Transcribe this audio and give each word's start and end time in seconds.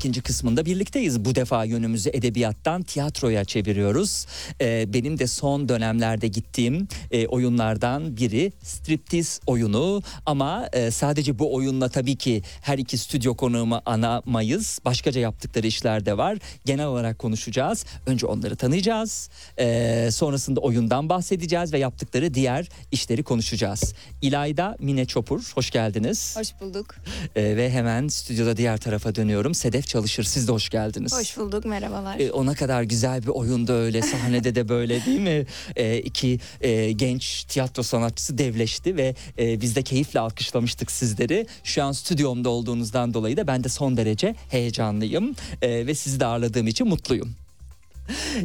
İkinci 0.00 0.20
kısmında 0.22 0.66
birlikteyiz. 0.66 1.24
Bu 1.24 1.34
defa 1.34 1.64
yönümüzü 1.64 2.10
edebiyattan 2.12 2.82
tiyatroya 2.82 3.44
çeviriyoruz. 3.44 4.26
Ee, 4.60 4.84
benim 4.92 5.18
de 5.18 5.26
son 5.26 5.68
dönemlerde 5.68 6.28
gittiğim 6.28 6.88
e, 7.10 7.26
oyunlardan 7.26 8.16
biri 8.16 8.52
striptiz 8.62 9.40
oyunu. 9.46 10.02
Ama 10.26 10.68
e, 10.72 10.90
sadece 10.90 11.38
bu 11.38 11.54
oyunla 11.54 11.88
tabii 11.88 12.16
ki 12.16 12.42
her 12.62 12.78
iki 12.78 12.98
stüdyo 12.98 13.36
konuğumu 13.36 13.82
anamayız. 13.86 14.78
Başkaca 14.84 15.20
yaptıkları 15.20 15.66
işler 15.66 16.06
de 16.06 16.18
var. 16.18 16.38
Genel 16.64 16.86
olarak 16.86 17.18
konuşacağız. 17.18 17.84
Önce 18.06 18.26
onları 18.26 18.56
tanıyacağız. 18.56 19.30
Ee, 19.58 20.08
sonrasında 20.12 20.60
oyundan 20.60 21.08
bahsedeceğiz 21.08 21.72
ve 21.72 21.78
yaptıkları 21.78 22.34
diğer 22.34 22.68
işleri 22.92 23.22
konuşacağız. 23.22 23.94
İlayda 24.22 24.76
Mine 24.78 25.06
Çopur, 25.06 25.52
hoş 25.54 25.70
geldiniz. 25.70 26.36
Hoş 26.36 26.60
bulduk. 26.60 26.94
Ee, 27.36 27.56
ve 27.56 27.70
hemen 27.70 28.08
stüdyoda 28.08 28.56
diğer 28.56 28.78
tarafa 28.78 29.14
dönüyorum. 29.14 29.54
Sedef 29.54 29.89
Çalışır 29.90 30.24
siz 30.24 30.48
de 30.48 30.52
hoş 30.52 30.68
geldiniz. 30.68 31.12
Hoş 31.12 31.36
bulduk. 31.36 31.64
Merhabalar. 31.64 32.18
Ee, 32.18 32.30
ona 32.32 32.54
kadar 32.54 32.82
güzel 32.82 33.22
bir 33.22 33.28
oyunda 33.28 33.72
öyle 33.72 34.02
sahnede 34.02 34.54
de 34.54 34.68
böyle 34.68 35.06
değil 35.06 35.20
mi? 35.20 35.46
Ee, 35.76 35.98
iki 35.98 36.38
e, 36.60 36.92
genç 36.92 37.44
tiyatro 37.44 37.82
sanatçısı 37.82 38.38
devleşti 38.38 38.96
ve 38.96 39.14
e, 39.38 39.60
biz 39.60 39.76
de 39.76 39.82
keyifle 39.82 40.20
alkışlamıştık 40.20 40.90
sizleri. 40.90 41.46
Şu 41.64 41.84
an 41.84 41.92
stüdyomda 41.92 42.48
olduğunuzdan 42.48 43.14
dolayı 43.14 43.36
da 43.36 43.46
ben 43.46 43.64
de 43.64 43.68
son 43.68 43.96
derece 43.96 44.34
heyecanlıyım 44.48 45.34
Ee, 45.62 45.86
ve 45.86 45.94
sizi 45.94 46.20
de 46.20 46.26
ağırladığım 46.26 46.66
için 46.66 46.88
mutluyum. 46.88 47.34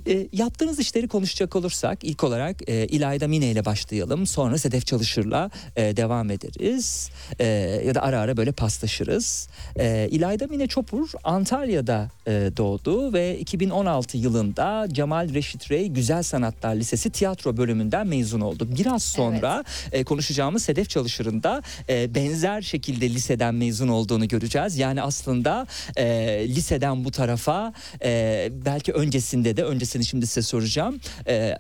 E, 0.07 0.27
yaptığınız 0.33 0.79
işleri 0.79 1.07
konuşacak 1.07 1.55
olursak 1.55 2.03
ilk 2.03 2.23
olarak 2.23 2.69
e, 2.69 2.87
İlayda 2.87 3.27
Mine 3.27 3.51
ile 3.51 3.65
başlayalım. 3.65 4.27
Sonra 4.27 4.57
Sedef 4.57 4.85
Çalışır'la 4.85 5.49
e, 5.75 5.97
devam 5.97 6.31
ederiz. 6.31 7.09
E, 7.39 7.45
ya 7.85 7.95
da 7.95 8.01
ara 8.01 8.19
ara 8.19 8.37
böyle 8.37 8.51
paslaşırız. 8.51 9.47
E, 9.79 10.07
İlayda 10.11 10.47
Mine 10.47 10.67
Çopur 10.67 11.09
Antalya'da 11.23 12.09
e, 12.27 12.31
doğdu 12.57 13.13
ve 13.13 13.39
2016 13.39 14.17
yılında 14.17 14.87
Cemal 14.91 15.33
Reşit 15.33 15.71
Rey 15.71 15.87
Güzel 15.87 16.23
Sanatlar 16.23 16.75
Lisesi 16.75 17.09
tiyatro 17.09 17.57
bölümünden 17.57 18.07
mezun 18.07 18.41
oldu. 18.41 18.67
Biraz 18.79 19.03
sonra 19.03 19.63
e, 19.91 20.03
konuşacağımız 20.03 20.63
Sedef 20.63 20.89
Çalışır'ın 20.89 21.43
da 21.43 21.61
e, 21.89 22.15
benzer 22.15 22.61
şekilde 22.61 23.09
liseden 23.09 23.55
mezun 23.55 23.87
olduğunu 23.87 24.27
göreceğiz. 24.27 24.77
Yani 24.77 25.01
aslında 25.01 25.67
e, 25.97 26.05
liseden 26.47 27.05
bu 27.05 27.11
tarafa 27.11 27.73
e, 28.03 28.49
belki 28.65 28.93
öncesinde 28.93 29.54
de 29.57 29.63
öncesini 29.63 30.05
şimdi 30.05 30.27
size 30.27 30.41
soracağım. 30.41 30.99
E, 31.27 31.57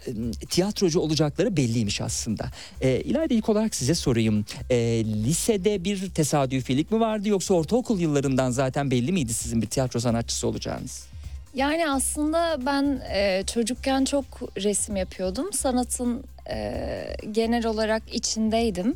tiyatrocu 0.49 0.99
olacakları 0.99 1.57
belliymiş 1.57 2.01
aslında. 2.01 2.45
E, 2.81 3.01
İlayda 3.01 3.33
ilk 3.33 3.49
olarak 3.49 3.75
size 3.75 3.95
sorayım. 3.95 4.45
E, 4.69 4.77
lisede 5.05 5.83
bir 5.83 6.09
tesadüfilik 6.09 6.91
mi 6.91 6.99
vardı 6.99 7.29
yoksa 7.29 7.53
ortaokul 7.53 7.99
yıllarından 7.99 8.51
zaten 8.51 8.91
belli 8.91 9.11
miydi 9.11 9.33
sizin 9.33 9.61
bir 9.61 9.67
tiyatro 9.67 9.99
sanatçısı 9.99 10.47
olacağınız? 10.47 11.07
Yani 11.55 11.89
aslında 11.89 12.57
ben 12.65 13.01
e, 13.13 13.43
çocukken 13.53 14.05
çok 14.05 14.25
resim 14.57 14.95
yapıyordum. 14.95 15.53
Sanatın 15.53 16.23
e, 16.49 16.83
genel 17.31 17.65
olarak 17.65 18.03
içindeydim. 18.13 18.95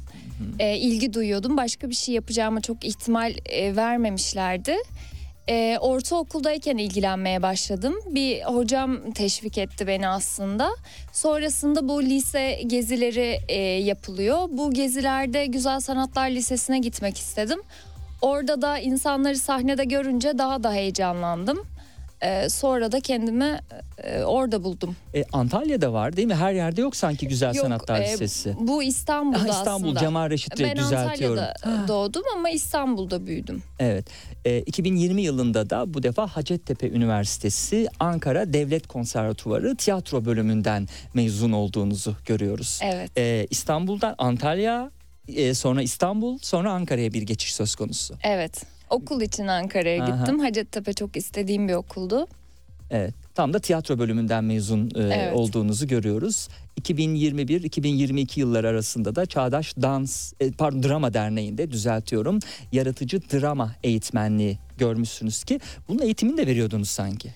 E, 0.60 0.78
ilgi 0.78 1.14
duyuyordum. 1.14 1.58
Başka 1.58 1.90
bir 1.90 1.96
şey 1.96 2.16
yapacağıma 2.16 2.62
çok 2.62 2.86
ihtimal 2.86 3.34
e, 3.46 3.76
vermemişlerdi. 3.76 4.76
E, 5.50 5.78
ortaokuldayken 5.82 6.78
ilgilenmeye 6.78 7.42
başladım. 7.42 7.96
Bir 8.06 8.42
hocam 8.42 9.12
teşvik 9.12 9.58
etti 9.58 9.88
beni 9.88 10.08
aslında. 10.08 10.70
Sonrasında 11.14 11.88
bu 11.88 12.04
lise 12.04 12.62
gezileri 12.68 13.40
e, 13.48 13.60
yapılıyor. 13.62 14.48
Bu 14.52 14.74
gezilerde 14.74 15.46
Güzel 15.46 15.80
Sanatlar 15.80 16.30
Lisesi'ne 16.30 16.80
gitmek 16.80 17.18
istedim. 17.18 17.62
Orada 18.22 18.62
da 18.62 18.80
insanları 18.80 19.38
sahnede 19.38 19.86
görünce 19.86 20.38
daha 20.38 20.64
da 20.64 20.74
heyecanlandım. 20.74 21.68
Ee, 22.22 22.50
sonra 22.50 22.92
da 22.92 23.00
kendimi 23.00 23.60
e, 24.04 24.24
orada 24.24 24.64
buldum. 24.64 24.96
E, 25.16 25.24
Antalya'da 25.34 25.94
var 25.94 26.16
değil 26.18 26.28
mi? 26.28 26.36
Her 26.36 26.54
yerde 26.54 26.82
yok 26.82 26.96
sanki 26.96 27.28
Güzel 27.28 27.56
Yok, 27.56 27.66
Sanatlar 27.66 28.02
e, 28.02 28.04
Lisesi. 28.14 28.56
Bu 28.60 28.84
İstanbul'da 28.84 29.44
Ah, 29.44 29.58
İstanbul 29.58 29.88
aslında. 29.88 30.00
Cemal 30.00 30.30
Reşit 30.30 30.60
Rey 30.60 30.68
Ben 30.70 30.78
düzeltiyorum. 30.78 31.40
Antalya'da 31.40 31.88
doğdum 31.88 32.24
ama 32.36 32.50
İstanbul'da 32.50 33.26
büyüdüm. 33.28 33.64
Evet. 33.80 34.06
E, 34.46 34.60
2020 34.60 35.22
yılında 35.22 35.70
da 35.70 35.94
bu 35.94 36.04
defa 36.04 36.28
Hacettepe 36.28 36.90
Üniversitesi 36.90 37.88
Ankara 38.00 38.54
Devlet 38.54 38.88
Konservatuvarı 38.88 39.76
tiyatro 39.76 40.26
bölümünden 40.26 40.88
mezun 41.14 41.52
olduğunuzu 41.52 42.16
görüyoruz. 42.26 42.80
Evet. 42.84 43.12
E, 43.18 43.48
İstanbul'dan 43.50 44.16
Antalya, 44.18 44.92
e, 45.28 45.54
sonra 45.54 45.82
İstanbul, 45.82 46.38
sonra 46.42 46.72
Ankara'ya 46.72 47.14
bir 47.14 47.22
geçiş 47.22 47.54
söz 47.56 47.76
konusu. 47.76 48.16
Evet. 48.24 48.64
Okul 48.90 49.22
için 49.22 49.48
Ankara'ya 49.48 50.04
Aha. 50.04 50.16
gittim. 50.18 50.40
Hacettepe 50.40 50.94
çok 50.94 51.18
istediğim 51.18 51.68
bir 51.68 51.74
okuldu. 51.74 52.28
Evet. 52.92 53.14
Tam 53.36 53.54
da 53.54 53.60
tiyatro 53.60 54.00
bölümünden 54.00 54.44
mezun 54.44 54.86
e, 54.96 55.02
Evet. 55.02 55.36
olduğunuzu 55.36 55.88
görüyoruz. 55.88 56.48
2021-2022 56.82 58.40
yılları 58.40 58.68
arasında 58.68 59.16
da 59.16 59.26
Çağdaş 59.26 59.78
Dans, 59.78 60.34
e, 60.40 60.52
pardon 60.52 60.84
Drama 60.84 61.14
Derneği'nde 61.14 61.72
düzeltiyorum. 61.72 62.40
Yaratıcı 62.72 63.22
drama 63.22 63.76
eğitmenliği 63.84 64.58
görmüşsünüz 64.78 65.44
ki 65.44 65.60
bunun 65.88 66.00
eğitimini 66.00 66.38
de 66.38 66.48
veriyordunuz 66.48 66.90
sanki. 66.90 67.30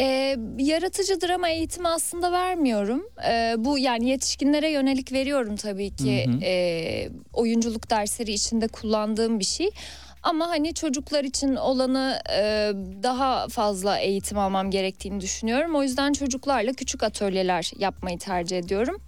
Ee, 0.00 0.36
yaratıcı 0.58 1.20
drama 1.20 1.48
eğitimi 1.48 1.88
aslında 1.88 2.32
vermiyorum. 2.32 3.02
Ee, 3.28 3.54
bu 3.58 3.78
yani 3.78 4.08
yetişkinlere 4.08 4.70
yönelik 4.70 5.12
veriyorum 5.12 5.56
tabii 5.56 5.90
ki. 5.90 6.26
Hı 6.26 6.30
hı. 6.30 6.38
Ee, 6.42 7.08
oyunculuk 7.32 7.90
dersleri 7.90 8.32
içinde 8.32 8.68
kullandığım 8.68 9.40
bir 9.40 9.44
şey. 9.44 9.70
Ama 10.24 10.48
hani 10.48 10.74
çocuklar 10.74 11.24
için 11.24 11.56
olanı 11.56 12.18
e, 12.30 12.72
daha 13.02 13.48
fazla 13.48 13.98
eğitim 13.98 14.38
almam 14.38 14.70
gerektiğini 14.70 15.20
düşünüyorum. 15.20 15.74
O 15.74 15.82
yüzden 15.82 16.12
çocuklarla 16.12 16.72
küçük 16.72 17.02
atölyeler 17.02 17.70
yapmayı 17.78 18.18
tercih 18.18 18.58
ediyorum. 18.58 19.02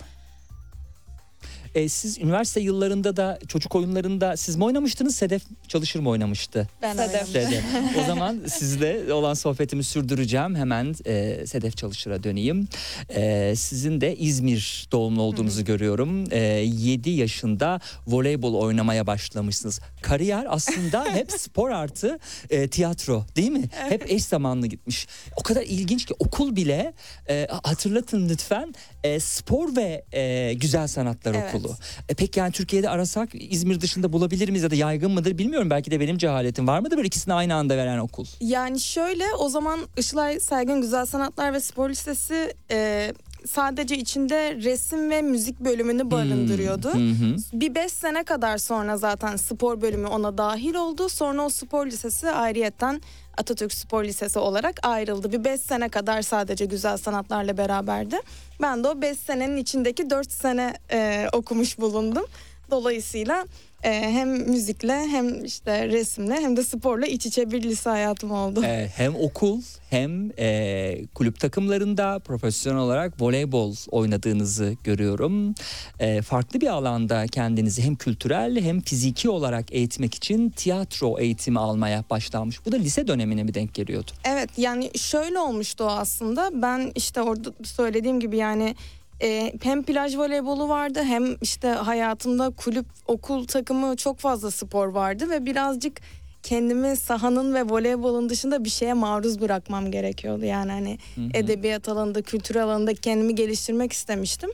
E, 1.77 1.89
siz 1.89 2.19
üniversite 2.19 2.61
yıllarında 2.61 3.17
da 3.17 3.39
çocuk 3.49 3.75
oyunlarında 3.75 4.37
siz 4.37 4.57
mi 4.57 4.65
oynamıştınız? 4.65 5.17
Sedef 5.17 5.43
Çalışır 5.69 6.01
mı 6.01 6.09
oynamıştı? 6.09 6.69
Ben 6.83 6.97
Sedef. 6.97 7.29
Sedef. 7.29 7.65
o 8.01 8.05
zaman 8.05 8.41
sizle 8.47 9.13
olan 9.13 9.35
sohbetimi 9.35 9.85
sürdüreceğim. 9.85 10.57
Hemen 10.57 10.95
e, 11.07 11.47
Sedef 11.47 11.77
Çalışır'a 11.77 12.23
döneyim. 12.23 12.69
E, 13.09 13.55
sizin 13.57 14.01
de 14.01 14.17
İzmir 14.17 14.89
doğumlu 14.93 15.23
olduğunuzu 15.23 15.65
görüyorum. 15.65 16.25
E, 16.31 16.39
7 16.39 17.11
yaşında 17.11 17.81
voleybol 18.07 18.55
oynamaya 18.55 19.07
başlamışsınız. 19.07 19.81
Kariyer 20.03 20.47
aslında 20.49 21.05
hep 21.15 21.33
spor 21.33 21.71
artı 21.71 22.19
e, 22.51 22.69
tiyatro 22.69 23.25
değil 23.37 23.51
mi? 23.51 23.65
Hep 23.71 24.11
eş 24.11 24.25
zamanlı 24.25 24.67
gitmiş. 24.67 25.07
O 25.37 25.43
kadar 25.43 25.63
ilginç 25.63 26.07
ki 26.07 26.15
okul 26.19 26.57
bile 26.57 26.93
e, 27.29 27.47
hatırlatın 27.63 28.29
lütfen 28.29 28.75
e, 29.15 29.21
spor 29.21 29.77
ve 29.77 30.05
e, 30.13 30.55
güzel 30.55 30.87
sanatlar 30.87 31.35
Evet. 31.35 31.55
okulu. 31.55 31.77
E, 32.09 32.15
peki 32.15 32.41
yani 32.41 32.53
Türkiye'de 32.53 32.91
arasak 32.91 33.29
İzmir 33.33 33.81
dışında 33.81 34.13
bulabilir 34.13 34.49
miyiz 34.49 34.63
ya 34.63 34.71
da 34.71 34.75
yaygın 34.75 35.11
mıdır 35.11 35.39
bilmiyorum. 35.39 35.71
Belki 35.71 35.91
de 35.91 36.01
benim 36.01 36.19
cehaletim 36.19 36.67
var 36.69 36.81
mıdır 36.81 36.97
böyle 36.97 37.07
ikisini 37.07 37.35
aynı 37.35 37.55
anda 37.55 37.77
veren 37.77 37.99
okul? 37.99 38.27
Yani 38.41 38.81
şöyle 38.81 39.25
o 39.39 39.49
zaman 39.49 39.81
Işılay 39.97 40.41
Saygın 40.41 40.81
Güzel 40.81 41.07
Sanatlar 41.07 41.53
ve 41.53 41.61
Spor 41.61 41.91
Lisesi 41.91 42.55
e, 42.71 43.13
sadece 43.47 43.97
içinde 43.97 44.55
resim 44.55 45.11
ve 45.11 45.23
müzik 45.23 45.61
bölümünü 45.61 46.11
barındırıyordu. 46.11 46.95
Hı 46.95 46.99
hı. 46.99 47.37
Bir 47.53 47.75
beş 47.75 47.93
sene 47.93 48.25
kadar 48.25 48.59
sonra 48.59 48.97
zaten 48.97 49.37
spor 49.37 49.81
bölümü 49.81 50.07
ona 50.07 50.39
dahil 50.39 50.75
oldu. 50.75 51.09
Sonra 51.09 51.43
o 51.45 51.49
spor 51.49 51.87
lisesi 51.87 52.31
ayrıyetten 52.31 53.01
Atatürk 53.37 53.73
Spor 53.73 54.05
Lisesi 54.05 54.39
olarak 54.39 54.81
ayrıldı. 54.83 55.33
Bir 55.33 55.45
beş 55.45 55.61
sene 55.61 55.89
kadar 55.89 56.23
sadece 56.23 56.65
güzel 56.65 56.97
sanatlarla 56.97 57.57
beraberdi. 57.57 58.17
Ben 58.63 58.85
de 58.85 58.89
o 58.89 59.03
beş 59.03 59.19
senenin 59.19 59.57
içindeki 59.57 60.11
dört 60.11 60.33
sene 60.33 60.75
e, 60.93 61.29
okumuş 61.33 61.79
bulundum. 61.79 62.25
Dolayısıyla 62.71 63.47
e, 63.83 63.91
hem 63.91 64.29
müzikle 64.29 65.07
hem 65.09 65.45
işte 65.45 65.89
resimle 65.89 66.35
hem 66.35 66.57
de 66.57 66.65
sporla 66.65 67.07
iç 67.07 67.27
içe 67.27 67.51
bir 67.51 67.63
lise 67.63 67.91
hayatım 67.91 68.31
oldu. 68.31 68.65
E, 68.65 68.89
hem 68.97 69.17
okul 69.17 69.63
hem 69.91 70.31
e, 70.39 71.07
kulüp 71.15 71.41
takımlarında 71.41 72.19
profesyonel 72.19 72.81
olarak 72.81 73.23
voleybol 73.23 73.75
oynadığınızı 73.91 74.77
görüyorum. 74.85 75.55
E, 76.01 76.23
farklı 76.23 76.61
bir 76.61 76.67
alanda 76.67 77.27
kendinizi 77.27 77.83
hem 77.83 77.97
kültürel 77.97 78.61
hem 78.61 78.81
fiziki 78.81 79.31
olarak 79.31 79.73
eğitmek 79.73 80.15
için 80.15 80.51
tiyatro 80.51 81.19
eğitimi 81.19 81.59
almaya 81.59 82.05
başlanmış. 82.11 82.67
Bu 82.67 82.73
da 82.73 82.77
lise 82.77 83.07
dönemine 83.07 83.43
mi 83.43 83.55
denk 83.55 83.75
geliyordu? 83.75 84.11
Evet 84.25 84.51
yani 84.57 84.91
şöyle 84.99 85.39
olmuştu 85.39 85.85
o 85.85 85.89
aslında. 85.89 86.51
Ben 86.63 86.93
işte 86.95 87.23
orada 87.23 87.53
söylediğim 87.65 88.21
gibi 88.21 88.37
yani 88.37 88.75
e, 89.23 89.53
hem 89.63 89.83
plaj 89.83 90.17
voleybolu 90.17 90.69
vardı 90.69 91.03
hem 91.03 91.37
işte 91.43 91.69
hayatımda 91.69 92.51
kulüp 92.51 92.87
okul 93.07 93.47
takımı 93.47 93.97
çok 93.97 94.19
fazla 94.19 94.51
spor 94.51 94.89
vardı 94.89 95.31
ve 95.31 95.47
birazcık 95.47 96.01
kendimi 96.43 96.97
sahanın 96.97 97.55
ve 97.55 97.63
voleybolun 97.63 98.29
dışında 98.29 98.65
bir 98.65 98.71
şeye 98.71 98.93
maruz 98.93 99.41
bırakmam 99.41 99.91
gerekiyordu. 99.91 100.45
Yani 100.45 100.73
hani 100.73 100.99
edebiyat 101.35 101.89
alanında, 101.89 102.23
kültür 102.23 102.57
alanında 102.57 102.95
kendimi 102.95 103.35
geliştirmek 103.35 103.93
istemiştim. 103.93 104.51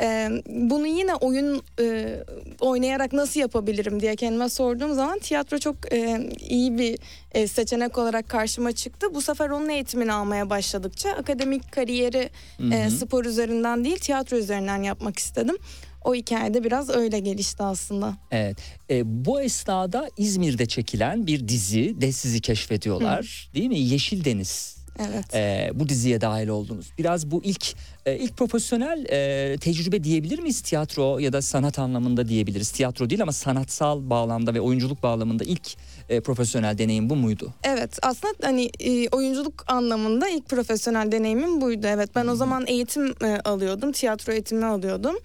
Ee, 0.00 0.30
bunu 0.48 0.86
yine 0.86 1.14
oyun 1.14 1.62
e, 1.80 2.16
oynayarak 2.60 3.12
nasıl 3.12 3.40
yapabilirim 3.40 4.00
diye 4.00 4.16
kendime 4.16 4.48
sorduğum 4.48 4.94
zaman 4.94 5.18
tiyatro 5.18 5.58
çok 5.58 5.92
e, 5.92 6.30
iyi 6.48 6.78
bir 6.78 6.98
e, 7.32 7.46
seçenek 7.46 7.98
olarak 7.98 8.28
karşıma 8.28 8.72
çıktı. 8.72 9.14
Bu 9.14 9.22
sefer 9.22 9.50
onun 9.50 9.68
eğitimini 9.68 10.12
almaya 10.12 10.50
başladıkça 10.50 11.10
akademik 11.10 11.72
kariyeri 11.72 12.30
e, 12.72 12.84
hı. 12.84 12.90
spor 12.90 13.24
üzerinden 13.24 13.84
değil 13.84 13.98
tiyatro 13.98 14.36
üzerinden 14.36 14.82
yapmak 14.82 15.18
istedim. 15.18 15.56
O 16.04 16.14
hikayede 16.14 16.64
biraz 16.64 16.90
öyle 16.90 17.18
gelişti 17.18 17.62
aslında. 17.62 18.16
Evet. 18.30 18.58
E, 18.90 19.24
bu 19.24 19.40
esnada 19.40 20.08
İzmir'de 20.16 20.66
çekilen 20.66 21.26
bir 21.26 21.48
dizi 21.48 22.00
de 22.00 22.12
sizi 22.12 22.40
keşfediyorlar. 22.40 23.50
Değil 23.54 23.68
mi? 23.68 23.78
Yeşil 23.78 24.24
Deniz. 24.24 24.79
Evet. 25.08 25.34
E, 25.34 25.70
bu 25.74 25.88
diziye 25.88 26.20
dahil 26.20 26.48
oldunuz. 26.48 26.92
Biraz 26.98 27.30
bu 27.30 27.40
ilk 27.44 27.74
e, 28.06 28.16
ilk 28.16 28.36
profesyonel 28.36 29.06
e, 29.10 29.56
tecrübe 29.58 30.04
diyebilir 30.04 30.38
miyiz 30.38 30.60
tiyatro 30.60 31.18
ya 31.18 31.32
da 31.32 31.42
sanat 31.42 31.78
anlamında 31.78 32.28
diyebiliriz. 32.28 32.70
Tiyatro 32.70 33.10
değil 33.10 33.22
ama 33.22 33.32
sanatsal 33.32 34.10
bağlamda 34.10 34.54
ve 34.54 34.60
oyunculuk 34.60 35.02
bağlamında 35.02 35.44
ilk 35.44 35.76
e, 36.08 36.20
profesyonel 36.20 36.78
deneyim 36.78 37.10
bu 37.10 37.16
muydu? 37.16 37.52
Evet 37.64 37.98
aslında 38.02 38.34
hani 38.42 38.70
e, 38.80 39.08
oyunculuk 39.08 39.64
anlamında 39.66 40.28
ilk 40.28 40.48
profesyonel 40.48 41.12
deneyimim 41.12 41.60
buydu. 41.60 41.86
Evet 41.86 42.10
ben 42.14 42.26
o 42.26 42.34
zaman 42.34 42.66
eğitim 42.66 43.14
e, 43.24 43.40
alıyordum. 43.44 43.92
Tiyatro 43.92 44.32
eğitimi 44.32 44.64
alıyordum. 44.64 45.16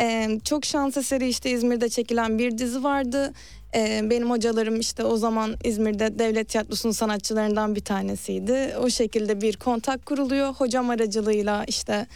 E, 0.00 0.38
çok 0.44 0.64
şans 0.64 0.96
eseri 0.96 1.28
işte 1.28 1.50
İzmir'de 1.50 1.88
çekilen 1.88 2.38
bir 2.38 2.58
dizi 2.58 2.84
vardı. 2.84 3.32
Ee, 3.74 4.00
benim 4.10 4.30
hocalarım 4.30 4.80
işte 4.80 5.04
o 5.04 5.16
zaman 5.16 5.54
İzmir'de 5.64 6.18
devlet 6.18 6.48
tiyatrosunun 6.48 6.92
sanatçılarından 6.92 7.74
bir 7.74 7.80
tanesiydi. 7.80 8.74
O 8.80 8.90
şekilde 8.90 9.40
bir 9.40 9.56
kontak 9.56 10.06
kuruluyor. 10.06 10.48
Hocam 10.54 10.90
aracılığıyla 10.90 11.64
işte 11.64 12.06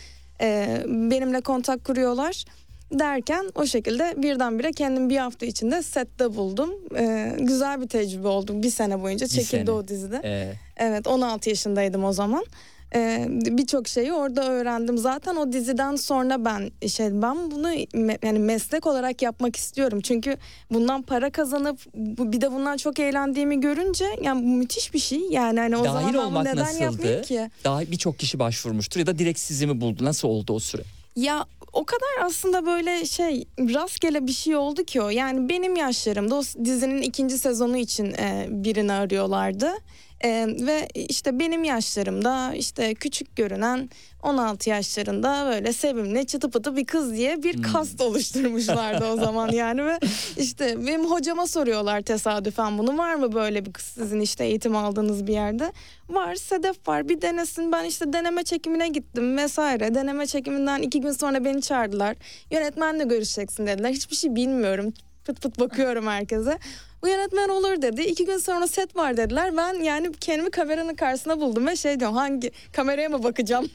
e, 0.40 0.82
benimle 0.86 1.40
kontak 1.40 1.84
kuruyorlar. 1.84 2.44
Derken 2.92 3.50
o 3.54 3.66
şekilde 3.66 4.14
birdenbire 4.16 4.72
kendim 4.72 5.10
bir 5.10 5.16
hafta 5.16 5.46
içinde 5.46 5.82
sette 5.82 6.36
buldum. 6.36 6.70
Ee, 6.96 7.36
güzel 7.38 7.80
bir 7.82 7.88
tecrübe 7.88 8.28
oldu. 8.28 8.62
Bir 8.62 8.70
sene 8.70 9.02
boyunca 9.02 9.26
çekildi 9.26 9.46
sene. 9.50 9.70
o 9.70 9.88
dizide. 9.88 10.20
Ee, 10.24 10.52
Evet 10.76 11.06
16 11.06 11.48
yaşındaydım 11.48 12.04
o 12.04 12.12
zaman. 12.12 12.44
Ee, 12.94 13.26
Birçok 13.30 13.88
şeyi 13.88 14.12
orada 14.12 14.48
öğrendim. 14.50 14.98
Zaten 14.98 15.36
o 15.36 15.52
diziden 15.52 15.96
sonra 15.96 16.44
ben 16.44 16.70
şey 16.88 17.06
ben 17.22 17.50
bunu 17.50 17.72
me- 17.74 18.26
yani 18.26 18.38
meslek 18.38 18.86
olarak 18.86 19.22
yapmak 19.22 19.56
istiyorum. 19.56 20.00
Çünkü 20.00 20.36
bundan 20.72 21.02
para 21.02 21.30
kazanıp 21.30 21.78
bu- 21.94 22.32
bir 22.32 22.40
de 22.40 22.52
bundan 22.52 22.76
çok 22.76 22.98
eğlendiğimi 22.98 23.60
görünce 23.60 24.04
yani 24.22 24.42
bu 24.42 24.48
müthiş 24.48 24.94
bir 24.94 24.98
şey. 24.98 25.20
Yani 25.30 25.60
hani 25.60 25.76
o 25.76 25.84
Dahil 25.84 26.06
zaman 26.12 26.14
olmak 26.26 26.44
neden 26.44 26.56
nasıldı? 26.64 26.82
yapmayayım 26.84 27.22
ki? 27.22 27.50
daha 27.64 27.80
birçok 27.80 28.18
kişi 28.18 28.38
başvurmuştur 28.38 29.00
ya 29.00 29.06
da 29.06 29.18
direkt 29.18 29.38
sizi 29.38 29.66
mi 29.66 29.80
buldu? 29.80 30.04
Nasıl 30.04 30.28
oldu 30.28 30.52
o 30.52 30.58
süre? 30.58 30.82
Ya 31.16 31.44
o 31.72 31.84
kadar 31.84 32.26
aslında 32.26 32.66
böyle 32.66 33.06
şey 33.06 33.44
rastgele 33.58 34.26
bir 34.26 34.32
şey 34.32 34.56
oldu 34.56 34.84
ki 34.84 35.02
o. 35.02 35.08
Yani 35.08 35.48
benim 35.48 35.76
yaşlarımda 35.76 36.34
o 36.34 36.42
dizinin 36.64 37.02
ikinci 37.02 37.38
sezonu 37.38 37.76
için 37.76 38.04
e, 38.06 38.46
birini 38.50 38.92
arıyorlardı. 38.92 39.70
E, 40.24 40.46
ve 40.60 40.88
işte 40.94 41.38
benim 41.38 41.64
yaşlarımda 41.64 42.54
işte 42.54 42.94
küçük 42.94 43.36
görünen 43.36 43.90
16 44.22 44.70
yaşlarında 44.70 45.46
böyle 45.50 45.72
sevimli 45.72 46.26
çıtı 46.26 46.50
pıtı 46.50 46.76
bir 46.76 46.84
kız 46.84 47.12
diye 47.12 47.42
bir 47.42 47.62
kast 47.62 48.00
oluşturmuşlardı 48.00 49.06
o 49.06 49.16
zaman 49.16 49.48
yani 49.52 49.86
ve 49.86 49.98
işte 50.36 50.86
benim 50.86 51.10
hocama 51.10 51.46
soruyorlar 51.46 52.00
tesadüfen 52.00 52.78
bunu. 52.78 52.98
Var 52.98 53.14
mı 53.14 53.32
böyle 53.32 53.66
bir 53.66 53.72
kız 53.72 53.84
sizin 53.84 54.20
işte 54.20 54.44
eğitim 54.44 54.76
aldığınız 54.76 55.26
bir 55.26 55.32
yerde? 55.32 55.72
Var 56.08 56.34
Sedef 56.34 56.88
var 56.88 57.08
bir 57.08 57.22
denesin. 57.22 57.72
Ben 57.72 57.84
işte 57.84 58.12
deneme 58.12 58.42
çekimine 58.44 58.88
gittim 58.88 59.36
vesaire. 59.36 59.94
Deneme 59.94 60.26
çekiminden 60.26 60.82
iki 60.82 61.00
gün 61.00 61.12
sonra 61.12 61.44
beni 61.44 61.62
çağırdılar. 61.62 62.16
Yönetmenle 62.50 63.04
görüşeceksin 63.04 63.66
dediler. 63.66 63.90
Hiçbir 63.90 64.16
şey 64.16 64.34
bilmiyorum 64.34 64.92
pıt 65.26 65.42
pıt 65.42 65.60
bakıyorum 65.60 66.06
herkese 66.06 66.58
bu 67.02 67.08
yönetmen 67.08 67.48
olur 67.48 67.82
dedi. 67.82 68.02
İki 68.02 68.24
gün 68.24 68.38
sonra 68.38 68.66
set 68.66 68.96
var 68.96 69.16
dediler. 69.16 69.56
Ben 69.56 69.74
yani 69.74 70.12
kendimi 70.20 70.50
kameranın 70.50 70.94
karşısına 70.94 71.40
buldum 71.40 71.66
ve 71.66 71.76
şey 71.76 72.00
diyorum 72.00 72.16
hangi 72.16 72.50
kameraya 72.72 73.08
mı 73.08 73.22
bakacağım? 73.22 73.68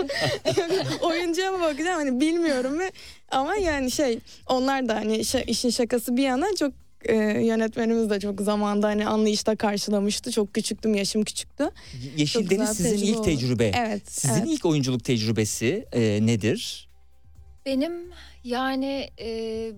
Oyuncuya 1.02 1.52
mı 1.52 1.60
bakacağım? 1.60 2.00
Hani 2.00 2.20
bilmiyorum 2.20 2.80
ve 2.80 2.92
ama 3.32 3.56
yani 3.56 3.92
şey 3.92 4.20
onlar 4.48 4.90
da 4.90 4.96
hani 4.96 5.20
şa- 5.20 5.46
işin 5.46 5.70
şakası 5.70 6.18
bir 6.18 6.24
yana 6.24 6.56
çok 6.60 6.74
e, 7.06 7.16
yönetmenimiz 7.46 8.10
de 8.10 8.20
çok 8.20 8.42
zamanda 8.42 8.88
hani 8.88 9.08
anlayışla 9.08 9.56
karşılamıştı. 9.56 10.32
Çok 10.32 10.54
küçüktüm, 10.54 10.96
yaşım 10.96 11.24
küçüktü. 11.24 11.70
Yeşil 12.18 12.40
Çok 12.40 12.50
Deniz 12.50 12.70
sizin 12.70 12.90
tecrübe 12.90 13.08
ilk 13.08 13.20
oldu. 13.20 13.26
tecrübe. 13.26 13.72
Evet. 13.76 14.12
Sizin 14.12 14.34
evet. 14.34 14.48
ilk 14.48 14.66
oyunculuk 14.66 15.04
tecrübesi 15.04 15.86
e, 15.92 16.20
nedir? 16.26 16.90
Benim 17.66 17.92
yani 18.44 19.10
e, 19.20 19.72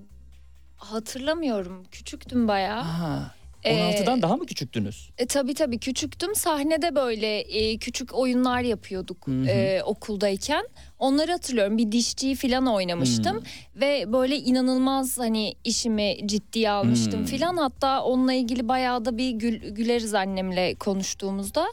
hatırlamıyorum. 0.83 1.83
Küçüktüm 1.91 2.47
bayağı. 2.47 2.79
Aha, 2.79 3.31
Ee, 3.63 3.73
16'dan 3.75 4.21
daha 4.21 4.37
mı 4.37 4.45
küçüktünüz? 4.45 5.09
E, 5.17 5.25
tabii 5.25 5.53
tabii 5.53 5.77
küçüktüm. 5.79 6.35
Sahnede 6.35 6.95
böyle 6.95 7.39
e, 7.39 7.77
küçük 7.77 8.13
oyunlar 8.13 8.61
yapıyorduk 8.61 9.27
Hı 9.27 9.31
hı. 9.31 9.45
e, 9.47 9.83
okuldayken. 9.83 10.67
Onları 10.99 11.31
hatırlıyorum. 11.31 11.77
Bir 11.77 11.91
dişçiyi 11.91 12.35
falan 12.35 12.67
oynamıştım. 12.67 13.35
Hmm. 13.37 13.45
Ve 13.81 14.13
böyle 14.13 14.37
inanılmaz 14.37 15.17
hani 15.19 15.53
işimi 15.63 16.17
ciddiye 16.25 16.69
almıştım 16.71 17.19
Hmm. 17.19 17.25
filan. 17.25 17.57
Hatta 17.57 18.03
onunla 18.03 18.33
ilgili 18.33 18.67
bayağı 18.67 19.05
da 19.05 19.17
bir 19.17 19.31
gül, 19.31 19.69
güleriz 19.69 20.13
annemle 20.13 20.75
konuştuğumuzda. 20.75 21.65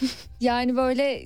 yani 0.40 0.76
böyle 0.76 1.22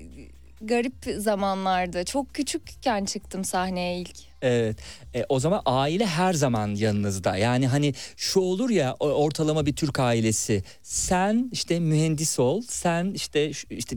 garip 0.60 0.94
zamanlarda. 1.16 2.04
Çok 2.04 2.34
küçükken 2.34 3.04
çıktım 3.04 3.44
sahneye 3.44 4.00
ilk. 4.00 4.16
Evet. 4.42 4.76
E, 5.16 5.24
o 5.28 5.40
zaman 5.40 5.62
aile 5.66 6.06
her 6.06 6.34
zaman 6.34 6.74
yanınızda. 6.74 7.36
Yani 7.36 7.66
hani 7.66 7.94
şu 8.16 8.40
olur 8.40 8.70
ya 8.70 8.94
ortalama 9.00 9.66
bir 9.66 9.76
Türk 9.76 10.00
ailesi. 10.00 10.62
Sen 10.82 11.48
işte 11.52 11.80
mühendis 11.80 12.38
ol, 12.38 12.62
sen 12.68 13.12
işte 13.14 13.52
işte 13.70 13.96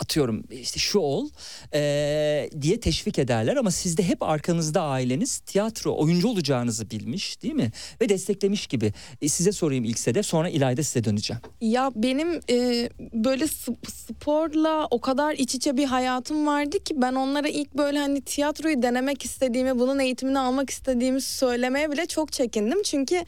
atıyorum 0.00 0.44
işte 0.50 0.80
şu 0.80 0.98
ol 0.98 1.28
e, 1.74 2.50
diye 2.60 2.80
teşvik 2.80 3.18
ederler 3.18 3.56
ama 3.56 3.70
sizde 3.70 4.02
hep 4.02 4.22
arkanızda 4.22 4.82
aileniz 4.82 5.38
tiyatro 5.38 5.96
oyuncu 5.96 6.28
olacağınızı 6.28 6.90
bilmiş 6.90 7.42
değil 7.42 7.54
mi? 7.54 7.70
Ve 8.00 8.08
desteklemiş 8.08 8.66
gibi. 8.66 8.92
E, 9.22 9.28
size 9.28 9.52
sorayım 9.52 9.84
ilk 9.84 9.98
Sedef 9.98 10.26
sonra 10.26 10.48
İlayda 10.48 10.82
size 10.82 11.04
döneceğim. 11.04 11.42
Ya 11.60 11.90
benim 11.94 12.40
e, 12.50 12.88
böyle 12.98 13.44
sp- 13.44 13.90
sporla 13.90 14.88
o 14.90 15.00
kadar 15.00 15.34
iç 15.34 15.54
içe 15.54 15.76
bir 15.76 15.84
hayatım 15.84 16.46
vardı 16.46 16.84
ki 16.84 16.94
ben 16.96 17.14
onlara 17.14 17.48
ilk 17.48 17.74
böyle 17.74 17.98
hani 17.98 18.20
tiyatroyu 18.20 18.82
denemek 18.82 19.24
istediğimi, 19.24 19.78
bunun 19.78 19.98
eğitimini 19.98 20.38
almak 20.38 20.59
istediğimi 20.70 21.20
söylemeye 21.20 21.92
bile 21.92 22.06
çok 22.06 22.32
çekindim. 22.32 22.82
Çünkü 22.82 23.24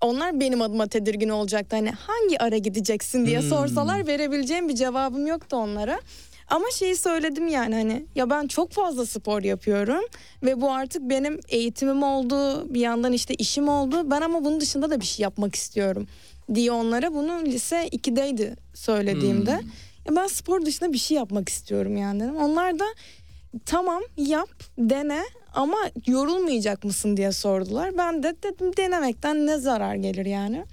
onlar 0.00 0.40
benim 0.40 0.62
adıma 0.62 0.86
tedirgin 0.86 1.28
olacaktı. 1.28 1.76
Hani 1.76 1.90
hangi 1.90 2.42
ara 2.42 2.56
gideceksin 2.56 3.26
diye 3.26 3.40
Hmm. 3.40 3.48
sorsalar 3.48 4.06
verebileceğim 4.06 4.68
bir 4.68 4.74
cevabım 4.74 5.26
yoktu 5.26 5.56
onlara. 5.56 6.00
Ama 6.48 6.64
şeyi 6.74 6.96
söyledim 6.96 7.48
yani 7.48 7.74
hani 7.74 8.06
ya 8.14 8.30
ben 8.30 8.46
çok 8.46 8.72
fazla 8.72 9.06
spor 9.06 9.42
yapıyorum 9.42 10.04
ve 10.42 10.60
bu 10.60 10.72
artık 10.72 11.02
benim 11.02 11.40
eğitimim 11.48 12.02
oldu 12.02 12.66
bir 12.74 12.80
yandan 12.80 13.12
işte 13.12 13.34
işim 13.34 13.68
oldu 13.68 14.10
ben 14.10 14.20
ama 14.20 14.44
bunun 14.44 14.60
dışında 14.60 14.90
da 14.90 15.00
bir 15.00 15.06
şey 15.06 15.22
yapmak 15.22 15.54
istiyorum 15.54 16.06
diye 16.54 16.72
onlara 16.72 17.14
bunu 17.14 17.44
lise 17.44 17.88
2'deydi 17.88 18.56
söylediğimde. 18.74 19.58
Hmm. 19.58 19.68
Ya 20.08 20.16
ben 20.16 20.26
spor 20.26 20.66
dışında 20.66 20.92
bir 20.92 20.98
şey 20.98 21.16
yapmak 21.16 21.48
istiyorum 21.48 21.96
yani 21.96 22.20
dedim. 22.20 22.36
Onlar 22.36 22.78
da 22.78 22.84
tamam 23.66 24.02
yap 24.16 24.48
dene 24.78 25.22
ama 25.54 25.76
yorulmayacak 26.06 26.84
mısın 26.84 27.16
diye 27.16 27.32
sordular. 27.32 27.98
Ben 27.98 28.22
de 28.22 28.34
dedim 28.42 28.76
denemekten 28.76 29.46
ne 29.46 29.58
zarar 29.58 29.94
gelir 29.94 30.26
yani. 30.26 30.64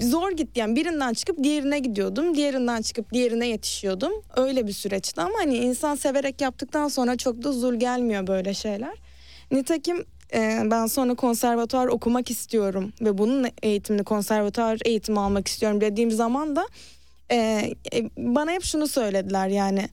Zor 0.00 0.30
gitti 0.30 0.60
yani 0.60 0.76
birinden 0.76 1.12
çıkıp 1.12 1.42
diğerine 1.42 1.78
gidiyordum. 1.78 2.34
Diğerinden 2.34 2.82
çıkıp 2.82 3.12
diğerine 3.12 3.46
yetişiyordum. 3.46 4.12
Öyle 4.36 4.66
bir 4.66 4.72
süreçti 4.72 5.20
ama 5.20 5.34
hani 5.38 5.56
insan 5.56 5.94
severek 5.94 6.40
yaptıktan 6.40 6.88
sonra 6.88 7.16
çok 7.16 7.42
da 7.42 7.52
zul 7.52 7.74
gelmiyor 7.74 8.26
böyle 8.26 8.54
şeyler. 8.54 8.94
Nitekim 9.50 10.04
e, 10.34 10.62
ben 10.64 10.86
sonra 10.86 11.14
konservatuar 11.14 11.86
okumak 11.86 12.30
istiyorum 12.30 12.92
ve 13.00 13.18
bunun 13.18 13.48
eğitimini 13.62 14.04
konservatuar 14.04 14.78
eğitimi 14.84 15.20
almak 15.20 15.48
istiyorum 15.48 15.80
dediğim 15.80 16.10
zaman 16.10 16.56
da 16.56 16.66
e, 17.30 17.36
e, 17.94 18.10
bana 18.16 18.50
hep 18.50 18.64
şunu 18.64 18.88
söylediler 18.88 19.48
yani 19.48 19.88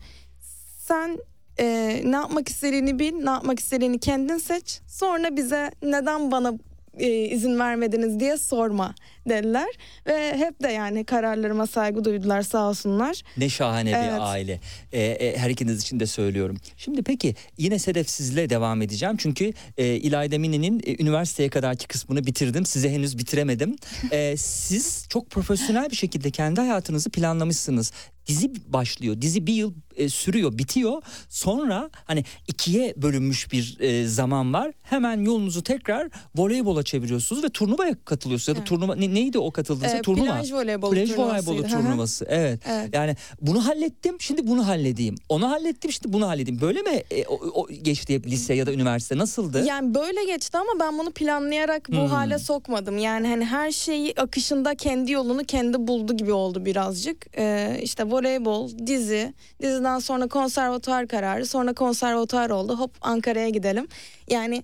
sen 0.80 1.18
e, 1.60 2.02
ne 2.06 2.16
yapmak 2.16 2.50
istediğini 2.50 3.00
bil, 3.00 3.14
ne 3.14 3.30
yapmak 3.30 3.60
istediğini 3.60 4.00
kendin 4.00 4.38
seç. 4.38 4.80
Sonra 4.88 5.36
bize 5.36 5.72
neden 5.84 6.32
bana 6.32 6.54
e, 6.98 7.08
izin 7.10 7.60
vermediniz 7.60 8.20
diye 8.20 8.38
sorma 8.38 8.96
dediler. 9.30 9.68
Ve 10.08 10.38
hep 10.38 10.64
de 10.64 10.68
yani 10.68 11.06
kararlarıma 11.06 11.68
saygı 11.68 12.06
duydular 12.06 12.42
sağ 12.42 12.70
olsunlar. 12.70 13.22
Ne 13.38 13.50
şahane 13.50 13.90
Evet. 13.92 14.14
bir 14.14 14.32
aile. 14.32 14.60
Ee, 14.92 15.02
e, 15.02 15.38
her 15.38 15.50
ikiniz 15.50 15.82
için 15.82 16.00
de 16.00 16.06
söylüyorum. 16.06 16.58
Şimdi 16.78 17.04
peki 17.04 17.36
yine 17.58 17.80
Sedef 17.80 18.10
sizle 18.10 18.50
devam 18.50 18.82
edeceğim. 18.82 19.18
Çünkü 19.18 19.54
e, 19.78 19.86
İlayda 19.86 20.40
Mini'nin 20.40 20.82
e, 20.86 21.04
üniversiteye 21.04 21.50
kadarki 21.50 21.88
kısmını 21.88 22.26
bitirdim. 22.26 22.66
Size 22.66 22.92
henüz 22.92 23.18
bitiremedim. 23.18 23.76
Ee, 24.12 24.36
siz 24.38 25.06
çok 25.10 25.30
profesyonel 25.30 25.90
bir 25.90 25.96
şekilde 25.96 26.32
kendi 26.32 26.62
hayatınızı 26.62 27.10
planlamışsınız. 27.10 27.92
Dizi 28.28 28.74
başlıyor. 28.74 29.22
Dizi 29.22 29.48
bir 29.48 29.54
yıl 29.54 29.74
e, 30.00 30.10
sürüyor, 30.10 30.58
bitiyor. 30.58 31.02
Sonra 31.30 31.90
hani 32.06 32.24
ikiye 32.48 32.94
bölünmüş 32.98 33.52
bir 33.52 33.78
e, 33.80 34.08
zaman 34.08 34.54
var. 34.54 34.72
Hemen 34.82 35.22
yolunuzu 35.22 35.64
tekrar 35.64 36.08
voleybola 36.36 36.84
çeviriyorsunuz 36.84 37.44
ve 37.44 37.50
turnuvaya 37.50 37.96
katılıyorsunuz. 38.06 38.58
Ya 38.58 38.62
da 38.62 38.66
turnuva 38.66 38.96
ne- 38.96 39.14
neydi 39.14 39.40
o 39.40 39.52
katıldığınız 39.52 39.94
E, 39.94 40.02
turnuva? 40.02 40.26
plaj 40.26 40.54
voleybolu 40.54 40.92
Plaj 40.94 41.18
voleybolu 41.18 41.68
turnuvası. 41.68 42.26
Evet. 42.30 42.60
Evet. 42.70 42.90
Yani 42.94 43.16
bunu 43.42 43.66
hallettim 43.66 44.16
şimdi 44.20 44.48
bunu 44.48 44.68
halledeyim. 44.68 45.16
Onu 45.30 45.50
hallettim 45.50 45.92
şimdi 45.92 46.14
bunu 46.14 46.28
halledeyim. 46.28 46.62
Böyle 46.62 46.82
mi 46.82 47.04
e, 47.12 47.26
o, 47.26 47.36
o 47.54 47.68
geçti 47.68 48.14
hep 48.16 48.28
lise 48.28 48.54
ya 48.54 48.66
da 48.66 48.74
üniversite 48.74 49.18
nasıldı? 49.18 49.66
Yani 49.66 49.96
böyle 49.96 50.26
geçti 50.26 50.58
ama 50.58 50.80
ben 50.80 50.98
bunu 51.00 51.12
planlayarak 51.12 51.90
bu 51.92 51.98
Hmm. 51.98 52.06
hale 52.08 52.40
sokmadım. 52.40 52.98
Yani 52.98 53.28
hani 53.28 53.46
her 53.46 53.72
şeyi 53.72 54.14
akışında 54.18 54.76
kendi 54.76 55.12
yolunu 55.12 55.44
kendi 55.44 55.88
buldu 55.88 56.18
gibi 56.18 56.32
oldu 56.32 56.66
birazcık. 56.66 57.26
Ee, 57.38 57.80
işte 57.84 58.04
voleybol, 58.04 58.70
dizi, 58.88 59.34
diziden 59.62 59.89
sonra 59.98 60.28
konservatuar 60.28 61.08
kararı, 61.08 61.46
sonra 61.46 61.74
konservatuar 61.74 62.50
oldu. 62.50 62.80
Hop 62.80 62.92
Ankara'ya 63.02 63.50
gidelim. 63.50 63.88
Yani 64.30 64.64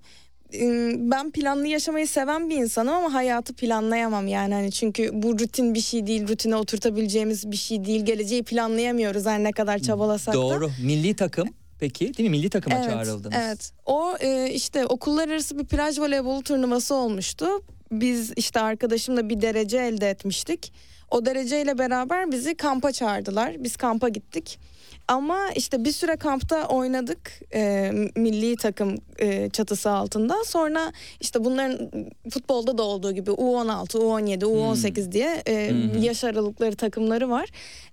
ben 0.96 1.32
planlı 1.32 1.68
yaşamayı 1.68 2.08
seven 2.08 2.50
bir 2.50 2.56
insanım 2.56 2.94
ama 2.94 3.14
hayatı 3.14 3.54
planlayamam 3.54 4.28
yani 4.28 4.54
hani 4.54 4.72
çünkü 4.72 5.10
bu 5.14 5.40
rutin 5.40 5.74
bir 5.74 5.82
şey 5.82 6.08
değil, 6.08 6.28
rutine 6.28 6.56
oturtabileceğimiz 6.56 7.52
bir 7.52 7.58
şey 7.58 7.86
değil. 7.86 8.06
Geleceği 8.06 8.44
planlayamıyoruz 8.44 9.26
her 9.26 9.44
ne 9.44 9.52
kadar 9.52 9.80
çabalasak 9.80 10.34
da. 10.34 10.38
Doğru. 10.38 10.72
Milli 10.84 11.16
takım 11.16 11.50
peki 11.80 12.18
değil 12.18 12.30
mi? 12.30 12.38
Milli 12.38 12.50
takıma 12.50 12.76
Evet, 12.76 12.90
çağrıldınız. 12.90 13.36
Evet. 13.40 13.72
O 13.86 14.16
e, 14.20 14.50
işte 14.50 14.86
okullar 14.86 15.30
arası 15.30 15.60
bir 15.60 15.66
plaj 15.66 16.00
voleybolu 16.00 16.44
turnuvası 16.44 16.96
olmuştu. 16.96 17.46
biz 17.92 18.34
işte 18.36 18.60
arkadaşımla 18.60 19.30
bir 19.30 19.42
derece 19.42 19.78
elde 19.78 20.10
etmiştik. 20.10 20.74
O 21.12 21.26
dereceyle 21.26 21.78
beraber 21.78 22.32
bizi 22.32 22.56
kampa 22.56 22.92
çağırdılar. 22.92 23.64
Biz 23.64 23.76
kampa 23.76 24.10
gittik. 24.10 24.60
Ama 25.08 25.50
işte 25.56 25.86
bir 25.86 25.92
süre 25.92 26.16
kampta 26.16 26.68
oynadık. 26.68 27.32
E, 27.54 27.92
milli 28.16 28.56
takım 28.56 28.98
e, 29.20 29.50
çatısı 29.50 29.90
altında. 29.90 30.36
Sonra 30.46 30.92
işte 31.22 31.44
bunların 31.46 31.92
futbolda 32.30 32.78
da 32.78 32.84
olduğu 32.84 33.12
gibi 33.12 33.30
U16, 33.32 33.98
U17, 33.98 34.44
U18 34.44 35.12
diye 35.12 35.42
e, 35.48 35.70
Hmm. 35.70 36.04
yaş 36.04 36.24
aralıkları 36.24 36.76
takımları 36.76 37.30
var. 37.30 37.50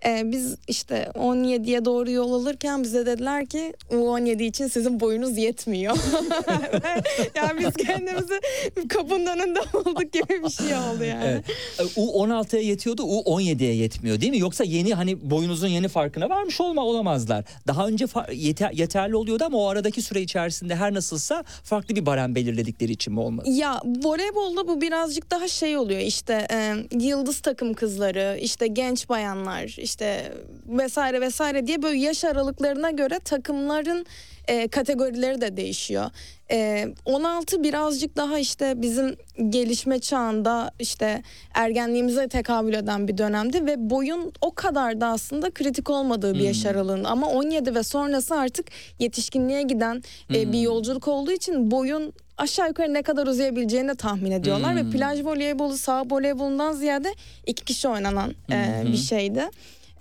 E, 0.07 0.23
biz 0.33 0.57
işte 0.69 1.09
17'ye 1.15 1.85
doğru 1.85 2.11
yol 2.11 2.33
alırken 2.33 2.83
bize 2.83 3.07
dediler 3.07 3.47
ki 3.47 3.73
U17 3.91 4.43
için 4.43 4.67
sizin 4.67 5.01
boyunuz 5.01 5.39
yetmiyor. 5.39 5.97
yani 7.35 7.61
biz 7.61 7.87
kendimizi 7.87 8.41
kapının 8.89 9.27
önünde 9.27 9.61
olduk 9.75 10.13
gibi 10.13 10.43
bir 10.45 10.51
şey 10.51 10.67
oldu 10.77 11.05
yani. 11.05 11.25
Evet. 11.25 11.45
E, 11.79 11.83
U16'ya 12.01 12.63
yetiyordu, 12.63 13.03
U17'ye 13.03 13.75
yetmiyor 13.75 14.21
değil 14.21 14.33
mi? 14.33 14.39
Yoksa 14.39 14.65
yeni 14.65 14.95
hani 14.95 15.31
boyunuzun 15.31 15.69
yeni 15.69 15.89
farkına 15.89 16.31
varmış 16.31 16.61
olma 16.61 16.85
olamazlar. 16.85 17.45
Daha 17.67 17.87
önce 17.87 18.05
yeter- 18.33 18.75
yeterli 18.77 19.17
oluyordu 19.17 19.45
ama 19.45 19.59
o 19.59 19.69
aradaki 19.69 20.03
süre 20.03 20.21
içerisinde 20.23 20.75
her 20.77 20.95
nasılsa 21.13 21.45
farklı 21.65 21.97
bir 21.97 22.07
barem 22.07 22.35
belirledikleri 22.35 22.93
için 22.93 23.13
mi 23.13 23.21
olmadı? 23.21 23.51
Ya 23.51 23.81
voleybolda 24.05 24.69
bu 24.69 24.81
birazcık 24.81 25.31
daha 25.31 25.49
şey 25.49 25.77
oluyor 25.77 26.01
işte 26.01 26.47
e, 26.51 26.75
yıldız 26.99 27.41
takım 27.41 27.75
kızları 27.75 28.39
işte 28.41 28.67
genç 28.67 29.09
bayanlar 29.09 29.75
işte 29.79 30.33
vesaire 30.79 31.21
vesaire 31.21 31.67
diye 31.67 31.83
böyle 31.83 31.99
yaş 31.99 32.25
aralıklarına 32.25 32.91
göre 32.91 33.19
takımların 33.19 34.07
e, 34.49 34.69
kategorileri 34.69 35.41
de 35.41 35.57
değişiyor. 35.57 36.11
E, 36.51 36.89
16 37.05 37.63
birazcık 37.63 38.17
daha 38.17 38.39
işte 38.39 38.83
bizim 38.83 39.17
gelişme 39.49 39.99
çağında 39.99 40.71
işte 40.79 41.23
ergenliğimize 41.55 42.29
tekabül 42.29 42.75
eden 42.75 43.09
bir 43.09 43.19
dönemdi 43.19 43.67
ve 43.67 43.91
boyun 43.91 44.33
o 44.41 44.55
kadar 44.55 45.01
da 45.01 45.07
aslında 45.07 45.51
kritik 45.51 45.91
olmadığı 45.91 46.35
bir 46.35 46.41
yaş 46.41 46.67
aralığında. 46.67 47.09
Ama 47.09 47.29
17 47.29 47.75
ve 47.75 47.83
sonrası 47.83 48.35
artık 48.35 48.67
yetişkinliğe 48.99 49.63
giden 49.63 50.03
e, 50.35 50.53
bir 50.53 50.61
yolculuk 50.61 51.09
olduğu 51.09 51.33
için 51.33 51.71
boyun 51.71 52.13
aşağı 52.39 52.69
yukarı 52.69 52.95
ne 52.95 53.03
kadar 53.03 53.27
uzayabileceğini 53.27 53.89
de 53.89 53.95
tahmin 53.95 54.31
ediyorlar 54.31 54.77
ve 54.77 54.91
plaj 54.91 55.25
voleybolu 55.25 55.77
sağ 55.77 56.05
voleybolundan 56.11 56.73
ziyade 56.73 57.15
iki 57.47 57.65
kişi 57.65 57.89
oynanan 57.89 58.35
e, 58.51 58.83
bir 58.93 58.97
şeydi. 58.97 59.43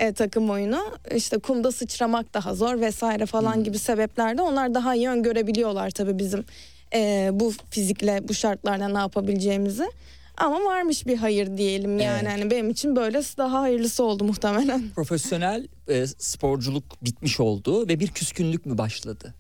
E, 0.02 0.14
takım 0.14 0.50
oyunu 0.50 0.80
işte 1.16 1.38
kumda 1.38 1.72
sıçramak 1.72 2.34
daha 2.34 2.56
zor 2.56 2.82
vesaire 2.82 3.26
falan 3.26 3.64
gibi 3.64 3.80
sebeplerde 3.80 4.42
onlar 4.42 4.74
daha 4.74 4.96
iyi 4.96 5.10
öngörebiliyorlar 5.10 5.90
tabii 5.90 6.18
bizim 6.20 6.46
e, 6.94 7.30
bu 7.34 7.54
fizikle 7.70 8.28
bu 8.28 8.34
şartlarda 8.34 8.88
ne 8.88 8.98
yapabileceğimizi. 8.98 9.92
Ama 10.38 10.66
varmış 10.66 11.08
bir 11.08 11.18
hayır 11.18 11.58
diyelim 11.58 12.00
yani 12.00 12.20
Evet. 12.22 12.32
hani 12.32 12.52
benim 12.52 12.70
için 12.70 12.96
böylesi 12.96 13.38
daha 13.38 13.62
hayırlısı 13.62 14.04
oldu 14.04 14.24
muhtemelen. 14.24 14.90
Profesyonel 14.96 15.68
e, 15.88 16.08
sporculuk 16.08 17.04
bitmiş 17.06 17.40
oldu 17.40 17.88
ve 17.88 18.00
bir 18.00 18.08
küskünlük 18.08 18.66
mü 18.66 18.78
başladı? 18.78 19.34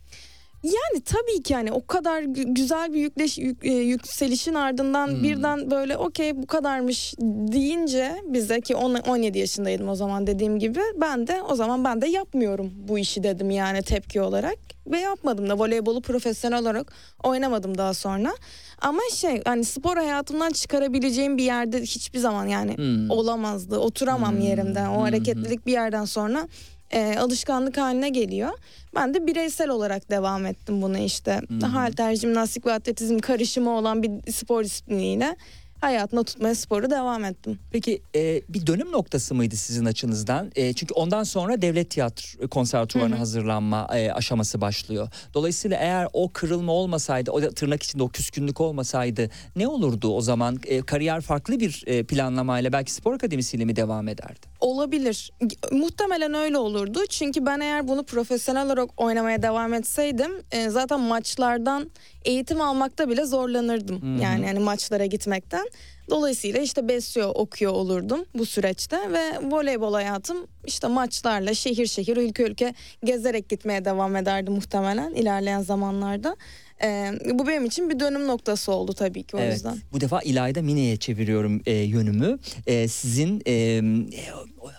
Yani 0.64 1.02
tabii 1.06 1.44
ki 1.44 1.54
yani 1.54 1.72
o 1.72 1.86
kadar 1.88 2.22
gü- 2.24 2.54
güzel 2.54 2.94
bir 2.94 3.00
yükleş, 3.00 3.38
yük- 3.38 3.66
e, 3.66 3.72
yükselişin 3.74 4.54
ardından 4.54 5.08
Hmm. 5.08 5.24
birden 5.24 5.72
böyle 5.72 5.98
okey 5.98 6.38
bu 6.42 6.48
kadarmış 6.48 7.14
deyince 7.22 8.16
bize 8.28 8.62
ki 8.62 8.76
on- 8.76 8.96
17 8.96 9.40
yaşındaydım 9.40 9.90
o 9.90 9.96
zaman 9.96 10.28
dediğim 10.28 10.60
gibi 10.60 10.80
ben 11.02 11.28
de 11.28 11.42
o 11.50 11.56
zaman 11.56 11.84
ben 11.84 12.02
de 12.02 12.08
yapmıyorum 12.08 12.72
bu 12.88 13.00
işi 13.00 13.24
dedim 13.24 13.50
yani 13.52 13.82
tepki 13.82 14.22
olarak 14.22 14.56
ve 14.88 15.00
yapmadım 15.00 15.50
da 15.50 15.58
voleybolu 15.60 16.02
profesyonel 16.02 16.60
olarak 16.60 16.94
oynamadım 17.24 17.78
daha 17.78 17.94
sonra 17.94 18.34
ama 18.82 19.02
şey 19.14 19.42
hani 19.46 19.66
spor 19.66 19.98
hayatımdan 19.98 20.52
çıkarabileceğim 20.52 21.38
bir 21.38 21.44
yerde 21.44 21.82
hiçbir 21.82 22.20
zaman 22.20 22.46
yani 22.48 22.78
Hmm. 22.78 23.10
olamazdı 23.10 23.78
oturamam 23.80 24.34
Hmm. 24.36 24.42
yerimden 24.42 24.90
o 24.90 24.96
Hmm. 24.96 25.02
hareketlilik 25.02 25.66
bir 25.66 25.72
yerden 25.72 26.06
sonra 26.06 26.48
e, 26.94 27.16
alışkanlık 27.20 27.78
haline 27.78 28.10
geliyor. 28.10 28.50
Ben 28.96 29.14
de 29.14 29.28
bireysel 29.28 29.70
olarak 29.70 30.10
devam 30.10 30.46
ettim 30.46 30.82
buna 30.82 31.00
işte. 31.00 31.42
Hmm. 31.48 31.60
Halter, 31.60 32.16
jimnastik 32.16 32.66
ve 32.66 32.74
atletizm 32.74 33.20
karışımı 33.20 33.70
olan 33.70 34.04
bir 34.04 34.32
spor 34.32 34.64
disipliniyle 34.64 35.36
hayatına 35.82 36.24
tutmaya 36.24 36.56
sporu 36.56 36.90
devam 36.90 37.26
ettim. 37.26 37.60
Peki 37.72 38.02
e, 38.16 38.42
bir 38.50 38.68
dönüm 38.68 38.92
noktası 38.92 39.36
mıydı 39.36 39.56
sizin 39.56 39.86
açınızdan? 39.86 40.52
E, 40.56 40.74
çünkü 40.74 40.94
ondan 40.94 41.24
sonra 41.24 41.62
devlet 41.62 41.90
tiyatro 41.90 42.48
konservatuvarına 42.48 43.20
hazırlanma 43.20 43.88
e, 43.94 44.12
aşaması 44.12 44.62
başlıyor. 44.62 45.10
Dolayısıyla 45.34 45.78
eğer 45.78 46.08
o 46.14 46.30
kırılma 46.34 46.72
olmasaydı, 46.72 47.32
o 47.32 47.42
tırnak 47.42 47.84
içinde 47.84 48.04
o 48.04 48.10
küskünlük 48.10 48.62
olmasaydı 48.62 49.30
ne 49.56 49.68
olurdu 49.68 50.14
o 50.14 50.22
zaman? 50.22 50.60
E, 50.66 50.82
kariyer 50.82 51.22
farklı 51.22 51.60
bir 51.60 51.84
e, 51.88 52.04
planlamayla 52.04 52.74
belki 52.74 52.92
spor 52.94 53.14
akademisiyle 53.14 53.66
mi 53.66 53.76
devam 53.76 54.08
ederdi? 54.08 54.48
Olabilir. 54.60 55.32
Muhtemelen 55.72 56.34
öyle 56.34 56.58
olurdu. 56.58 57.00
Çünkü 57.10 57.46
ben 57.46 57.60
eğer 57.60 57.88
bunu 57.88 58.04
profesyonel 58.04 58.66
olarak 58.66 59.02
oynamaya 59.02 59.42
devam 59.42 59.74
etseydim 59.74 60.32
e, 60.52 60.70
zaten 60.70 61.00
maçlardan 61.00 61.92
eğitim 62.26 62.62
almakta 62.62 63.10
bile 63.10 63.26
zorlanırdım. 63.26 64.02
Hı. 64.02 64.24
Yani 64.24 64.46
hani 64.46 64.60
maçlara 64.60 65.06
gitmekten. 65.06 65.71
Dolayısıyla 66.10 66.62
işte 66.62 66.88
besliyor 66.88 67.32
okuyor 67.36 67.72
olurdum 67.72 68.26
bu 68.36 68.46
süreçte 68.46 68.98
ve 69.12 69.52
voleybol 69.52 69.94
hayatım 69.94 70.48
işte 70.66 70.88
maçlarla 70.88 71.54
şehir 71.54 71.86
şehir 71.86 72.18
ülke 72.18 72.44
ülke 72.44 72.74
gezerek 73.04 73.50
gitmeye 73.50 73.86
devam 73.86 74.16
ederdi 74.16 74.52
muhtemelen 74.52 75.14
ilerleyen 75.14 75.62
zamanlarda. 75.62 76.36
E, 76.84 77.12
bu 77.34 77.48
benim 77.48 77.66
için 77.66 77.90
bir 77.90 78.00
dönüm 78.00 78.28
noktası 78.28 78.72
oldu 78.72 78.94
tabii 78.94 79.24
ki 79.24 79.38
o 79.38 79.40
Evet. 79.40 79.54
yüzden. 79.54 79.78
Bu 79.92 80.02
defa 80.02 80.22
İlayda 80.22 80.62
Mine'ye 80.62 80.98
çeviriyorum 80.98 81.62
e, 81.66 81.72
yönümü. 81.74 82.40
E, 82.68 82.88
sizin 82.88 83.42
e, 83.48 83.82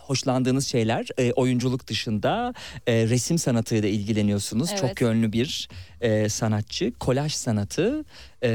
hoşlandığınız 0.06 0.66
şeyler 0.66 1.06
e, 1.18 1.32
oyunculuk 1.32 1.86
dışında 1.86 2.54
e, 2.86 3.08
resim 3.08 3.38
sanatıyla 3.38 3.88
ilgileniyorsunuz. 3.88 4.68
Evet. 4.70 4.80
Çok 4.80 5.00
yönlü 5.00 5.32
bir 5.32 5.68
e, 6.00 6.28
sanatçı. 6.28 6.92
Kolaj 7.00 7.32
sanatı 7.34 8.04
e, 8.42 8.50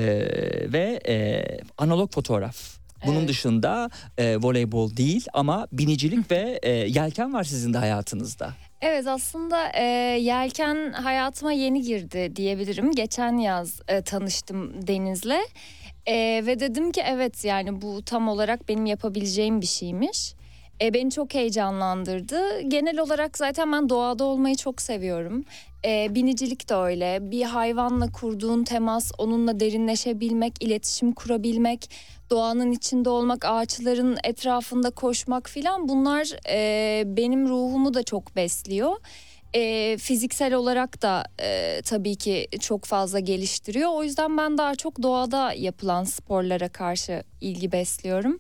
ve 0.74 1.00
e, 1.08 1.46
analog 1.78 2.14
fotoğraf. 2.14 2.78
Bunun 3.06 3.18
Evet. 3.20 3.30
dışında 3.30 3.90
e, 4.18 4.38
voleybol 4.38 4.98
değil 4.98 5.26
ama 5.34 5.68
binicilik 5.72 6.32
ve 6.32 6.60
e, 6.64 6.70
yelken 6.72 7.34
var 7.34 7.44
sizin 7.44 7.74
de 7.74 7.78
hayatınızda. 7.78 8.54
Evet 8.82 9.08
aslında 9.08 9.72
e, 9.74 9.84
yelken 10.22 10.92
hayatıma 10.92 11.52
yeni 11.52 11.82
girdi 11.82 12.36
diyebilirim. 12.36 12.92
Geçen 12.92 13.38
yaz 13.38 13.82
e, 13.88 14.02
tanıştım 14.02 14.88
Deniz'le 14.88 15.42
E, 16.08 16.44
ve 16.46 16.60
dedim 16.60 16.92
ki 16.92 17.02
evet 17.06 17.46
yani 17.46 17.82
bu 17.82 18.04
tam 18.06 18.28
olarak 18.28 18.70
benim 18.70 18.86
yapabileceğim 18.86 19.62
bir 19.62 19.66
şeymiş. 19.66 20.34
E, 20.82 20.94
beni 20.94 21.12
çok 21.12 21.34
heyecanlandırdı. 21.34 22.62
Genel 22.62 23.00
olarak 23.00 23.38
zaten 23.38 23.72
ben 23.72 23.90
doğada 23.90 24.24
olmayı 24.24 24.56
çok 24.56 24.82
seviyorum. 24.82 25.46
E, 25.86 26.16
binicilik 26.16 26.70
de 26.70 26.76
öyle. 26.76 27.32
Bir 27.32 27.44
hayvanla 27.44 28.12
kurduğun 28.12 28.64
temas, 28.64 29.12
onunla 29.18 29.60
derinleşebilmek, 29.60 30.64
iletişim 30.64 31.12
kurabilmek, 31.12 31.90
doğanın 32.30 32.72
içinde 32.72 33.10
olmak, 33.10 33.46
ağaçların 33.46 34.18
etrafında 34.24 34.90
koşmak 34.90 35.50
filan 35.50 35.88
bunlar 35.88 36.30
e, 36.50 37.04
benim 37.18 37.50
ruhumu 37.50 37.94
da 37.94 38.04
çok 38.04 38.36
besliyor. 38.36 38.96
E, 39.54 39.98
fiziksel 39.98 40.54
olarak 40.54 41.02
da 41.02 41.24
e, 41.42 41.82
tabii 41.82 42.16
ki 42.16 42.48
çok 42.60 42.86
fazla 42.86 43.20
geliştiriyor. 43.20 43.90
O 43.94 44.04
yüzden 44.04 44.38
ben 44.38 44.58
daha 44.58 44.76
çok 44.76 45.04
doğada 45.04 45.54
yapılan 45.54 46.04
sporlara 46.04 46.70
karşı 46.70 47.24
ilgi 47.42 47.72
besliyorum. 47.72 48.40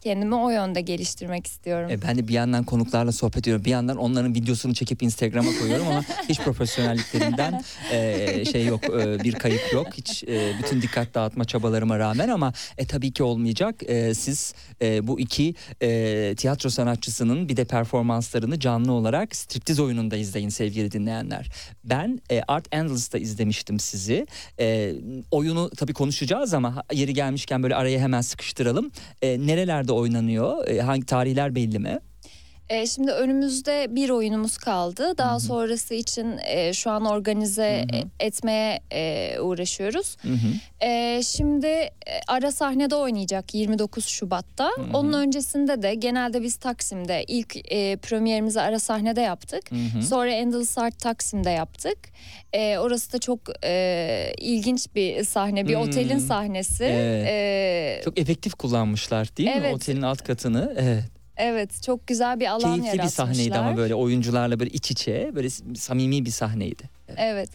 Kendimi 0.00 0.34
o 0.34 0.50
yönde 0.50 0.80
geliştirmek 0.80 1.46
istiyorum. 1.46 1.90
E, 1.90 2.02
ben 2.02 2.18
de 2.18 2.28
bir 2.28 2.32
yandan 2.32 2.64
konuklarla 2.64 3.12
sohbet 3.12 3.38
ediyorum. 3.38 3.64
Bir 3.64 3.70
yandan 3.70 3.96
onların 3.96 4.34
videosunu 4.34 4.74
çekip 4.74 5.02
Instagram'a 5.02 5.58
koyuyorum 5.58 5.88
ama 5.88 6.02
hiç 6.28 6.40
profesyonelliklerinden 6.40 7.62
e, 7.92 8.44
şey 8.44 8.66
yok, 8.66 8.84
e, 8.84 9.24
bir 9.24 9.32
kayıp 9.32 9.72
yok. 9.72 9.86
Hiç 9.94 10.24
e, 10.24 10.52
bütün 10.62 10.82
dikkat 10.82 11.14
dağıtma 11.14 11.44
çabalarıma 11.44 11.98
rağmen 11.98 12.28
ama 12.28 12.52
e, 12.78 12.86
tabii 12.86 13.12
ki 13.12 13.22
olmayacak. 13.22 13.74
E, 13.86 14.14
siz 14.14 14.54
e, 14.82 15.06
bu 15.06 15.20
iki 15.20 15.54
e, 15.82 16.34
tiyatro 16.36 16.70
sanatçısının 16.70 17.48
bir 17.48 17.56
de 17.56 17.64
performanslarını 17.64 18.60
canlı 18.60 18.92
olarak 18.92 19.36
striptiz 19.36 19.80
oyununda 19.80 20.16
izleyin 20.16 20.48
sevgili 20.48 20.92
dinleyenler. 20.92 21.50
Ben 21.84 22.20
e, 22.30 22.42
Art 22.48 22.66
Endless'ta 22.72 23.18
izlemiştim 23.18 23.80
sizi. 23.80 24.26
E, 24.60 24.94
oyunu 25.30 25.70
tabii 25.76 25.92
konuşacağız 25.92 26.54
ama 26.54 26.84
yeri 26.92 27.14
gelmişken 27.14 27.62
böyle 27.62 27.74
araya 27.74 27.98
hemen 28.00 28.20
sıkıştıralım. 28.20 28.90
E, 29.22 29.46
nerelerde 29.46 29.89
oynanıyor? 29.92 30.68
E, 30.68 30.80
hangi 30.80 31.06
tarihler 31.06 31.54
belli 31.54 31.78
mi? 31.78 32.00
E, 32.70 32.86
şimdi 32.86 33.10
önümüzde 33.10 33.86
bir 33.90 34.10
oyunumuz 34.10 34.58
kaldı. 34.58 35.18
Daha 35.18 35.40
sonrası 35.40 35.94
için 35.94 36.38
e, 36.44 36.72
şu 36.72 36.90
an 36.90 37.04
organize 37.06 37.84
e, 38.20 38.26
etmeye 38.26 38.80
e, 38.92 39.36
uğraşıyoruz. 39.40 40.16
Hı. 40.22 40.28
E, 40.86 41.20
şimdi 41.22 41.90
ara 42.28 42.52
sahnede 42.52 42.94
oynayacak 42.94 43.54
29 43.54 44.06
Şubat'ta. 44.06 44.70
Onun 44.94 45.12
öncesinde 45.12 45.82
de 45.82 45.94
genelde 45.94 46.42
biz 46.42 46.56
Taksim'de 46.56 47.24
ilk 47.28 47.72
e, 47.72 47.96
premierimizi 47.96 48.60
ara 48.60 48.78
sahnede 48.78 49.20
yaptık. 49.20 49.70
Hı 49.70 49.98
hı. 49.98 50.02
Sonra 50.02 50.30
Endless 50.30 50.78
Art 50.78 50.98
Taksim'de 50.98 51.50
yaptık. 51.50 51.98
E, 52.52 52.78
orası 52.78 53.12
da 53.12 53.18
çok 53.18 53.40
e, 53.64 54.32
ilginç 54.38 54.86
bir 54.94 55.24
sahne, 55.24 55.68
bir 55.68 55.74
Hmm. 55.74 55.80
otelin 55.82 56.18
sahnesi. 56.18 56.84
Evet. 56.84 57.26
E, 57.28 58.00
Çok 58.04 58.18
efektif 58.18 58.54
kullanmışlar 58.54 59.36
değil 59.36 59.48
mi? 59.48 59.56
Evet. 59.60 59.74
Otelin 59.74 60.02
alt 60.02 60.22
katını. 60.24 60.74
Evet. 60.78 61.04
Evet, 61.40 61.82
çok 61.82 62.06
güzel 62.06 62.40
bir 62.40 62.46
alan 62.46 62.60
Keyifli 62.60 62.82
bir 62.82 62.86
yaratmışlar. 62.86 63.26
sahneydi 63.26 63.58
ama 63.58 63.76
böyle 63.76 63.94
oyuncularla 63.94 64.60
böyle 64.60 64.70
iç 64.70 64.90
içe 64.90 65.30
böyle 65.34 65.50
samimi 65.76 66.24
bir 66.24 66.30
sahneydi. 66.30 66.82
Evet. 67.16 67.50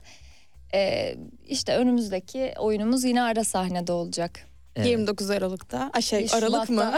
E, 0.74 1.16
işte 1.48 1.76
önümüzdeki 1.76 2.54
oyunumuz 2.60 3.04
yine 3.04 3.22
ara 3.22 3.44
sahnede 3.44 3.92
olacak. 3.92 4.48
Evet. 4.76 4.88
29 4.88 5.30
Aralık'ta. 5.30 5.92
Ay 5.94 6.02
şey 6.02 6.28
Şubat'ta. 6.28 6.38
Aralık 6.38 6.70
mı? 6.70 6.94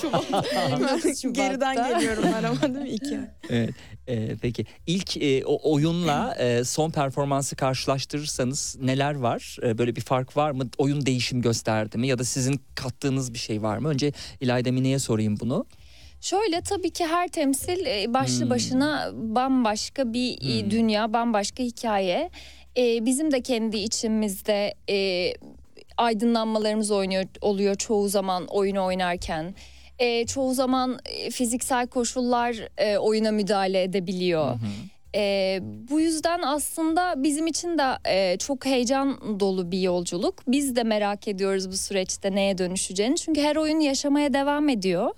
Şubat. 0.00 0.24
Şubat'ta. 1.22 1.28
Geriden 1.32 1.76
geliyorum 1.76 2.24
ben 2.36 2.44
ama 2.44 2.62
değil 2.62 2.76
mi? 2.76 2.88
İki. 2.88 3.20
Evet. 3.50 3.74
Ee, 4.08 4.36
peki 4.42 4.66
ilk 4.86 5.16
e, 5.16 5.44
o 5.44 5.72
oyunla 5.72 6.34
e, 6.34 6.64
son 6.64 6.90
performansı 6.90 7.56
karşılaştırırsanız 7.56 8.76
neler 8.80 9.14
var? 9.14 9.56
E, 9.62 9.78
böyle 9.78 9.96
bir 9.96 10.00
fark 10.00 10.36
var 10.36 10.50
mı? 10.50 10.64
Oyun 10.78 11.06
değişim 11.06 11.42
gösterdi 11.42 11.98
mi? 11.98 12.08
Ya 12.08 12.18
da 12.18 12.24
sizin 12.24 12.60
kattığınız 12.74 13.34
bir 13.34 13.38
şey 13.38 13.62
var 13.62 13.78
mı? 13.78 13.88
Önce 13.88 14.12
İlayda 14.40 14.72
Mine'ye 14.72 14.98
sorayım 14.98 15.40
bunu. 15.40 15.66
Şöyle 16.20 16.60
tabii 16.60 16.90
ki 16.90 17.06
her 17.06 17.28
temsil 17.28 17.86
e, 17.86 18.14
başlı 18.14 18.42
Hmm. 18.42 18.50
başına 18.50 19.10
bambaşka 19.14 20.12
bir 20.12 20.32
e, 20.32 20.62
Hmm. 20.62 20.70
dünya, 20.70 21.12
bambaşka 21.12 21.62
hikaye. 21.62 22.30
E, 22.76 23.04
bizim 23.04 23.30
de 23.32 23.40
kendi 23.40 23.76
içimizde 23.76 24.74
e, 24.90 25.32
aydınlanmalarımız 25.96 26.90
oynuyor 26.90 27.24
oluyor 27.40 27.74
çoğu 27.74 28.08
zaman 28.08 28.46
oyunu 28.46 28.84
oynarken. 28.84 29.54
E, 29.98 30.26
çoğu 30.26 30.54
zaman 30.54 30.98
e, 31.04 31.30
fiziksel 31.30 31.86
koşullar 31.86 32.56
e, 32.78 32.98
oyuna 32.98 33.30
müdahale 33.30 33.82
edebiliyor. 33.82 34.54
E, 35.14 35.58
bu 35.90 36.00
yüzden 36.00 36.42
aslında 36.42 37.22
bizim 37.22 37.46
için 37.46 37.78
de 37.78 37.82
e, 38.08 38.38
çok 38.38 38.66
heyecan 38.66 39.40
dolu 39.40 39.70
bir 39.70 39.80
yolculuk. 39.80 40.34
Biz 40.48 40.76
de 40.76 40.82
merak 40.82 41.28
ediyoruz 41.28 41.68
bu 41.70 41.76
süreçte 41.76 42.34
neye 42.34 42.58
dönüşeceğini. 42.58 43.16
Çünkü 43.16 43.40
her 43.40 43.56
oyun 43.56 43.80
yaşamaya 43.80 44.32
devam 44.32 44.68
ediyor. 44.68 45.10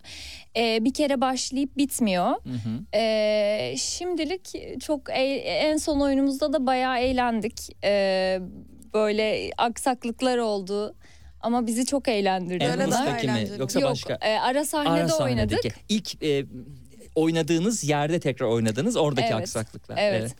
E, 0.58 0.84
bir 0.84 0.94
kere 0.94 1.20
başlayıp 1.20 1.76
bitmiyor. 1.76 2.26
Hı 2.26 2.50
hı. 2.50 2.98
E, 2.98 3.74
şimdilik 3.78 4.52
çok 4.80 5.10
e- 5.10 5.38
en 5.44 5.76
son 5.76 6.00
oyunumuzda 6.00 6.52
da 6.52 6.66
bayağı 6.66 6.98
eğlendik. 6.98 7.84
E, 7.84 8.40
böyle 8.94 9.50
aksaklıklar 9.58 10.38
oldu. 10.38 10.94
Ama 11.40 11.66
bizi 11.66 11.86
çok 11.86 12.08
eğlendirdi. 12.08 12.64
Mi? 12.64 12.70
eğlenceli. 13.22 13.60
Yoksa 13.60 13.80
Yok, 13.80 13.90
başka? 13.90 14.18
e, 14.22 14.38
ara 14.38 14.64
sahnede 14.64 14.90
Ara 14.90 15.24
oynadık. 15.24 15.58
sahnedeki. 15.62 15.72
İlk 15.88 16.22
e, 16.22 16.44
oynadığınız 17.14 17.84
yerde 17.84 18.20
tekrar 18.20 18.46
oynadınız 18.46 18.96
oradaki 18.96 19.26
Evet, 19.26 19.36
aksaklıklar. 19.42 19.96
evet. 20.00 20.34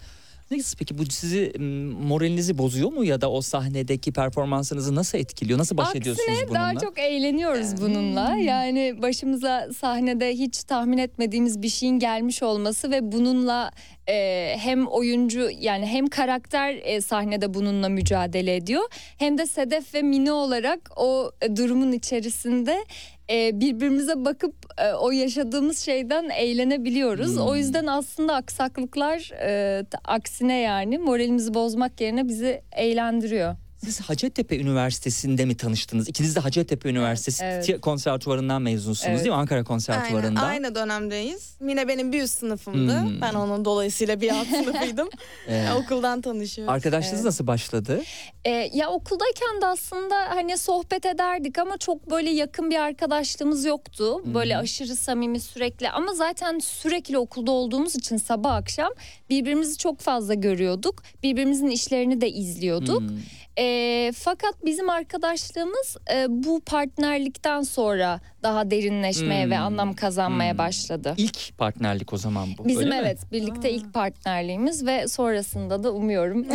Neyse 0.50 0.76
peki 0.78 0.98
bu 0.98 1.06
sizi 1.06 1.52
moralinizi 2.00 2.58
bozuyor 2.58 2.92
mu 2.92 3.04
ya 3.04 3.20
da 3.20 3.30
o 3.30 3.40
sahnedeki 3.40 4.12
performansınızı 4.12 4.94
nasıl 4.94 5.18
etkiliyor? 5.18 5.58
Nasıl 5.58 5.76
baş 5.76 5.94
ediyorsunuz 5.94 6.28
Aksine 6.28 6.48
bununla? 6.48 6.61
daha 6.61 6.74
çok 6.74 6.98
eğleniyoruz 6.98 7.80
bununla. 7.80 8.37
Yani 8.37 9.02
başımıza 9.02 9.68
sahnede 9.78 10.32
hiç 10.32 10.64
tahmin 10.64 10.98
etmediğimiz 10.98 11.62
bir 11.62 11.68
şeyin 11.68 11.98
gelmiş 11.98 12.42
olması 12.42 12.90
ve 12.90 13.12
bununla 13.12 13.70
e, 14.08 14.54
hem 14.58 14.87
oyuncu 14.87 15.48
yani 15.61 15.87
hem 15.87 16.06
karakter 16.06 16.74
e, 16.82 17.00
sahnede 17.00 17.54
bununla 17.54 17.88
mücadele 17.88 18.56
ediyor 18.56 18.82
hem 19.18 19.38
de 19.38 19.46
Sedef 19.46 19.94
ve 19.94 20.02
Mine 20.02 20.32
olarak 20.32 20.90
o 20.96 21.30
e, 21.42 21.56
durumun 21.56 21.92
içerisinde 21.92 22.84
e, 23.30 23.60
birbirimize 23.60 24.24
bakıp 24.24 24.54
e, 24.78 24.92
o 24.92 25.10
yaşadığımız 25.10 25.78
şeyden 25.78 26.28
eğlenebiliyoruz. 26.28 27.36
Hmm. 27.36 27.46
O 27.46 27.56
yüzden 27.56 27.86
aslında 27.86 28.34
aksaklıklar 28.34 29.30
e, 29.42 29.84
aksine 30.04 30.58
yani 30.58 30.98
moralimizi 30.98 31.54
bozmak 31.54 32.00
yerine 32.00 32.28
bizi 32.28 32.62
eğlendiriyor. 32.72 33.56
Siz 33.84 34.00
Hacettepe 34.00 34.58
Üniversitesi'nde 34.58 35.44
mi 35.44 35.56
tanıştınız? 35.56 36.08
İkiniz 36.08 36.36
de 36.36 36.40
Hacettepe 36.40 36.88
Üniversitesi 36.88 37.44
evet. 37.44 37.80
konservatuvarından 37.80 38.62
mezunsunuz 38.62 39.08
Evet. 39.08 39.18
değil 39.18 39.28
mi? 39.30 39.34
Ankara 39.34 39.56
Aynen, 39.58 39.64
konservatuvarından. 39.64 40.44
aynı 40.44 40.74
dönemdeyiz. 40.74 41.56
Mine 41.60 41.88
benim 41.88 42.12
bir 42.12 42.22
üst 42.22 42.38
sınıfımdı. 42.38 43.00
Hmm. 43.00 43.20
Ben 43.20 43.34
onun 43.34 43.64
dolayısıyla 43.64 44.20
bir 44.20 44.30
alt 44.30 44.46
sınıfıydım. 44.64 45.08
Evet. 45.48 45.68
Okuldan 45.76 46.20
tanışıyoruz. 46.20 46.74
Arkadaşlığınız 46.74 47.14
Evet. 47.14 47.24
nasıl 47.24 47.46
başladı? 47.46 48.02
E, 48.44 48.50
ya 48.50 48.90
okuldayken 48.90 49.60
de 49.62 49.66
aslında 49.66 50.14
hani 50.28 50.58
sohbet 50.58 51.06
ederdik 51.06 51.58
ama 51.58 51.78
çok 51.78 52.10
böyle 52.10 52.30
yakın 52.30 52.70
bir 52.70 52.76
arkadaşlığımız 52.78 53.64
yoktu. 53.64 54.34
Böyle 54.34 54.56
aşırı 54.56 54.96
samimi 54.96 55.40
sürekli 55.40 55.90
ama 55.90 56.14
zaten 56.14 56.58
sürekli 56.58 57.18
okulda 57.18 57.50
olduğumuz 57.50 57.96
için 57.96 58.16
sabah 58.16 58.54
akşam 58.54 58.92
birbirimizi 59.30 59.78
çok 59.78 60.00
fazla 60.00 60.34
görüyorduk. 60.34 61.02
Birbirimizin 61.22 61.68
işlerini 61.68 62.20
de 62.20 62.30
izliyorduk. 62.30 63.00
Hmm. 63.00 63.18
E, 63.58 64.12
fakat 64.16 64.54
bizim 64.64 64.90
arkadaşlığımız 64.90 65.96
e, 66.14 66.26
bu 66.28 66.60
partnerlikten 66.60 67.62
sonra 67.62 68.20
daha 68.42 68.70
derinleşmeye 68.70 69.44
Hmm. 69.44 69.50
ve 69.50 69.58
anlam 69.58 69.92
kazanmaya 69.94 70.50
Hmm. 70.52 70.58
başladı. 70.58 71.14
İlk 71.16 71.58
partnerlik 71.58 72.12
o 72.12 72.16
zaman 72.16 72.48
bu. 72.58 72.64
Bizim 72.64 72.78
öyle 72.82 72.90
mi? 72.90 72.96
evet 73.00 73.18
birlikte 73.32 73.70
ilk 73.70 73.94
partnerliğimiz 73.94 74.86
ve 74.86 75.08
sonrasında 75.08 75.82
da 75.84 75.92
umuyorum 75.92 76.46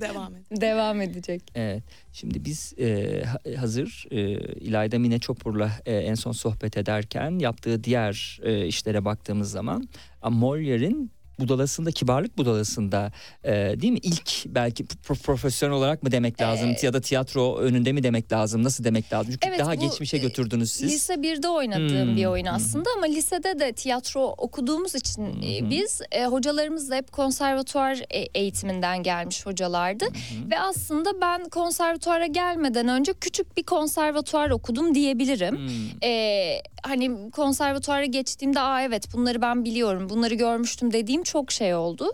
Devam 0.00 0.34
et. 0.36 0.60
devam 0.60 1.00
edecek. 1.00 1.42
Evet. 1.54 1.82
Şimdi 2.12 2.44
biz 2.44 2.74
e, 2.78 3.22
ha- 3.24 3.60
hazır 3.60 4.06
e, 4.10 4.18
İlayda 4.54 4.98
Mine 4.98 5.18
Çopur'la 5.18 5.70
e, 5.86 5.96
en 5.96 6.14
son 6.14 6.32
sohbet 6.32 6.76
ederken 6.76 7.38
yaptığı 7.38 7.84
diğer 7.84 8.40
e, 8.42 8.66
işlere 8.66 9.04
baktığımız 9.04 9.50
zaman 9.50 9.88
a, 10.22 10.28
Molière'in 10.28 11.10
budalasında, 11.38 11.90
kibarlık 11.90 12.38
budalasında 12.38 13.12
e, 13.44 13.52
değil 13.52 13.92
mi? 13.92 13.98
İlk 14.02 14.46
belki 14.46 14.84
pro- 14.84 15.22
profesyonel 15.22 15.76
olarak 15.76 16.02
mı 16.02 16.12
demek 16.12 16.40
lazım 16.40 16.70
Ee, 16.70 16.86
ya 16.86 16.92
da 16.92 17.00
tiyatro 17.00 17.56
önünde 17.56 17.92
mi 17.92 18.02
demek 18.02 18.32
lazım? 18.32 18.64
Nasıl 18.64 18.84
demek 18.84 19.12
lazım? 19.12 19.32
Çünkü 19.32 19.48
Evet, 19.48 19.58
daha 19.60 19.76
bu, 19.76 19.80
geçmişe 19.80 20.16
e, 20.16 20.20
götürdünüz 20.20 20.72
siz. 20.72 20.92
Lise 20.92 21.14
1'de 21.14 21.48
oynadığım 21.48 22.08
Hmm, 22.08 22.16
bir 22.16 22.26
oyun 22.26 22.46
aslında 22.46 22.90
ama 22.96 23.06
lisede 23.06 23.58
de 23.58 23.72
tiyatro 23.72 24.34
okuduğumuz 24.38 24.94
için 24.94 25.42
e, 25.42 25.70
biz 25.70 26.00
e, 26.12 26.24
hocalarımız 26.26 26.90
da 26.90 26.96
hep 26.96 27.12
konservatuvar 27.12 28.02
e, 28.10 28.18
eğitiminden 28.18 29.02
gelmiş 29.02 29.46
hocalardı. 29.46 30.04
Ve 30.50 30.60
aslında 30.60 31.20
ben 31.20 31.48
konservatuara 31.48 32.26
gelmeden 32.26 32.88
önce 32.88 33.12
küçük 33.20 33.56
bir 33.56 33.62
konservatuvar 33.62 34.50
okudum 34.50 34.94
diyebilirim. 34.94 35.56
Hmm. 35.56 36.08
E, 36.10 36.62
hani 36.82 37.30
konservatuara 37.30 38.04
geçtiğimde 38.04 38.60
aa 38.60 38.82
evet 38.82 39.08
bunları 39.14 39.42
ben 39.42 39.64
biliyorum 39.64 40.08
bunları 40.08 40.34
görmüştüm 40.34 40.92
dediğim 40.92 41.22
çok 41.26 41.52
şey 41.52 41.74
oldu. 41.74 42.12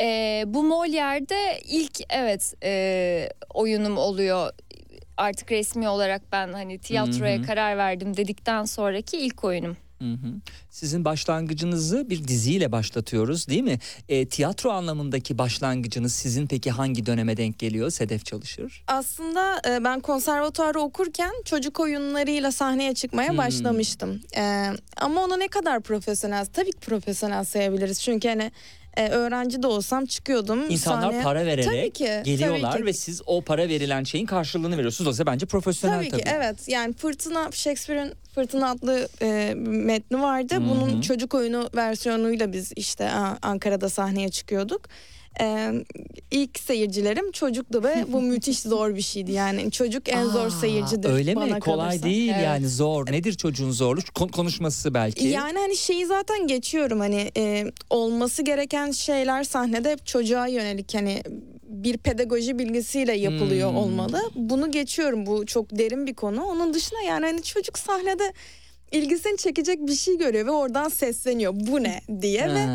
E, 0.00 0.44
bu 0.46 0.62
Molière'de 0.62 1.60
ilk 1.64 2.00
evet 2.10 2.54
e, 2.64 3.28
oyunum 3.54 3.98
oluyor 3.98 4.50
artık 5.16 5.52
resmi 5.52 5.88
olarak 5.88 6.22
ben 6.32 6.52
hani 6.52 6.78
tiyatroya 6.78 7.36
Hı 7.36 7.42
hı. 7.42 7.46
karar 7.46 7.76
verdim 7.78 8.16
dedikten 8.16 8.64
sonraki 8.64 9.16
ilk 9.18 9.44
oyunum. 9.44 9.76
Hı 10.00 10.04
hı. 10.12 10.32
Sizin 10.70 11.04
başlangıcınızı 11.04 12.10
bir 12.10 12.28
diziyle 12.28 12.72
başlatıyoruz 12.72 13.48
değil 13.48 13.62
mi? 13.62 13.78
E, 14.08 14.28
tiyatro 14.28 14.70
anlamındaki 14.70 15.38
başlangıcınız 15.38 16.12
sizin 16.14 16.46
peki 16.46 16.70
hangi 16.70 17.06
döneme 17.06 17.36
denk 17.36 17.58
geliyor 17.58 17.90
Sedef 17.90 18.24
Çalışır? 18.26 18.82
Aslında 18.86 19.62
e, 19.68 19.84
ben 19.84 20.00
konservatuarı 20.00 20.80
okurken 20.80 21.32
çocuk 21.44 21.80
oyunlarıyla 21.80 22.52
sahneye 22.52 22.94
çıkmaya 22.94 23.30
Hmm. 23.30 23.38
başlamıştım. 23.38 24.20
E, 24.36 24.66
ama 24.96 25.24
onu 25.24 25.38
ne 25.38 25.48
kadar 25.48 25.80
profesyonel, 25.80 26.46
tabii 26.46 26.70
ki 26.72 26.78
profesyonel 26.80 27.44
sayabiliriz. 27.44 28.00
Çünkü 28.02 28.28
hani 28.28 28.52
e, 28.96 29.08
öğrenci 29.08 29.62
de 29.62 29.66
olsam 29.66 30.06
çıkıyordum. 30.06 30.70
İnsanlar 30.70 31.02
sahneye. 31.02 31.22
para 31.22 31.38
Tabii 31.38 31.46
vererek 31.48 31.94
ki, 31.94 32.22
geliyorlar 32.24 32.72
tabii 32.72 32.80
ki. 32.82 32.86
ve 32.86 32.92
siz 32.92 33.22
o 33.26 33.42
para 33.42 33.68
verilen 33.68 34.04
şeyin 34.04 34.26
karşılığını 34.26 34.76
veriyorsunuz. 34.76 35.06
Dolayısıyla 35.06 35.32
bence 35.32 35.46
profesyonel 35.46 35.96
Tabii, 35.98 36.08
tabii. 36.10 36.22
ki 36.22 36.28
evet 36.36 36.68
yani 36.68 36.94
Fırtına 36.94 37.52
Shakespeare'in 37.52 38.12
Fırtına 38.34 38.70
adlı 38.70 39.08
e, 39.22 39.54
metni 39.56 40.22
vardı. 40.22 40.54
Hı 40.54 40.58
hı. 40.58 40.68
Bunun 40.68 41.00
çocuk 41.00 41.34
oyunu 41.34 41.70
versiyonuyla 41.76 42.52
biz 42.52 42.72
işte 42.76 43.10
a, 43.10 43.38
Ankara'da 43.42 43.88
sahneye 43.88 44.28
çıkıyorduk. 44.28 44.88
E, 45.40 45.72
ilk 46.30 46.58
seyircilerim 46.58 47.32
çocuktu 47.32 47.82
ve 47.84 48.04
bu 48.08 48.22
müthiş 48.22 48.58
zor 48.58 48.96
bir 48.96 49.02
şeydi. 49.02 49.32
Yani 49.32 49.70
çocuk 49.70 50.08
en 50.08 50.24
zor 50.24 50.46
Aa, 50.46 50.50
seyircidir 50.50 51.10
Öyle 51.10 51.36
bana 51.36 51.54
mi? 51.54 51.60
Kolay 51.60 51.88
kalırsa. 51.88 52.02
değil 52.06 52.30
Evet. 52.34 52.44
yani 52.44 52.68
zor. 52.68 53.12
Nedir 53.12 53.32
çocuğun 53.34 53.70
zorluğu? 53.70 54.00
Kon- 54.14 54.28
konuşması 54.28 54.94
belki. 54.94 55.26
Yani 55.28 55.58
hani 55.58 55.76
şeyi 55.76 56.06
zaten 56.06 56.46
geçiyorum 56.46 57.00
hani 57.00 57.30
e, 57.36 57.64
olması 57.90 58.42
gereken 58.42 58.90
şeyler 58.90 59.44
sahnede 59.44 59.90
hep 59.92 60.06
çocuğa 60.06 60.46
yönelik 60.46 60.94
hani 60.94 61.22
bir 61.68 61.96
pedagoji 61.96 62.58
bilgisiyle 62.58 63.12
yapılıyor 63.16 63.70
Hmm. 63.70 63.76
olmalı. 63.76 64.20
Bunu 64.34 64.70
geçiyorum 64.70 65.26
bu 65.26 65.46
çok 65.46 65.78
derin 65.78 66.06
bir 66.06 66.14
konu. 66.14 66.44
Onun 66.44 66.74
dışında 66.74 67.00
yani 67.00 67.26
hani 67.26 67.42
çocuk 67.42 67.78
sahnede 67.78 68.32
ilgisini 68.90 69.36
çekecek 69.36 69.78
bir 69.86 69.94
şey 69.94 70.18
görüyor 70.18 70.46
ve 70.46 70.50
oradan 70.50 70.88
sesleniyor. 70.88 71.52
Bu 71.56 71.82
ne 71.82 72.00
diye 72.22 72.48
ve 72.48 72.66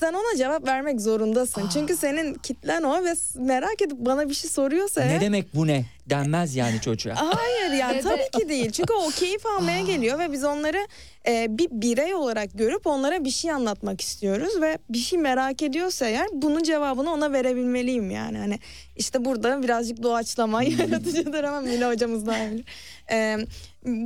sen 0.00 0.12
ona 0.12 0.36
cevap 0.36 0.66
vermek 0.66 1.00
zorundasın. 1.00 1.68
Çünkü 1.72 1.96
senin 1.96 2.34
kitlen 2.34 2.82
o 2.82 3.04
ve 3.04 3.14
merak 3.34 3.82
edip 3.82 3.98
bana 3.98 4.28
bir 4.28 4.34
şey 4.34 4.50
soruyorsa 4.50 5.04
Ne 5.04 5.20
demek 5.20 5.54
bu 5.54 5.66
ne 5.66 5.84
denmez 6.10 6.56
yani 6.56 6.80
çocuğa. 6.80 7.14
Hayır 7.34 7.80
yani 7.80 8.00
tabii 8.02 8.42
ki 8.42 8.48
değil. 8.48 8.70
Çünkü 8.70 8.92
o 8.92 9.08
keyif 9.10 9.46
almaya 9.46 9.80
geliyor 9.80 10.18
ve 10.18 10.32
biz 10.32 10.44
onları 10.44 10.86
e, 11.28 11.46
bir 11.50 11.68
birey 11.70 12.14
olarak 12.14 12.58
görüp 12.58 12.86
onlara 12.86 13.24
bir 13.24 13.30
şey 13.30 13.50
anlatmak 13.50 14.00
istiyoruz 14.00 14.60
ve 14.60 14.78
bir 14.90 14.98
şey 14.98 15.18
merak 15.18 15.62
ediyorsa 15.62 16.06
eğer 16.06 16.26
bunun 16.32 16.62
cevabını 16.62 17.12
ona 17.12 17.32
verebilmeliyim 17.32 18.10
yani. 18.10 18.38
Hani 18.38 18.58
işte 18.96 19.24
burada 19.24 19.62
birazcık 19.62 20.02
doğaçlama 20.02 20.62
yaratıcıdır 20.78 21.44
ama 21.44 21.60
Mine 21.60 21.86
hocamız 21.86 22.22
iyi 22.22 22.50
bilir. 22.50 22.64
E, 23.10 23.38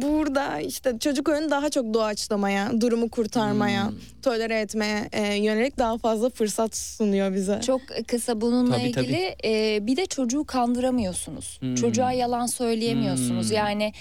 burada 0.03 0.61
işte 0.61 0.99
çocuk 0.99 1.29
oyunu 1.29 1.51
daha 1.51 1.71
çok 1.71 1.95
doğaçlamaya, 1.95 2.81
durumu 2.81 3.09
kurtarmaya, 3.11 3.89
Hmm. 3.89 3.97
tolere 4.23 4.61
etmeye 4.61 5.09
e, 5.13 5.35
yönelik 5.35 5.79
daha 5.79 5.99
fazla 5.99 6.31
fırsat 6.31 6.77
sunuyor 6.77 7.35
bize. 7.35 7.61
Çok 7.67 7.81
kısa 8.07 8.41
bununla 8.41 8.77
Tabii, 8.79 8.93
tabii. 8.93 9.05
ilgili 9.05 9.35
e, 9.45 9.79
bir 9.87 9.97
de 9.97 10.07
çocuğu 10.07 10.45
kandıramıyorsunuz. 10.45 11.59
Hmm. 11.61 11.75
Çocuğa 11.75 12.13
yalan 12.13 12.47
söyleyemiyorsunuz. 12.47 13.49
Hmm. 13.49 13.57
Yani 13.57 13.93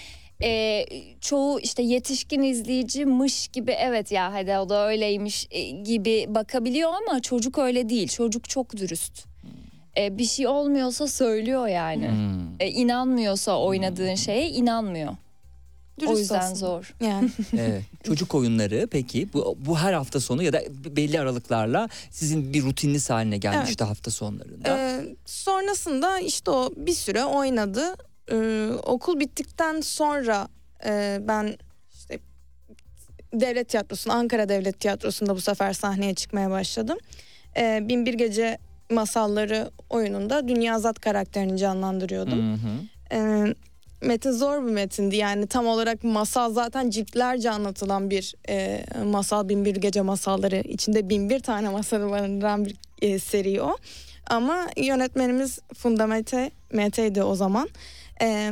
e, 0.43 0.85
çoğu 1.21 1.59
işte 1.59 1.83
yetişkin 1.83 2.41
izleyici 2.43 3.05
mış 3.05 3.47
gibi 3.47 3.71
evet 3.71 4.11
ya 4.11 4.33
hadi 4.33 4.57
o 4.57 4.69
da 4.69 4.87
öyleymiş 4.87 5.47
e, 5.51 5.61
gibi 5.69 6.25
bakabiliyor 6.29 6.91
ama 7.07 7.19
çocuk 7.21 7.57
öyle 7.57 7.89
değil. 7.89 8.07
Çocuk 8.07 8.49
çok 8.49 8.77
dürüst. 8.77 9.25
E, 9.97 10.17
bir 10.17 10.25
şey 10.25 10.47
olmuyorsa 10.47 11.07
söylüyor 11.07 11.67
yani. 11.67 12.07
Hmm. 12.09 12.41
E, 12.59 12.69
inanmıyorsa 12.69 13.59
oynadığın 13.59 14.15
şeye 14.15 14.49
inanmıyor. 14.49 15.13
O 16.05 16.07
Dürüst 16.07 16.19
yüzden 16.21 16.39
aslında. 16.39 16.55
zor. 16.55 16.93
Yani. 16.99 17.29
Evet. 17.57 17.83
Çocuk 18.03 18.35
oyunları 18.35 18.87
peki 18.91 19.33
bu, 19.33 19.57
bu 19.65 19.79
her 19.79 19.93
hafta 19.93 20.19
sonu 20.19 20.43
ya 20.43 20.53
da 20.53 20.61
belli 20.95 21.19
aralıklarla 21.19 21.89
sizin 22.11 22.53
bir 22.53 22.63
rutininiz 22.63 23.09
haline 23.09 23.37
gelmişti 23.37 23.83
hafta 23.83 24.11
sonlarında. 24.11 24.77
Ee, 24.77 25.05
sonrasında 25.25 26.19
işte 26.19 26.51
o 26.51 26.73
bir 26.77 26.93
süre 26.93 27.25
oynadı. 27.25 27.95
Ee, 28.31 28.69
okul 28.83 29.19
bittikten 29.19 29.81
sonra 29.81 30.47
e, 30.85 31.19
ben 31.27 31.55
işte 31.93 32.19
devlet 33.33 33.69
tiyatrosunda 33.69 34.15
Ankara 34.15 34.49
Devlet 34.49 34.79
Tiyatrosu'nda 34.79 35.35
bu 35.35 35.41
sefer 35.41 35.73
sahneye 35.73 36.13
çıkmaya 36.13 36.51
başladım. 36.51 36.97
Ee, 37.57 37.79
Binbir 37.89 38.13
Gece 38.13 38.57
masalları 38.91 39.71
oyununda 39.89 40.47
Dünya 40.47 40.79
Zat 40.79 40.99
karakterini 40.99 41.57
canlandırıyordum. 41.57 42.53
Hı 42.53 42.53
hı. 42.53 42.69
Ee, 43.11 43.55
metin 44.01 44.31
zor 44.31 44.65
bir 44.65 44.71
metindi 44.71 45.15
yani 45.15 45.47
tam 45.47 45.67
olarak 45.67 46.03
masal 46.03 46.53
zaten 46.53 46.89
ciltlerce 46.89 47.51
anlatılan 47.51 48.09
bir 48.09 48.35
e, 48.49 48.85
masal 49.05 49.49
Binbir 49.49 49.75
Gece 49.75 50.01
masalları 50.01 50.55
içinde 50.55 51.09
binbir 51.09 51.39
tane 51.39 51.69
masalı 51.69 52.09
barındıran 52.09 52.65
bir 52.65 52.75
e, 53.01 53.19
seri 53.19 53.61
o. 53.61 53.77
Ama 54.27 54.67
yönetmenimiz 54.77 55.59
Funda 55.73 56.07
Mete, 56.07 56.51
Mete'ydi 56.73 57.23
o 57.23 57.35
zaman. 57.35 57.69
Ee, 58.21 58.51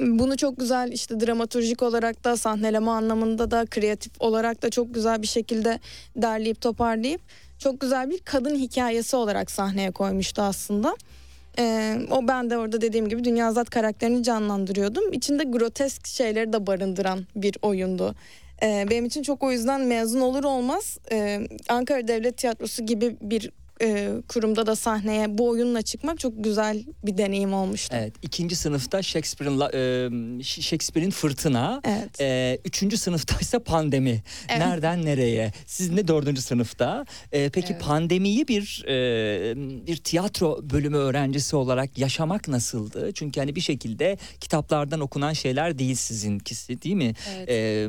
bunu 0.00 0.36
çok 0.36 0.58
güzel 0.58 0.92
işte 0.92 1.20
dramaturjik 1.20 1.82
olarak 1.82 2.24
da 2.24 2.36
sahneleme 2.36 2.90
anlamında 2.90 3.50
da 3.50 3.66
kreatif 3.66 4.12
olarak 4.20 4.62
da 4.62 4.70
çok 4.70 4.94
güzel 4.94 5.22
bir 5.22 5.26
şekilde 5.26 5.80
derleyip 6.16 6.60
toparlayıp 6.60 7.20
çok 7.58 7.80
güzel 7.80 8.10
bir 8.10 8.18
kadın 8.18 8.54
hikayesi 8.54 9.16
olarak 9.16 9.50
sahneye 9.50 9.90
koymuştu 9.90 10.42
aslında. 10.42 10.96
Ee, 11.58 11.98
o 12.10 12.28
ben 12.28 12.50
de 12.50 12.58
orada 12.58 12.80
dediğim 12.80 13.08
gibi 13.08 13.24
Dünya 13.24 13.52
Zat 13.52 13.70
karakterini 13.70 14.22
canlandırıyordum. 14.22 15.12
İçinde 15.12 15.44
grotesk 15.44 16.06
şeyleri 16.06 16.52
de 16.52 16.66
barındıran 16.66 17.26
bir 17.36 17.56
oyundu. 17.62 18.14
Ee, 18.62 18.86
benim 18.90 19.04
için 19.04 19.22
çok 19.22 19.42
o 19.42 19.52
yüzden 19.52 19.80
mezun 19.80 20.20
olur 20.20 20.44
olmaz 20.44 20.98
e, 21.12 21.40
Ankara 21.68 22.08
Devlet 22.08 22.36
Tiyatrosu 22.36 22.86
gibi 22.86 23.16
bir 23.20 23.50
e, 23.82 24.12
kurumda 24.28 24.66
da 24.66 24.76
sahneye 24.76 25.38
bu 25.38 25.48
oyunla 25.48 25.82
çıkmak 25.82 26.18
çok 26.18 26.44
güzel 26.44 26.84
bir 27.04 27.18
deneyim 27.18 27.54
olmuştu. 27.54 27.96
Evet, 27.98 28.14
ikinci 28.22 28.56
sınıfta 28.56 29.02
Shakespeare'in 29.02 29.60
e, 30.40 30.42
Shakespeare'in 30.42 31.10
Fırtına, 31.10 31.80
Evet. 31.84 32.20
e, 32.20 32.58
üçüncü 32.64 32.96
sınıfta 32.96 33.36
ise 33.40 33.58
pandemi. 33.58 34.22
Evet. 34.48 34.58
Nereden 34.58 35.04
nereye? 35.04 35.52
Siz 35.66 35.96
de 35.96 36.08
dördüncü 36.08 36.40
sınıfta. 36.42 37.04
E, 37.32 37.48
peki 37.48 37.72
Evet. 37.72 37.82
pandemiyi 37.82 38.48
bir 38.48 38.84
e, 38.88 39.54
bir 39.86 39.96
tiyatro 39.96 40.60
bölümü 40.70 40.96
öğrencisi 40.96 41.56
olarak 41.56 41.98
yaşamak 41.98 42.48
nasıldı? 42.48 43.10
Çünkü 43.14 43.40
hani 43.40 43.56
bir 43.56 43.60
şekilde 43.60 44.18
kitaplardan 44.40 45.00
okunan 45.00 45.32
şeyler 45.32 45.78
değil 45.78 45.94
sizinkisi, 45.94 46.82
değil 46.82 46.94
mi? 46.96 47.14
Evet. 47.36 47.48
E, 47.50 47.86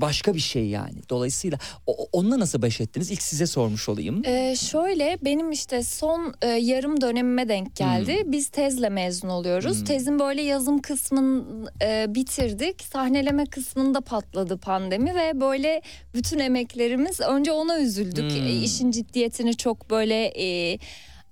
başka 0.00 0.34
bir 0.34 0.40
şey 0.40 0.66
yani. 0.66 0.96
Dolayısıyla 1.10 1.58
o- 1.86 2.08
onunla 2.12 2.38
nasıl 2.40 2.62
baş 2.62 2.80
ettiniz? 2.80 3.10
İlk 3.10 3.22
size 3.22 3.46
sormuş 3.46 3.88
olayım. 3.88 4.22
Ee, 4.26 4.54
şöyle 4.56 5.18
benim 5.26 5.52
işte 5.52 5.82
son 5.82 6.34
e, 6.42 6.46
yarım 6.46 7.00
dönemime 7.00 7.48
denk 7.48 7.76
geldi. 7.76 8.22
Biz 8.26 8.48
tezle 8.48 8.88
mezun 8.88 9.28
oluyoruz. 9.28 9.78
Hmm. 9.78 9.84
Tezin 9.84 10.18
böyle 10.18 10.42
yazım 10.42 10.78
kısmını 10.78 11.44
e, 11.82 12.14
bitirdik. 12.14 12.82
Sahneleme 12.82 13.46
kısmında 13.46 14.00
patladı 14.00 14.58
pandemi 14.58 15.14
ve 15.14 15.40
böyle 15.40 15.82
bütün 16.14 16.38
emeklerimiz 16.38 17.20
önce 17.20 17.52
ona 17.52 17.80
üzüldük. 17.80 18.32
Hmm. 18.32 18.46
E, 18.46 18.52
işin 18.52 18.90
ciddiyetini 18.90 19.56
çok 19.56 19.90
böyle 19.90 20.24
e, 20.24 20.78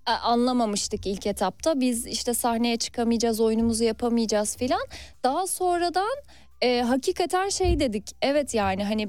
anlamamıştık 0.06 1.06
ilk 1.06 1.26
etapta. 1.26 1.80
Biz 1.80 2.06
işte 2.06 2.34
sahneye 2.34 2.76
çıkamayacağız, 2.76 3.40
oyunumuzu 3.40 3.84
yapamayacağız 3.84 4.56
filan. 4.56 4.82
Daha 5.22 5.46
sonradan 5.46 6.16
e, 6.62 6.80
hakikaten 6.80 7.48
şey 7.48 7.80
dedik. 7.80 8.10
Evet 8.22 8.54
yani 8.54 8.84
hani 8.84 9.08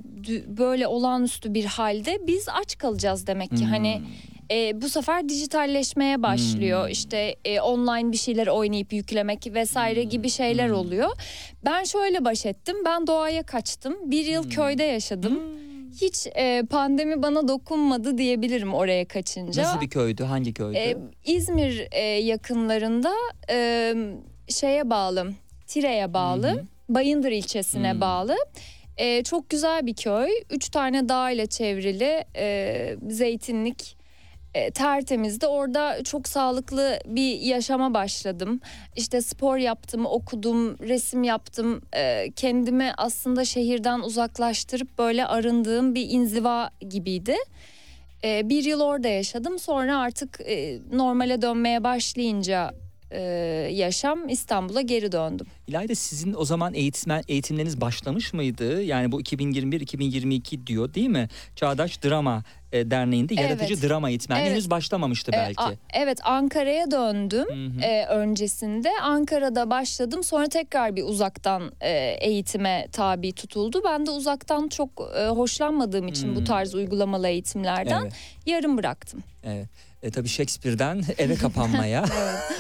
böyle 0.57 0.87
olağanüstü 0.87 1.53
bir 1.53 1.65
halde 1.65 2.19
biz 2.27 2.49
aç 2.49 2.77
kalacağız 2.77 3.27
demek 3.27 3.49
ki. 3.49 3.61
Hmm. 3.61 3.65
Hani 3.65 4.01
e, 4.51 4.81
bu 4.81 4.89
sefer 4.89 5.29
dijitalleşmeye 5.29 6.23
başlıyor. 6.23 6.83
Hmm. 6.83 6.91
İşte 6.91 7.35
e, 7.45 7.59
online 7.61 8.11
bir 8.11 8.17
şeyler 8.17 8.47
oynayıp 8.47 8.93
yüklemek 8.93 9.53
vesaire 9.53 10.03
Hmm. 10.03 10.09
gibi 10.09 10.29
şeyler 10.29 10.67
Hmm. 10.69 10.75
oluyor. 10.75 11.09
Ben 11.65 11.83
şöyle 11.83 12.25
baş 12.25 12.45
ettim. 12.45 12.75
Ben 12.85 13.07
doğaya 13.07 13.43
kaçtım. 13.43 13.97
Bir 14.11 14.25
yıl 14.25 14.43
Hmm. 14.43 14.49
köyde 14.49 14.83
yaşadım. 14.83 15.39
Hiç 16.01 16.27
e, 16.35 16.63
pandemi 16.69 17.23
bana 17.23 17.47
dokunmadı 17.47 18.17
diyebilirim 18.17 18.73
oraya 18.73 19.07
kaçınca. 19.07 19.63
Nasıl 19.63 19.81
bir 19.81 19.89
köydü? 19.89 20.23
Hangi 20.23 20.53
köydü? 20.53 20.77
E, 20.77 20.97
İzmir 21.25 21.87
e, 21.91 22.01
yakınlarında 22.03 23.13
e, 23.49 23.93
şeye 24.49 24.89
bağlı, 24.89 25.31
Tire'ye 25.67 26.13
bağlı, 26.13 26.47
Hı 26.47 26.51
hı. 26.51 26.63
Bayındır 26.89 27.31
ilçesine 27.31 27.91
Hmm. 27.93 28.01
bağlı. 28.01 28.35
E, 28.97 29.23
çok 29.23 29.49
güzel 29.49 29.85
bir 29.85 29.93
köy. 29.93 30.29
Üç 30.49 30.69
tane 30.69 31.09
dağ 31.09 31.31
ile 31.31 31.45
çevrili 31.47 32.23
e, 32.35 32.95
zeytinlik 33.09 33.94
e, 34.55 34.71
tertemizdi. 34.71 35.47
Orada 35.47 36.03
çok 36.03 36.27
sağlıklı 36.27 36.99
bir 37.05 37.39
yaşama 37.39 37.93
başladım. 37.93 38.59
İşte 38.95 39.21
spor 39.21 39.57
yaptım, 39.57 40.05
okudum, 40.05 40.79
resim 40.79 41.23
yaptım. 41.23 41.81
E, 41.95 42.31
kendimi 42.35 42.91
aslında 42.97 43.45
şehirden 43.45 43.99
uzaklaştırıp 43.99 44.97
böyle 44.97 45.25
arındığım 45.25 45.95
bir 45.95 46.09
inziva 46.09 46.69
gibiydi. 46.89 47.35
E, 48.23 48.49
bir 48.49 48.63
yıl 48.63 48.81
orada 48.81 49.07
yaşadım. 49.07 49.59
Sonra 49.59 49.97
artık 49.97 50.41
e, 50.41 50.79
normale 50.91 51.41
dönmeye 51.41 51.83
başlayınca 51.83 52.73
e, 53.15 53.21
yaşam 53.73 54.29
İstanbul'a 54.29 54.81
geri 54.81 55.11
döndüm. 55.11 55.47
İlayda 55.67 55.95
sizin 55.95 56.33
o 56.37 56.45
zaman 56.45 56.73
eğitmen 56.73 57.23
eğitimleriniz 57.27 57.81
başlamış 57.81 58.33
mıydı? 58.33 58.81
Yani 58.83 59.11
bu 59.11 59.21
2021-2022 59.21 60.67
diyor 60.67 60.93
değil 60.93 61.09
mi? 61.09 61.27
Çağdaş 61.55 62.03
Drama 62.03 62.43
e, 62.71 62.91
Derneği'nde 62.91 63.33
Evet. 63.39 63.49
yaratıcı 63.49 63.89
drama 63.89 64.09
eğitmenliği 64.09 64.43
Evet. 64.45 64.53
henüz 64.53 64.69
başlamamıştı 64.69 65.31
E, 65.31 65.33
belki. 65.33 65.61
a- 65.63 65.73
evet 65.93 66.19
Ankara'ya 66.23 66.91
döndüm. 66.91 67.45
Hı 67.49 67.79
hı. 67.79 67.85
e, 67.85 68.05
öncesinde 68.05 68.89
Ankara'da 69.01 69.69
başladım 69.69 70.23
sonra 70.23 70.47
tekrar 70.47 70.95
bir 70.95 71.03
uzaktan 71.03 71.71
e, 71.81 71.91
eğitime 72.21 72.87
tabi 72.91 73.33
tutuldu. 73.33 73.81
Ben 73.85 74.05
de 74.05 74.11
uzaktan 74.11 74.67
çok 74.67 74.89
e, 75.19 75.27
hoşlanmadığım 75.27 76.07
için 76.07 76.27
Hmm. 76.27 76.35
bu 76.35 76.43
tarz 76.43 76.75
uygulamalı 76.75 77.27
eğitimlerden 77.27 78.01
Evet. 78.01 78.13
yarım 78.45 78.77
bıraktım. 78.77 79.23
Evet. 79.43 79.67
E, 80.05 80.11
tabii 80.11 80.29
Shakespeare'den 80.29 81.03
eve 81.17 81.35
kapanmaya 81.35 82.05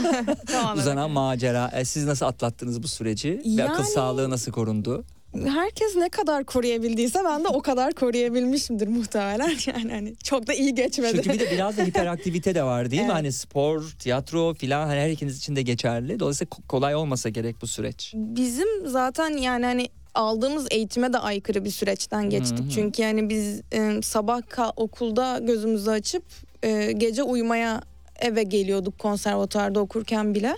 uzanan 0.77 1.11
macera. 1.11 1.71
E, 1.75 1.85
siz 1.85 2.05
nasıl 2.05 2.25
atlattınız 2.25 2.83
bu 2.83 2.87
süreci? 2.87 3.41
Ve 3.57 3.63
akıl 3.63 3.73
Yani- 3.83 3.89
sağlığı 3.93 4.29
nasıl 4.29 4.51
korundu? 4.51 5.03
herkes 5.47 5.95
ne 5.95 6.09
kadar 6.09 6.43
koruyabildiyse 6.45 7.19
ben 7.25 7.43
de 7.43 7.47
o 7.47 7.61
kadar 7.61 7.93
koruyabilmişimdir 7.93 8.87
muhtemelen. 8.87 9.51
Yani 9.67 9.91
hani 9.93 10.15
çok 10.23 10.47
da 10.47 10.53
iyi 10.53 10.75
geçmedi. 10.75 11.11
Çünkü 11.23 11.29
bir 11.33 11.39
de 11.39 11.51
biraz 11.51 11.77
da 11.77 11.83
hiperaktivite 11.83 12.55
de 12.55 12.63
var 12.63 12.91
değil 12.91 13.01
mi? 13.01 13.05
Evet. 13.05 13.15
Hani 13.15 13.31
spor, 13.31 13.83
tiyatro 13.99 14.53
filan 14.53 14.87
hani 14.87 14.99
her 14.99 15.09
ikiniz 15.09 15.37
için 15.37 15.55
de 15.55 15.61
geçerli. 15.61 16.19
Dolayısıyla 16.19 16.49
ko- 16.49 16.67
kolay 16.67 16.95
olmasa 16.95 17.29
gerek 17.29 17.55
bu 17.61 17.67
süreç. 17.67 18.11
Bizim 18.15 18.67
zaten 18.87 19.29
yani 19.37 19.65
hani 19.65 19.89
aldığımız 20.15 20.67
eğitime 20.71 21.13
de 21.13 21.17
aykırı 21.17 21.65
bir 21.65 21.69
süreçten 21.69 22.29
geçtik. 22.29 22.59
Hı 22.59 22.63
hı. 22.63 22.69
Çünkü 22.69 23.01
yani 23.01 23.29
biz 23.29 23.61
e, 23.71 24.01
sabah 24.01 24.41
okulda 24.75 25.39
gözümüzü 25.39 25.89
açıp 25.89 26.23
e, 26.63 26.91
gece 26.91 27.23
uyumaya 27.23 27.81
eve 28.19 28.43
geliyorduk 28.43 28.99
konservatuarda 28.99 29.79
okurken 29.79 30.35
bile. 30.35 30.55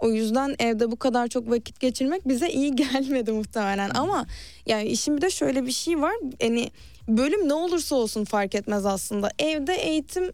O 0.00 0.10
yüzden 0.10 0.56
evde 0.58 0.90
bu 0.90 0.96
kadar 0.96 1.28
çok 1.28 1.50
vakit 1.50 1.80
geçirmek 1.80 2.28
bize 2.28 2.48
iyi 2.48 2.76
gelmedi 2.76 3.32
muhtemelen. 3.32 3.90
Ama 3.94 4.26
yani 4.66 4.88
işin 4.88 5.16
bir 5.16 5.22
de 5.22 5.30
şöyle 5.30 5.66
bir 5.66 5.72
şey 5.72 6.00
var. 6.00 6.14
Yani 6.40 6.70
bölüm 7.08 7.48
ne 7.48 7.54
olursa 7.54 7.96
olsun 7.96 8.24
fark 8.24 8.54
etmez 8.54 8.86
aslında. 8.86 9.30
Evde 9.38 9.74
eğitim 9.74 10.32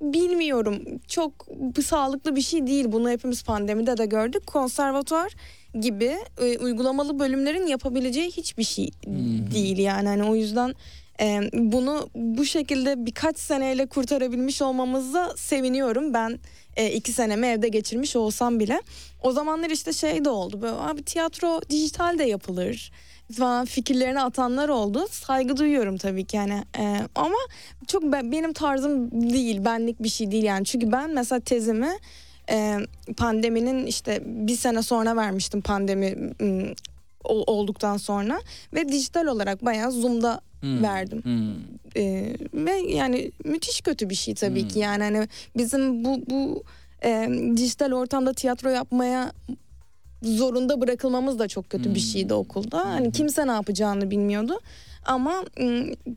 bilmiyorum 0.00 0.82
çok 1.08 1.46
sağlıklı 1.84 2.36
bir 2.36 2.40
şey 2.40 2.66
değil. 2.66 2.84
Bunu 2.88 3.10
hepimiz 3.10 3.42
pandemide 3.42 3.96
de 3.96 4.06
gördük. 4.06 4.46
Konservatuar 4.46 5.32
gibi 5.80 6.16
e, 6.40 6.58
uygulamalı 6.58 7.18
bölümlerin 7.18 7.66
yapabileceği 7.66 8.30
hiçbir 8.30 8.64
şey 8.64 8.90
değil 9.54 9.78
yani. 9.78 10.08
Hani 10.08 10.24
o 10.24 10.34
yüzden 10.34 10.74
e, 11.20 11.40
bunu 11.52 12.08
bu 12.14 12.44
şekilde 12.44 13.06
birkaç 13.06 13.38
seneyle 13.38 13.86
kurtarabilmiş 13.86 14.62
olmamıza 14.62 15.32
seviniyorum. 15.36 16.14
Ben 16.14 16.38
e, 16.76 16.90
iki 16.90 17.12
senemi 17.12 17.46
evde 17.46 17.68
geçirmiş 17.68 18.16
olsam 18.16 18.60
bile. 18.60 18.80
O 19.22 19.32
zamanlar 19.32 19.70
işte 19.70 19.92
şey 19.92 20.24
de 20.24 20.28
oldu. 20.28 20.62
Böyle, 20.62 20.74
abi 20.74 21.02
tiyatro 21.02 21.60
dijital 21.70 22.18
de 22.18 22.24
yapılır 22.24 22.92
falan 23.38 23.64
fikirlerini 23.64 24.20
atanlar 24.20 24.68
oldu. 24.68 25.06
Saygı 25.10 25.56
duyuyorum 25.56 25.96
tabii 25.96 26.24
ki 26.24 26.36
yani. 26.36 26.64
E, 26.78 27.00
ama 27.14 27.36
çok 27.86 28.02
be- 28.02 28.32
benim 28.32 28.52
tarzım 28.52 29.10
değil, 29.32 29.64
benlik 29.64 30.02
bir 30.02 30.08
şey 30.08 30.30
değil 30.30 30.44
yani. 30.44 30.64
Çünkü 30.64 30.92
ben 30.92 31.10
mesela 31.10 31.40
tezimi 31.40 31.92
e, 32.52 32.78
pandeminin 33.16 33.86
işte 33.86 34.22
bir 34.26 34.56
sene 34.56 34.82
sonra 34.82 35.16
vermiştim 35.16 35.60
pandemi 35.60 36.16
olduktan 37.24 37.96
sonra 37.96 38.40
ve 38.74 38.88
dijital 38.88 39.26
olarak 39.26 39.64
bayağı 39.64 39.92
Zoom'da 39.92 40.40
Hmm. 40.60 40.82
verdim. 40.82 41.22
Hmm. 41.24 41.54
Ee, 41.96 42.36
ve 42.54 42.72
yani 42.72 43.30
müthiş 43.44 43.80
kötü 43.80 44.10
bir 44.10 44.14
şey 44.14 44.34
tabii 44.34 44.62
Hmm. 44.62 44.68
ki 44.68 44.78
yani 44.78 45.02
hani 45.02 45.28
bizim 45.56 46.04
bu 46.04 46.22
bu 46.30 46.62
e, 47.04 47.28
dijital 47.56 47.92
ortamda 47.92 48.32
tiyatro 48.32 48.68
yapmaya 48.70 49.32
zorunda 50.22 50.80
bırakılmamız 50.80 51.38
da 51.38 51.48
çok 51.48 51.70
kötü 51.70 51.84
bir 51.84 52.00
Hmm. 52.00 52.06
şeydi 52.06 52.34
okulda. 52.34 52.78
Hani 52.84 53.12
kimse 53.12 53.46
ne 53.46 53.50
yapacağını 53.50 54.10
bilmiyordu. 54.10 54.58
Ama 55.04 55.44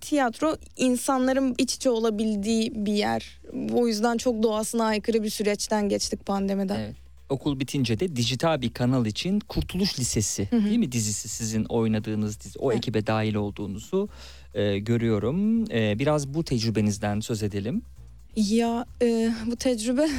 tiyatro 0.02 0.58
insanların 0.78 1.56
iç 1.58 1.76
içe 1.76 1.90
olabildiği 1.90 2.86
bir 2.86 2.94
yer. 2.94 3.42
O 3.74 3.88
yüzden 3.88 4.18
çok 4.18 4.44
doğasına 4.44 4.86
aykırı 4.86 5.24
bir 5.24 5.30
süreçten 5.30 5.90
geçtik 5.90 6.26
pandemide. 6.26 6.76
Evet. 6.80 6.96
Okul 7.30 7.60
bitince 7.60 8.00
de 8.00 8.16
dijital 8.16 8.62
bir 8.62 8.74
kanal 8.74 9.06
için 9.06 9.40
Kurtuluş 9.40 10.00
Lisesi 10.00 10.50
değil 10.52 10.78
mi 10.78 10.92
dizisi 10.92 11.30
sizin 11.30 11.66
oynadığınız 11.66 12.40
dizi 12.42 12.60
o 12.60 12.72
Evet. 12.72 12.78
ekibe 12.78 13.08
dahil 13.08 13.36
olduğunuzu 13.36 14.10
e, 14.54 14.80
görüyorum. 14.80 15.72
E, 15.72 16.00
biraz 16.00 16.28
bu 16.28 16.44
tecrübenizden 16.44 17.20
söz 17.20 17.44
edelim. 17.44 17.82
Ya 18.36 18.86
e, 19.02 19.34
bu 19.46 19.56
tecrübe 19.56 20.10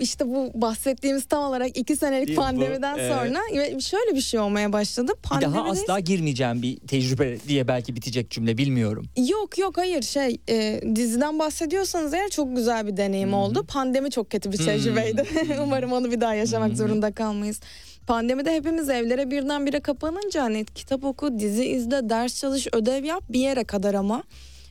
işte 0.00 0.28
bu 0.28 0.50
bahsettiğimiz 0.54 1.24
tam 1.24 1.44
olarak 1.44 1.76
iki 1.78 1.96
senelik 1.96 2.28
Değil 2.28 2.38
mi? 2.38 2.42
Bu, 2.42 2.46
pandemiden 2.46 2.98
evet. 2.98 3.12
sonra 3.12 3.80
şöyle 3.80 4.16
bir 4.16 4.20
şey 4.20 4.40
olmaya 4.40 4.72
başladı. 4.72 5.12
Bir 5.36 5.40
daha 5.40 5.64
asla 5.64 6.00
girmeyeceğim 6.00 6.62
bir 6.62 6.76
tecrübe 6.76 7.38
diye 7.48 7.68
belki 7.68 7.96
bitecek 7.96 8.30
cümle 8.30 8.58
bilmiyorum. 8.58 9.06
Yok 9.28 9.58
yok 9.58 9.78
hayır 9.78 10.02
şey 10.02 10.36
e, 10.48 10.80
diziden 10.96 11.38
bahsediyorsanız 11.38 12.14
eğer 12.14 12.28
çok 12.28 12.56
güzel 12.56 12.86
bir 12.86 12.96
deneyim 12.96 13.34
oldu. 13.34 13.64
Pandemi 13.68 14.10
çok 14.10 14.30
kötü 14.30 14.52
bir 14.52 14.58
tecrübeydi. 14.58 15.26
Umarım 15.62 15.92
onu 15.92 16.10
bir 16.10 16.20
daha 16.20 16.34
yaşamak 16.34 16.70
Hı. 16.72 16.76
zorunda 16.76 17.12
kalmayız. 17.12 17.60
Pandemide 18.06 18.54
hepimiz 18.54 18.88
evlere 18.88 19.30
birdenbire 19.30 19.80
kapanınca 19.80 20.42
hani 20.42 20.64
kitap 20.64 21.04
oku, 21.04 21.38
dizi 21.38 21.64
izle, 21.64 22.08
ders 22.08 22.40
çalış, 22.40 22.66
ödev 22.72 23.04
yap 23.04 23.22
bir 23.28 23.40
yere 23.40 23.64
kadar 23.64 23.94
ama. 23.94 24.22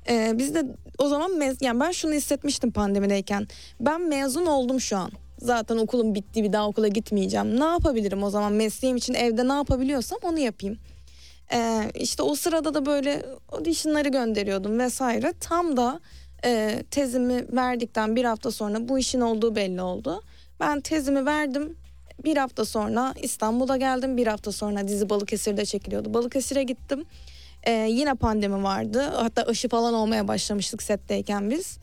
E, 0.09 0.33
biz 0.37 0.55
de 0.55 0.65
o 0.97 1.07
zaman 1.07 1.31
mez- 1.31 1.65
yani 1.65 1.79
ben 1.79 1.91
şunu 1.91 2.13
hissetmiştim 2.13 2.71
pandemideyken. 2.71 3.47
Ben 3.79 4.01
mezun 4.01 4.45
oldum 4.45 4.81
şu 4.81 4.97
an. 4.97 5.11
Zaten 5.37 5.77
okulum 5.77 6.15
bitti 6.15 6.43
bir 6.43 6.53
daha 6.53 6.67
okula 6.67 6.87
gitmeyeceğim. 6.87 7.59
Ne 7.59 7.63
yapabilirim 7.63 8.23
o 8.23 8.29
zaman 8.29 8.53
mesleğim 8.53 8.97
için 8.97 9.13
evde 9.13 9.47
ne 9.47 9.53
yapabiliyorsam 9.53 10.19
onu 10.23 10.39
yapayım. 10.39 10.77
Ee, 11.53 11.91
işte 11.95 12.23
o 12.23 12.35
sırada 12.35 12.73
da 12.73 12.85
böyle 12.85 13.25
auditionları 13.51 14.09
gönderiyordum 14.09 14.79
vesaire. 14.79 15.33
Tam 15.39 15.77
da 15.77 15.99
e, 16.45 16.83
tezimi 16.91 17.45
verdikten 17.51 18.15
bir 18.15 18.25
hafta 18.25 18.51
sonra 18.51 18.89
bu 18.89 18.99
işin 18.99 19.21
olduğu 19.21 19.55
belli 19.55 19.81
oldu. 19.81 20.23
Ben 20.59 20.81
tezimi 20.81 21.25
verdim. 21.25 21.75
Bir 22.23 22.37
hafta 22.37 22.65
sonra 22.65 23.13
İstanbul'a 23.21 23.77
geldim. 23.77 24.17
Bir 24.17 24.27
hafta 24.27 24.51
sonra 24.51 24.87
dizi 24.87 25.09
Balıkesir'de 25.09 25.65
çekiliyordu. 25.65 26.13
Balıkesir'e 26.13 26.63
gittim. 26.63 27.05
Ee, 27.63 27.71
yine 27.71 28.15
pandemi 28.15 28.63
vardı. 28.63 29.01
Hatta 29.15 29.41
aşı 29.43 29.69
falan 29.69 29.93
olmaya 29.93 30.27
başlamıştık 30.27 30.83
setteyken 30.83 31.49
biz. 31.51 31.77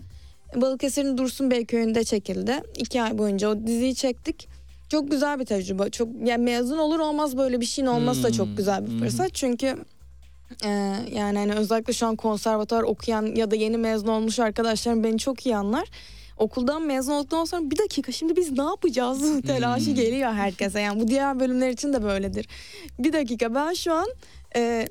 Balıkesir'in 0.56 1.18
Dursun 1.18 1.50
Bey 1.50 1.64
köyünde 1.64 2.04
çekildi. 2.04 2.62
İki 2.78 3.02
ay 3.02 3.18
boyunca 3.18 3.48
o 3.48 3.66
diziyi 3.66 3.94
çektik. 3.94 4.48
Çok 4.88 5.10
güzel 5.10 5.40
bir 5.40 5.44
tecrübe. 5.44 5.90
Çok 5.90 6.08
yani 6.24 6.44
mezun 6.44 6.78
olur 6.78 6.98
olmaz 6.98 7.36
böyle 7.36 7.60
bir 7.60 7.66
şeyin 7.66 7.86
olması 7.88 8.22
da 8.22 8.28
Hmm. 8.28 8.34
çok 8.36 8.56
güzel 8.56 8.86
bir 8.86 8.92
hı. 8.92 8.98
fırsat. 8.98 9.34
Çünkü 9.34 9.66
e, 10.64 10.68
yani 11.12 11.38
hani 11.38 11.52
özellikle 11.54 11.92
şu 11.92 12.06
an 12.06 12.16
konservatuar 12.16 12.82
okuyan 12.82 13.26
ya 13.36 13.50
da 13.50 13.56
yeni 13.56 13.76
mezun 13.78 14.08
olmuş 14.08 14.38
arkadaşlarım 14.38 15.04
beni 15.04 15.18
çok 15.18 15.46
iyi 15.46 15.56
anlar. 15.56 15.88
Okuldan 16.36 16.82
mezun 16.82 17.12
olduktan 17.12 17.44
sonra 17.44 17.70
bir 17.70 17.78
dakika 17.78 18.12
şimdi 18.12 18.36
biz 18.36 18.52
ne 18.58 18.62
yapacağız 18.64 19.42
telaşı 19.46 19.86
Hmm. 19.86 19.94
geliyor 19.94 20.32
herkese. 20.32 20.80
Yani 20.80 21.00
bu 21.00 21.08
diğer 21.08 21.40
bölümler 21.40 21.70
için 21.70 21.92
de 21.92 22.02
böyledir. 22.02 22.48
Bir 22.98 23.12
dakika 23.12 23.54
ben 23.54 23.72
şu 23.72 23.92
an 23.92 24.06
e, 24.56 24.88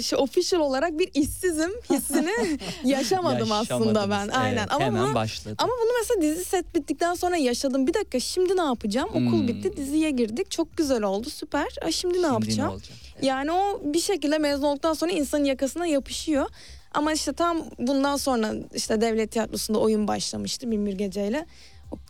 işte 0.00 0.16
official 0.16 0.60
olarak 0.60 0.98
bir 0.98 1.10
işsizim 1.14 1.70
hissini 1.90 2.58
yaşamadım 2.84 3.52
aslında 3.52 4.10
ben. 4.10 4.28
Aynen. 4.28 4.56
Evet, 4.58 4.68
Ama 4.72 4.84
hemen 4.84 5.04
bunu 5.04 5.14
başladı. 5.14 5.54
ama 5.58 5.72
bunu 5.82 5.90
mesela 6.00 6.22
dizi 6.22 6.44
set 6.44 6.74
bittikten 6.74 7.14
sonra 7.14 7.36
yaşadım. 7.36 7.86
Bir 7.86 7.94
dakika 7.94 8.20
şimdi 8.20 8.56
ne 8.56 8.62
yapacağım? 8.62 9.08
Okul 9.10 9.20
Hmm. 9.40 9.48
bitti 9.48 9.76
diziye 9.76 10.10
girdik. 10.10 10.50
Çok 10.50 10.76
güzel 10.76 11.02
oldu 11.02 11.30
süper. 11.30 11.66
Ay, 11.82 11.92
şimdi 11.92 12.14
ne 12.14 12.18
Şimdi 12.18 12.32
yapacağım? 12.32 12.72
olacak? 12.72 12.92
Yani 13.22 13.52
o 13.52 13.80
bir 13.84 14.00
şekilde 14.00 14.38
mezun 14.38 14.62
olduktan 14.62 14.92
sonra 14.94 15.12
insanın 15.12 15.44
yakasına 15.44 15.86
yapışıyor. 15.86 16.46
Ama 16.94 17.12
işte 17.12 17.32
tam 17.32 17.64
bundan 17.78 18.16
sonra 18.16 18.54
işte 18.74 19.00
devlet 19.00 19.32
tiyatrosunda 19.32 19.78
oyun 19.78 20.08
başlamıştı 20.08 20.70
Binbir 20.70 20.92
Gece'yle. 20.92 21.38
O 21.38 21.46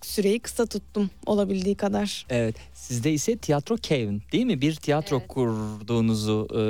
süreyi 0.02 0.40
kısa 0.40 0.66
tuttum 0.66 1.10
olabildiği 1.26 1.74
kadar. 1.74 2.26
Evet. 2.30 2.56
Sizde 2.74 3.12
ise 3.12 3.36
tiyatro 3.36 3.76
Kevin 3.76 4.22
değil 4.32 4.44
mi? 4.44 4.60
Bir 4.60 4.74
tiyatro 4.74 5.16
Evet. 5.18 5.28
kurduğunuzu 5.28 6.48
e, 6.50 6.60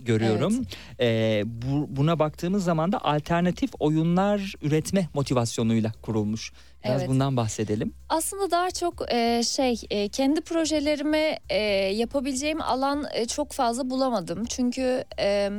görüyorum. 0.00 0.66
E, 1.00 1.42
bu, 1.46 1.86
buna 1.96 2.18
baktığımız 2.18 2.64
zaman 2.64 2.92
da 2.92 3.04
alternatif 3.04 3.70
oyunlar 3.80 4.54
üretme 4.62 5.08
motivasyonuyla 5.14 5.92
kurulmuş. 6.02 6.52
Biraz 6.84 7.00
Evet. 7.00 7.10
bundan 7.10 7.36
bahsedelim. 7.36 7.92
Aslında 8.08 8.50
daha 8.50 8.70
çok 8.70 9.12
e, 9.12 9.42
şey 9.42 9.80
e, 9.90 10.08
kendi 10.08 10.40
projelerimi 10.40 11.36
e, 11.48 11.58
yapabileceğim 11.94 12.62
alan 12.62 13.04
e, 13.14 13.26
çok 13.26 13.52
fazla 13.52 13.90
bulamadım. 13.90 14.44
Çünkü 14.44 15.04
e, 15.18 15.50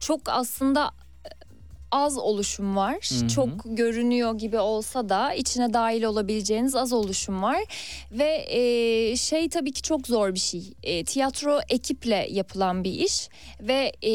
çok 0.00 0.20
aslında 0.26 0.90
az 1.90 2.18
oluşum 2.18 2.76
var. 2.76 3.10
Hı 3.10 3.24
hı. 3.24 3.28
Çok 3.28 3.48
görünüyor 3.64 4.38
gibi 4.38 4.58
olsa 4.58 5.08
da 5.08 5.34
içine 5.34 5.72
dahil 5.72 6.02
olabileceğiniz 6.02 6.74
az 6.74 6.92
oluşum 6.92 7.42
var. 7.42 7.62
Ve 8.12 8.44
e, 8.48 9.16
şey 9.16 9.48
tabii 9.48 9.72
ki 9.72 9.82
çok 9.82 10.06
zor 10.06 10.34
bir 10.34 10.38
şey. 10.38 10.62
E, 10.82 11.04
tiyatro 11.04 11.60
ekiple 11.68 12.26
yapılan 12.30 12.84
bir 12.84 12.92
iş 12.92 13.28
ve 13.60 13.92
e, 14.02 14.10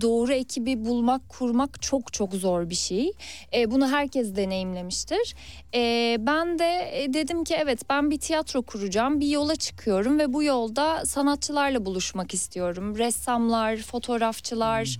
doğru 0.00 0.32
ekibi 0.32 0.84
bulmak, 0.84 1.28
kurmak 1.28 1.82
çok 1.82 2.12
çok 2.12 2.34
zor 2.34 2.70
bir 2.70 2.74
şey. 2.74 3.12
E, 3.54 3.70
bunu 3.70 3.88
herkes 3.88 4.36
deneyimlemiştir. 4.36 5.34
E, 5.74 6.16
ben 6.20 6.58
de 6.58 6.90
e, 6.92 7.12
dedim 7.14 7.44
ki 7.44 7.54
evet 7.58 7.80
ben 7.90 8.10
bir 8.10 8.18
tiyatro 8.18 8.62
kuracağım. 8.62 9.20
Bir 9.20 9.28
yola 9.28 9.56
çıkıyorum 9.56 10.18
ve 10.18 10.32
bu 10.32 10.42
yolda 10.42 11.06
sanatçılarla 11.06 11.86
buluşmak 11.86 12.34
istiyorum. 12.34 12.98
Ressamlar, 12.98 13.76
fotoğrafçılar, 13.76 14.98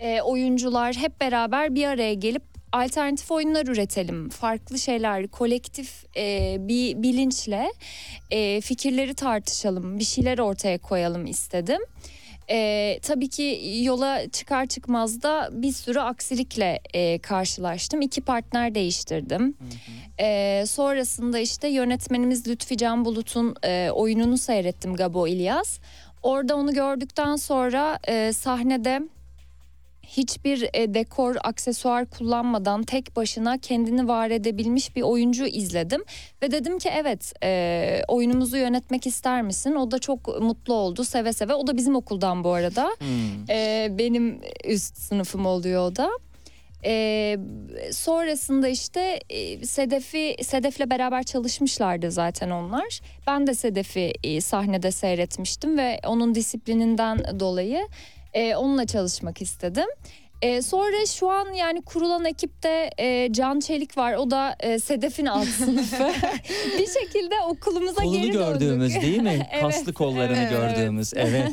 e, 0.00 0.20
oyuncular 0.20 0.94
hep 0.94 1.20
beraber 1.20 1.74
bir 1.74 1.86
araya 1.86 2.14
gelip 2.14 2.42
alternatif 2.72 3.30
oyunlar 3.30 3.66
üretelim. 3.66 4.28
Farklı 4.28 4.78
şeyler, 4.78 5.28
kolektif 5.28 6.04
e, 6.16 6.56
bir 6.60 7.02
bilinçle 7.02 7.72
e, 8.30 8.60
fikirleri 8.60 9.14
tartışalım, 9.14 9.98
bir 9.98 10.04
şeyler 10.04 10.38
ortaya 10.38 10.78
koyalım 10.78 11.26
istedim. 11.26 11.80
E, 12.50 12.98
tabii 13.02 13.28
ki 13.28 13.72
yola 13.82 14.30
çıkar 14.32 14.66
çıkmaz 14.66 15.22
da 15.22 15.48
bir 15.52 15.72
sürü 15.72 16.00
aksilikle 16.00 16.80
e, 16.94 17.18
karşılaştım. 17.18 18.00
İki 18.00 18.20
partner 18.20 18.74
değiştirdim. 18.74 19.56
E, 20.20 20.64
sonrasında 20.66 21.38
işte 21.38 21.68
yönetmenimiz 21.68 22.48
Lütfi 22.48 22.76
Can 22.76 23.04
Bulut'un 23.04 23.54
e, 23.64 23.90
oyununu 23.90 24.38
seyrettim 24.38 24.96
Gabo 24.96 25.26
İlyas. 25.26 25.78
Orada 26.22 26.56
onu 26.56 26.74
gördükten 26.74 27.36
sonra 27.36 27.98
e, 28.08 28.32
sahnede 28.32 29.00
hiçbir 30.06 30.68
e, 30.74 30.94
dekor, 30.94 31.36
aksesuar 31.44 32.06
kullanmadan 32.06 32.82
tek 32.82 33.16
başına 33.16 33.58
kendini 33.58 34.08
var 34.08 34.30
edebilmiş 34.30 34.96
bir 34.96 35.02
oyuncu 35.02 35.46
izledim 35.46 36.04
ve 36.42 36.50
dedim 36.50 36.78
ki 36.78 36.90
evet 36.94 37.32
e, 37.42 38.02
oyunumuzu 38.08 38.56
yönetmek 38.56 39.06
ister 39.06 39.42
misin? 39.42 39.74
O 39.74 39.90
da 39.90 39.98
çok 39.98 40.40
mutlu 40.40 40.74
oldu 40.74 41.04
seve 41.04 41.32
seve. 41.32 41.54
O 41.54 41.66
da 41.66 41.76
bizim 41.76 41.96
okuldan 41.96 42.44
bu 42.44 42.52
arada. 42.52 42.90
Hmm. 42.98 43.50
E, 43.50 43.88
benim 43.98 44.40
üst 44.64 44.98
sınıfım 44.98 45.46
oluyor 45.46 45.90
o 45.90 45.96
da. 45.96 46.10
E, 46.84 47.36
sonrasında 47.92 48.68
işte 48.68 49.20
e, 49.30 49.66
Sedef'i 49.66 50.36
Sedef'le 50.42 50.90
beraber 50.90 51.22
çalışmışlardı 51.22 52.10
zaten 52.10 52.50
onlar. 52.50 53.00
Ben 53.26 53.46
de 53.46 53.54
Sedef'i 53.54 54.12
e, 54.24 54.40
sahnede 54.40 54.90
seyretmiştim 54.90 55.78
ve 55.78 56.00
onun 56.06 56.34
disiplininden 56.34 57.40
dolayı 57.40 57.88
e, 58.36 58.56
onunla 58.56 58.86
çalışmak 58.86 59.42
istedim. 59.42 59.86
E, 60.42 60.62
sonra 60.62 61.06
şu 61.06 61.30
an 61.30 61.52
yani 61.52 61.82
kurulan 61.82 62.24
ekipte 62.24 62.90
e, 62.98 63.28
Can 63.32 63.60
Çelik 63.60 63.98
var. 63.98 64.14
O 64.14 64.30
da 64.30 64.56
e, 64.60 64.78
Sedef'in 64.78 65.26
alt 65.26 65.44
sınıfı. 65.58 66.04
bir 66.78 66.86
şekilde 66.86 67.34
okulumuza 67.48 67.94
Kolunu 68.02 68.12
geri 68.16 68.22
döndük. 68.34 68.38
gördüğümüz 68.60 68.94
değil 68.94 69.22
mi? 69.22 69.46
Evet, 69.52 69.62
Kaslı 69.62 69.92
kollarını 69.92 70.36
evet, 70.38 70.50
gördüğümüz. 70.50 71.12
Evet. 71.16 71.50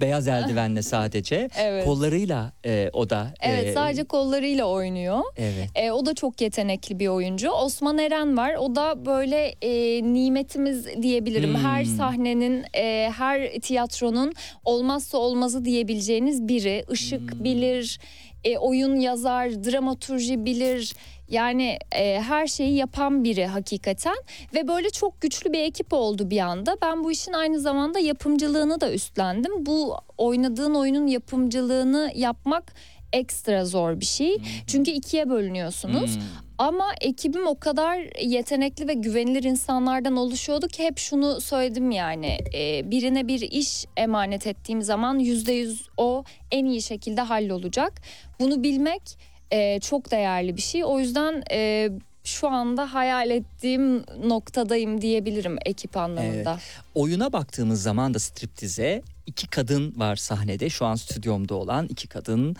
Beyaz 0.00 0.28
eldivenle 0.28 0.82
sadece. 0.82 1.48
Evet. 1.58 1.84
Kollarıyla 1.84 2.52
e, 2.66 2.90
o 2.92 3.10
da. 3.10 3.34
Evet 3.40 3.66
e, 3.66 3.72
sadece 3.72 4.04
kollarıyla 4.04 4.64
oynuyor. 4.64 5.20
Evet. 5.36 5.68
E, 5.74 5.90
o 5.90 6.06
da 6.06 6.14
çok 6.14 6.40
yetenekli 6.40 6.98
bir 6.98 7.08
oyuncu. 7.08 7.50
Osman 7.50 7.98
Eren 7.98 8.36
var. 8.36 8.54
O 8.54 8.74
da 8.74 9.06
böyle 9.06 9.54
e, 9.62 10.02
nimetimiz 10.12 11.02
diyebilirim. 11.02 11.54
Hmm. 11.54 11.64
Her 11.64 11.84
sahnenin, 11.84 12.64
e, 12.76 13.10
her 13.16 13.52
tiyatronun 13.60 14.32
olmazsa 14.64 15.18
olmazı 15.18 15.64
diyebileceğiniz 15.64 16.48
biri. 16.48 16.84
Işık 16.92 17.32
Hmm. 17.32 17.44
bilir, 17.44 17.98
e, 18.46 18.58
oyun 18.58 18.96
yazar, 18.96 19.64
dramaturji 19.64 20.44
bilir. 20.44 20.94
Yani 21.28 21.78
e, 21.92 22.20
her 22.20 22.46
şeyi 22.46 22.74
yapan 22.76 23.24
biri 23.24 23.46
hakikaten 23.46 24.16
ve 24.54 24.68
böyle 24.68 24.90
çok 24.90 25.20
güçlü 25.20 25.52
bir 25.52 25.60
ekip 25.60 25.92
oldu 25.92 26.30
bir 26.30 26.38
anda. 26.38 26.76
Ben 26.82 27.04
bu 27.04 27.12
işin 27.12 27.32
aynı 27.32 27.60
zamanda 27.60 27.98
yapımcılığını 27.98 28.80
da 28.80 28.92
üstlendim. 28.92 29.66
Bu 29.66 29.96
oynadığın 30.18 30.74
oyunun 30.74 31.06
yapımcılığını 31.06 32.12
yapmak 32.14 32.74
ekstra 33.12 33.64
zor 33.64 34.00
bir 34.00 34.06
şey. 34.06 34.38
Çünkü 34.66 34.90
ikiye 34.90 35.30
bölünüyorsunuz. 35.30 36.16
Hmm. 36.16 36.22
Ama 36.58 36.94
ekibim 37.00 37.46
o 37.46 37.58
kadar 37.58 38.20
yetenekli 38.22 38.88
ve 38.88 38.94
güvenilir 38.94 39.42
insanlardan 39.42 40.16
oluşuyordu 40.16 40.68
ki 40.68 40.84
hep 40.84 40.98
şunu 40.98 41.40
söyledim 41.40 41.90
yani 41.90 42.38
e, 42.54 42.90
birine 42.90 43.28
bir 43.28 43.40
iş 43.40 43.84
emanet 43.96 44.46
ettiğim 44.46 44.82
zaman 44.82 45.18
yüzde 45.18 45.52
yüz 45.52 45.88
o 45.96 46.24
en 46.50 46.64
iyi 46.64 46.82
şekilde 46.82 47.20
hallolacak. 47.20 47.92
Bunu 48.40 48.62
bilmek 48.62 49.02
e, 49.50 49.80
çok 49.80 50.10
değerli 50.10 50.56
bir 50.56 50.62
şey. 50.62 50.84
O 50.84 50.98
yüzden 50.98 51.42
e, 51.50 51.88
şu 52.24 52.48
anda 52.48 52.94
hayal 52.94 53.30
ettiğim 53.30 54.04
noktadayım 54.28 55.00
diyebilirim 55.00 55.56
ekip 55.64 55.96
anlamında. 55.96 56.58
Oyuna 56.94 57.32
baktığımız 57.32 57.82
zaman 57.82 58.14
da 58.14 58.18
striptize 58.18 59.02
iki 59.26 59.46
kadın 59.46 59.94
var 59.96 60.16
sahnede. 60.16 60.70
Şu 60.70 60.86
an 60.86 60.94
stüdyomda 60.94 61.54
olan 61.54 61.86
iki 61.86 62.08
kadın 62.08 62.56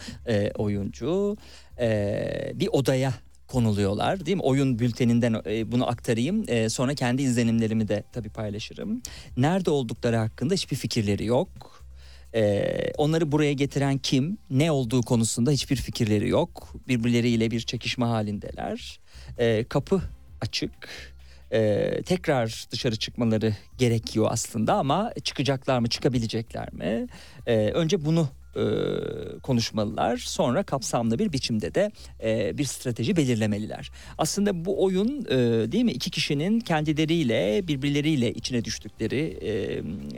oyuncu 0.58 1.36
bir 2.54 2.68
odaya 2.72 3.12
konuluyorlar 3.48 4.26
değil 4.26 4.36
mi? 4.36 4.42
Oyun 4.42 4.78
bülteninden 4.78 5.42
e, 5.46 5.72
bunu 5.72 5.88
aktarayım. 5.88 6.44
E, 6.48 6.68
sonra 6.68 6.94
kendi 6.94 7.22
izlenimlerimi 7.22 7.88
de 7.88 8.04
tabii 8.12 8.28
paylaşırım. 8.28 9.02
Nerede 9.36 9.70
oldukları 9.70 10.16
hakkında 10.16 10.54
hiçbir 10.54 10.76
fikirleri 10.76 11.24
yok. 11.24 11.48
E, 12.34 12.92
onları 12.98 13.32
buraya 13.32 13.52
getiren 13.52 13.98
kim, 13.98 14.38
ne 14.50 14.70
olduğu 14.70 15.02
konusunda 15.02 15.50
hiçbir 15.50 15.76
fikirleri 15.76 16.28
yok. 16.28 16.74
Birbirleriyle 16.88 17.50
bir 17.50 17.60
çekişme 17.60 18.06
halindeler. 18.06 19.00
E, 19.38 19.64
kapı 19.64 20.02
açık. 20.40 20.88
Ee, 21.52 22.02
tekrar 22.06 22.66
dışarı 22.70 22.96
çıkmaları 22.96 23.54
gerekiyor 23.78 24.26
aslında 24.30 24.74
ama 24.74 25.12
çıkacaklar 25.24 25.78
mı 25.78 25.88
çıkabilecekler 25.88 26.72
mi? 26.72 27.06
Ee, 27.46 27.56
önce 27.56 28.04
bunu 28.04 28.28
e, 28.56 29.38
konuşmalılar 29.38 30.16
sonra 30.16 30.62
kapsamlı 30.62 31.18
bir 31.18 31.32
biçimde 31.32 31.74
de 31.74 31.90
e, 32.22 32.58
bir 32.58 32.64
strateji 32.64 33.16
belirlemeliler. 33.16 33.90
Aslında 34.18 34.64
bu 34.64 34.84
oyun 34.84 35.24
e, 35.24 35.36
değil 35.72 35.84
mi 35.84 35.92
iki 35.92 36.10
kişinin 36.10 36.60
kendileriyle 36.60 37.68
birbirleriyle 37.68 38.32
içine 38.32 38.64
düştükleri 38.64 39.38
e, 39.40 39.50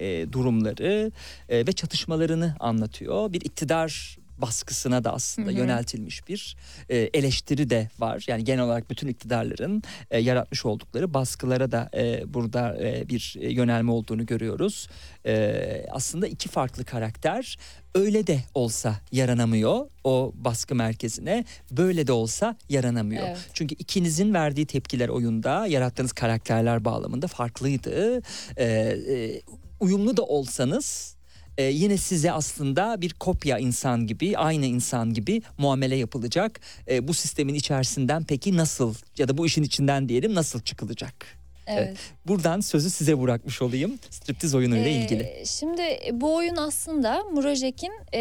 e, 0.06 0.32
durumları 0.32 1.12
e, 1.48 1.66
ve 1.66 1.72
çatışmalarını 1.72 2.56
anlatıyor. 2.60 3.32
Bir 3.32 3.40
iktidar 3.40 4.18
baskısına 4.38 5.04
da 5.04 5.12
aslında 5.12 5.50
Hı 5.50 5.54
hı. 5.54 5.58
yöneltilmiş 5.58 6.28
bir 6.28 6.56
e, 6.88 6.96
eleştiri 6.96 7.70
de 7.70 7.88
var. 7.98 8.24
Yani 8.26 8.44
genel 8.44 8.64
olarak 8.64 8.90
bütün 8.90 9.08
iktidarların 9.08 9.82
e, 10.10 10.18
yaratmış 10.18 10.66
oldukları 10.66 11.14
baskılara 11.14 11.70
da 11.70 11.90
e, 11.94 12.34
burada 12.34 12.76
e, 12.80 13.08
bir 13.08 13.36
e, 13.40 13.52
yönelme 13.52 13.92
olduğunu 13.92 14.26
görüyoruz. 14.26 14.88
E, 15.26 15.86
aslında 15.90 16.26
iki 16.26 16.48
farklı 16.48 16.84
karakter 16.84 17.56
öyle 17.94 18.26
de 18.26 18.40
olsa 18.54 19.00
yaranamıyor 19.12 19.86
o 20.04 20.32
baskı 20.34 20.74
merkezine 20.74 21.44
böyle 21.70 22.06
de 22.06 22.12
olsa 22.12 22.56
yaranamıyor. 22.68 23.28
Evet. 23.28 23.38
Çünkü 23.52 23.74
ikinizin 23.74 24.34
verdiği 24.34 24.66
tepkiler 24.66 25.08
oyunda 25.08 25.66
yarattığınız 25.66 26.12
karakterler 26.12 26.84
bağlamında 26.84 27.26
farklıydı. 27.26 28.22
E, 28.56 28.64
e, 28.64 29.42
uyumlu 29.80 30.16
da 30.16 30.22
olsanız 30.22 31.17
e, 31.58 31.64
yine 31.64 31.96
size 31.96 32.32
aslında 32.32 33.00
bir 33.00 33.12
kopya 33.12 33.58
insan 33.58 34.06
gibi 34.06 34.38
aynı 34.38 34.66
insan 34.66 35.14
gibi 35.14 35.42
muamele 35.58 35.96
yapılacak. 35.96 36.60
E, 36.90 37.08
bu 37.08 37.14
sistemin 37.14 37.54
içerisinden 37.54 38.24
peki 38.24 38.56
nasıl 38.56 38.94
ya 39.18 39.28
da 39.28 39.38
bu 39.38 39.46
işin 39.46 39.62
içinden 39.62 40.08
diyelim 40.08 40.34
nasıl 40.34 40.60
çıkılacak? 40.60 41.38
Evet. 41.66 41.96
Buradan 42.26 42.60
sözü 42.60 42.90
size 42.90 43.20
bırakmış 43.20 43.62
olayım 43.62 43.98
striptiz 44.10 44.54
oyunuyla 44.54 44.88
Ee, 44.88 44.92
ilgili. 44.92 45.42
Şimdi 45.46 45.82
bu 46.12 46.34
oyun 46.34 46.56
aslında 46.56 47.22
Murojek'in 47.24 47.92
e, 48.14 48.20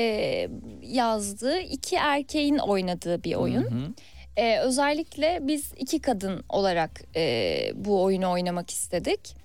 yazdığı 0.81 1.59
iki 1.59 1.95
erkeğin 1.95 2.57
oynadığı 2.57 3.23
bir 3.23 3.35
oyun. 3.35 3.63
Hı 3.63 3.69
hı. 3.69 3.93
Ee, 4.38 4.59
özellikle 4.59 5.39
biz 5.41 5.71
iki 5.77 5.99
kadın 5.99 6.43
olarak 6.49 7.01
e, 7.15 7.71
bu 7.75 8.03
oyunu 8.03 8.31
oynamak 8.31 8.69
istedik. 8.69 9.35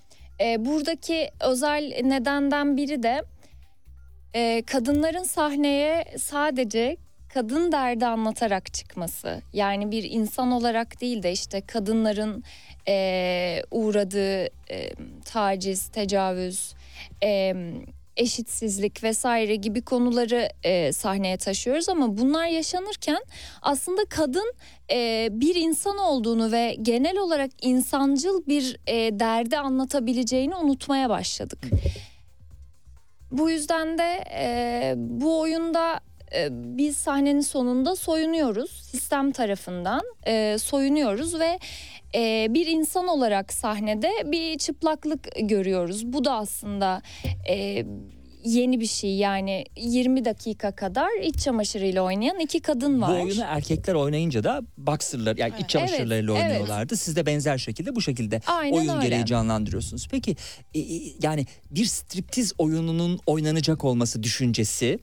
E, 0.41 0.65
buradaki 0.65 1.29
özel 1.39 1.99
nedenden 2.03 2.77
biri 2.77 3.03
de 3.03 3.21
e, 4.35 4.63
kadınların 4.65 5.23
sahneye 5.23 6.05
sadece 6.17 6.97
kadın 7.33 7.71
derdi 7.71 8.05
anlatarak 8.05 8.73
çıkması. 8.73 9.41
Yani 9.53 9.91
bir 9.91 10.03
insan 10.03 10.51
olarak 10.51 11.01
değil 11.01 11.23
de 11.23 11.31
işte 11.31 11.61
kadınların 11.61 12.43
e, 12.87 13.63
uğradığı 13.71 14.43
e, 14.45 14.93
taciz, 15.25 15.87
tecavüz, 15.87 16.73
e, 17.23 17.53
eşitsizlik 18.17 19.03
vesaire 19.03 19.55
gibi 19.55 19.81
konuları 19.81 20.49
e, 20.63 20.91
sahneye 20.91 21.37
taşıyoruz 21.37 21.89
ama 21.89 22.17
bunlar 22.17 22.47
yaşanırken 22.47 23.23
aslında 23.61 24.05
kadın 24.09 24.53
e, 24.91 25.29
bir 25.31 25.55
insan 25.55 25.97
olduğunu 25.97 26.51
ve 26.51 26.75
genel 26.81 27.17
olarak 27.17 27.51
insancıl 27.61 28.45
bir 28.47 28.77
e, 28.87 29.19
derdi 29.19 29.57
anlatabileceğini 29.57 30.55
unutmaya 30.55 31.09
başladık. 31.09 31.59
Bu 33.33 33.49
yüzden 33.49 33.97
de 33.97 34.23
e, 34.31 34.93
bu 34.97 35.39
oyunda 35.39 35.99
e, 36.35 36.47
biz 36.51 36.97
sahnenin 36.97 37.41
sonunda 37.41 37.95
soyunuyoruz 37.95 38.71
sistem 38.71 39.31
tarafından 39.31 40.01
e, 40.27 40.57
soyunuyoruz 40.57 41.39
ve 41.39 41.59
e, 42.15 42.47
bir 42.49 42.67
insan 42.67 43.07
olarak 43.07 43.53
sahnede 43.53 44.11
bir 44.25 44.57
çıplaklık 44.57 45.27
görüyoruz. 45.39 46.13
Bu 46.13 46.25
da 46.25 46.33
aslında 46.33 47.01
e, 47.49 47.85
yeni 48.43 48.79
bir 48.79 48.85
şey 48.85 49.15
yani 49.15 49.65
20 49.77 50.25
dakika 50.25 50.71
kadar 50.75 51.09
iç 51.23 51.39
çamaşırıyla 51.39 52.01
oynayan 52.01 52.39
iki 52.39 52.59
kadın 52.59 53.01
var. 53.01 53.09
Bu 53.19 53.23
oyunu 53.23 53.43
erkekler 53.47 53.93
oynayınca 53.93 54.43
da 54.43 54.61
boxerlar 54.77 55.37
yani 55.37 55.49
iç 55.49 55.55
Evet. 55.59 55.69
çamaşırlarıyla 55.69 56.33
Evet, 56.37 56.43
oynuyorlardı. 56.51 56.97
Siz 56.97 57.15
de 57.15 57.25
benzer 57.25 57.57
şekilde 57.57 57.95
bu 57.95 58.01
şekilde 58.01 58.41
Aynen 58.47 58.77
oyun 58.77 58.89
öyle. 58.89 59.07
gereği 59.07 59.25
canlandırıyorsunuz. 59.25 60.07
Peki 60.11 60.35
e, 60.73 60.79
e, 60.79 61.01
yani 61.21 61.45
bir 61.71 61.85
striptiz 61.85 62.53
oyununun 62.57 63.19
oynanacak 63.25 63.83
olması 63.83 64.23
düşüncesi 64.23 64.99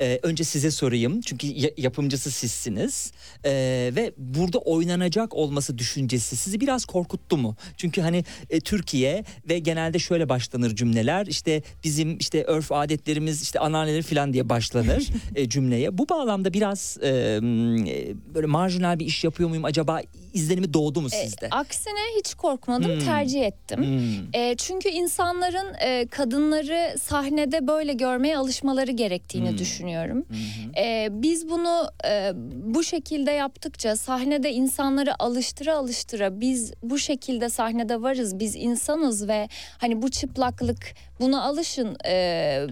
e, 0.00 0.20
önce 0.22 0.44
size 0.44 0.70
sorayım 0.70 1.20
çünkü 1.20 1.46
ya- 1.46 1.70
yapımcısı 1.76 2.30
sizsiniz 2.30 3.12
E, 3.44 3.50
ve 3.96 4.12
burada 4.18 4.58
oynanacak 4.58 5.34
olması 5.34 5.78
düşüncesi 5.78 6.36
sizi 6.36 6.60
biraz 6.60 6.84
korkuttu 6.84 7.36
mu? 7.36 7.56
Çünkü 7.76 8.00
hani 8.00 8.24
e, 8.50 8.60
Türkiye 8.60 9.24
ve 9.48 9.58
genelde 9.58 9.98
şöyle 9.98 10.28
başlanır 10.28 10.76
cümleler 10.76 11.26
işte 11.26 11.62
bizim 11.84 12.18
işte 12.18 12.44
örf 12.44 12.72
adetlerimiz 12.72 13.42
işte 13.42 13.58
anneanneleri 13.60 14.02
falan 14.02 14.32
diye 14.32 14.48
başlanır 14.48 15.08
e, 15.34 15.48
cümleye. 15.48 15.98
Bu 15.98 16.08
bağlamda 16.08 16.52
biraz 16.54 16.98
e, 17.02 17.08
e, 17.08 18.14
böyle 18.34 18.46
marjinal 18.46 18.98
bir 18.98 19.06
iş 19.06 19.24
yapıyor 19.24 19.48
muyum 19.48 19.64
acaba 19.64 20.00
izlenimi 20.32 20.74
doğdu 20.74 21.00
mu 21.00 21.08
E, 21.12 21.24
sizde? 21.24 21.48
aksine 21.50 22.00
hiç 22.18 22.34
korkmadım 22.34 22.92
Hmm. 22.92 22.98
tercih 23.04 23.42
ettim. 23.46 23.78
Hmm. 23.84 24.40
E, 24.40 24.54
çünkü 24.56 24.88
insanların 24.88 25.74
e, 25.80 26.06
kadınları 26.10 26.98
sahnede 26.98 27.66
böyle 27.66 27.92
görmeye 27.92 28.38
alışmaları 28.38 28.90
gerektiğini 28.90 29.50
Hmm. 29.50 29.58
düşünüyorum. 29.58 29.85
Hı 30.28 30.34
hı. 30.34 30.80
E, 30.84 31.08
biz 31.10 31.48
bunu 31.50 31.90
e, 32.08 32.32
bu 32.54 32.84
şekilde 32.84 33.30
yaptıkça 33.30 33.96
sahnede 33.96 34.52
insanları 34.52 35.22
alıştıra 35.22 35.74
alıştıra 35.76 36.40
biz 36.40 36.72
bu 36.82 36.98
şekilde 36.98 37.48
sahnede 37.48 38.02
varız 38.02 38.38
biz 38.38 38.56
insanız 38.56 39.28
ve 39.28 39.48
hani 39.78 40.02
bu 40.02 40.10
çıplaklık 40.10 40.94
buna 41.20 41.42
alışın 41.42 41.96
e, 42.06 42.66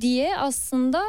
diye 0.00 0.36
aslında 0.36 1.02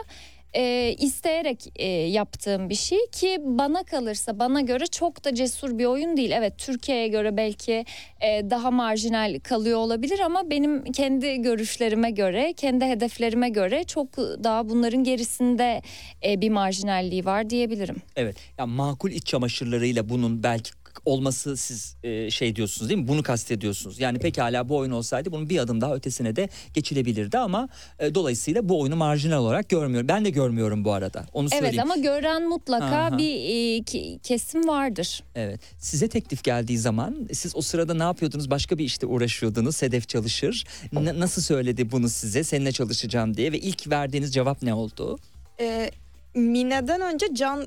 e, 0.53 0.95
isteyerek 0.99 1.71
e, 1.75 1.87
yaptığım 1.87 2.69
bir 2.69 2.75
şey 2.75 2.99
ki 3.11 3.37
bana 3.43 3.83
kalırsa 3.83 4.39
bana 4.39 4.61
göre 4.61 4.87
çok 4.87 5.25
da 5.25 5.35
cesur 5.35 5.77
bir 5.77 5.85
oyun 5.85 6.17
değil. 6.17 6.31
Evet 6.31 6.57
Türkiye'ye 6.57 7.07
göre 7.07 7.37
belki 7.37 7.85
e, 8.21 8.49
daha 8.49 8.71
marjinal 8.71 9.39
kalıyor 9.43 9.79
olabilir 9.79 10.19
ama 10.19 10.49
benim 10.49 10.83
kendi 10.83 11.41
görüşlerime 11.41 12.11
göre, 12.11 12.53
kendi 12.57 12.85
hedeflerime 12.85 13.49
göre 13.49 13.83
çok 13.83 14.17
daha 14.17 14.69
bunların 14.69 15.03
gerisinde 15.03 15.81
e, 16.25 16.41
bir 16.41 16.49
marjinalliği 16.49 17.25
var 17.25 17.49
diyebilirim. 17.49 17.95
Evet. 18.15 18.35
Ya 18.57 18.65
makul 18.65 19.11
iç 19.11 19.25
çamaşırlarıyla 19.25 20.09
bunun 20.09 20.43
belki 20.43 20.80
olması 21.05 21.57
siz 21.57 21.95
e, 22.03 22.31
şey 22.31 22.55
diyorsunuz 22.55 22.89
değil 22.89 22.99
mi? 23.01 23.07
Bunu 23.07 23.23
kastediyorsunuz. 23.23 23.99
Yani 23.99 24.19
pekala 24.19 24.69
bu 24.69 24.77
oyun 24.77 24.91
olsaydı 24.91 25.31
bunun 25.31 25.49
bir 25.49 25.59
adım 25.59 25.81
daha 25.81 25.95
ötesine 25.95 26.35
de 26.35 26.49
geçilebilirdi 26.73 27.37
ama 27.37 27.69
e, 27.99 28.15
dolayısıyla 28.15 28.69
bu 28.69 28.79
oyunu 28.81 28.95
marjinal 28.95 29.41
olarak 29.43 29.69
görmüyorum. 29.69 30.07
Ben 30.07 30.25
de 30.25 30.29
görmüyorum 30.29 30.85
bu 30.85 30.93
arada. 30.93 31.25
Onu 31.33 31.49
söyleyeyim. 31.49 31.73
Evet 31.75 31.83
ama 31.83 31.95
gören 31.97 32.49
mutlaka 32.49 32.85
Aha. 32.85 33.17
bir 33.17 33.35
e, 33.35 33.83
ki- 33.83 34.19
kesim 34.23 34.67
vardır. 34.67 35.23
Evet. 35.35 35.61
Size 35.79 36.07
teklif 36.07 36.43
geldiği 36.43 36.77
zaman 36.77 37.27
siz 37.33 37.55
o 37.55 37.61
sırada 37.61 37.93
ne 37.93 38.03
yapıyordunuz? 38.03 38.49
Başka 38.49 38.77
bir 38.77 38.83
işte 38.85 39.05
uğraşıyordunuz. 39.05 39.81
Hedef 39.81 40.09
çalışır. 40.09 40.63
N- 40.93 41.19
nasıl 41.19 41.41
söyledi 41.41 41.91
bunu 41.91 42.09
size? 42.09 42.43
Seninle 42.43 42.71
çalışacağım 42.71 43.37
diye 43.37 43.51
ve 43.51 43.59
ilk 43.59 43.89
verdiğiniz 43.89 44.33
cevap 44.33 44.61
ne 44.63 44.73
oldu? 44.73 45.19
Ee, 45.59 45.91
Mine'den 46.35 47.01
önce 47.01 47.25
Can 47.33 47.65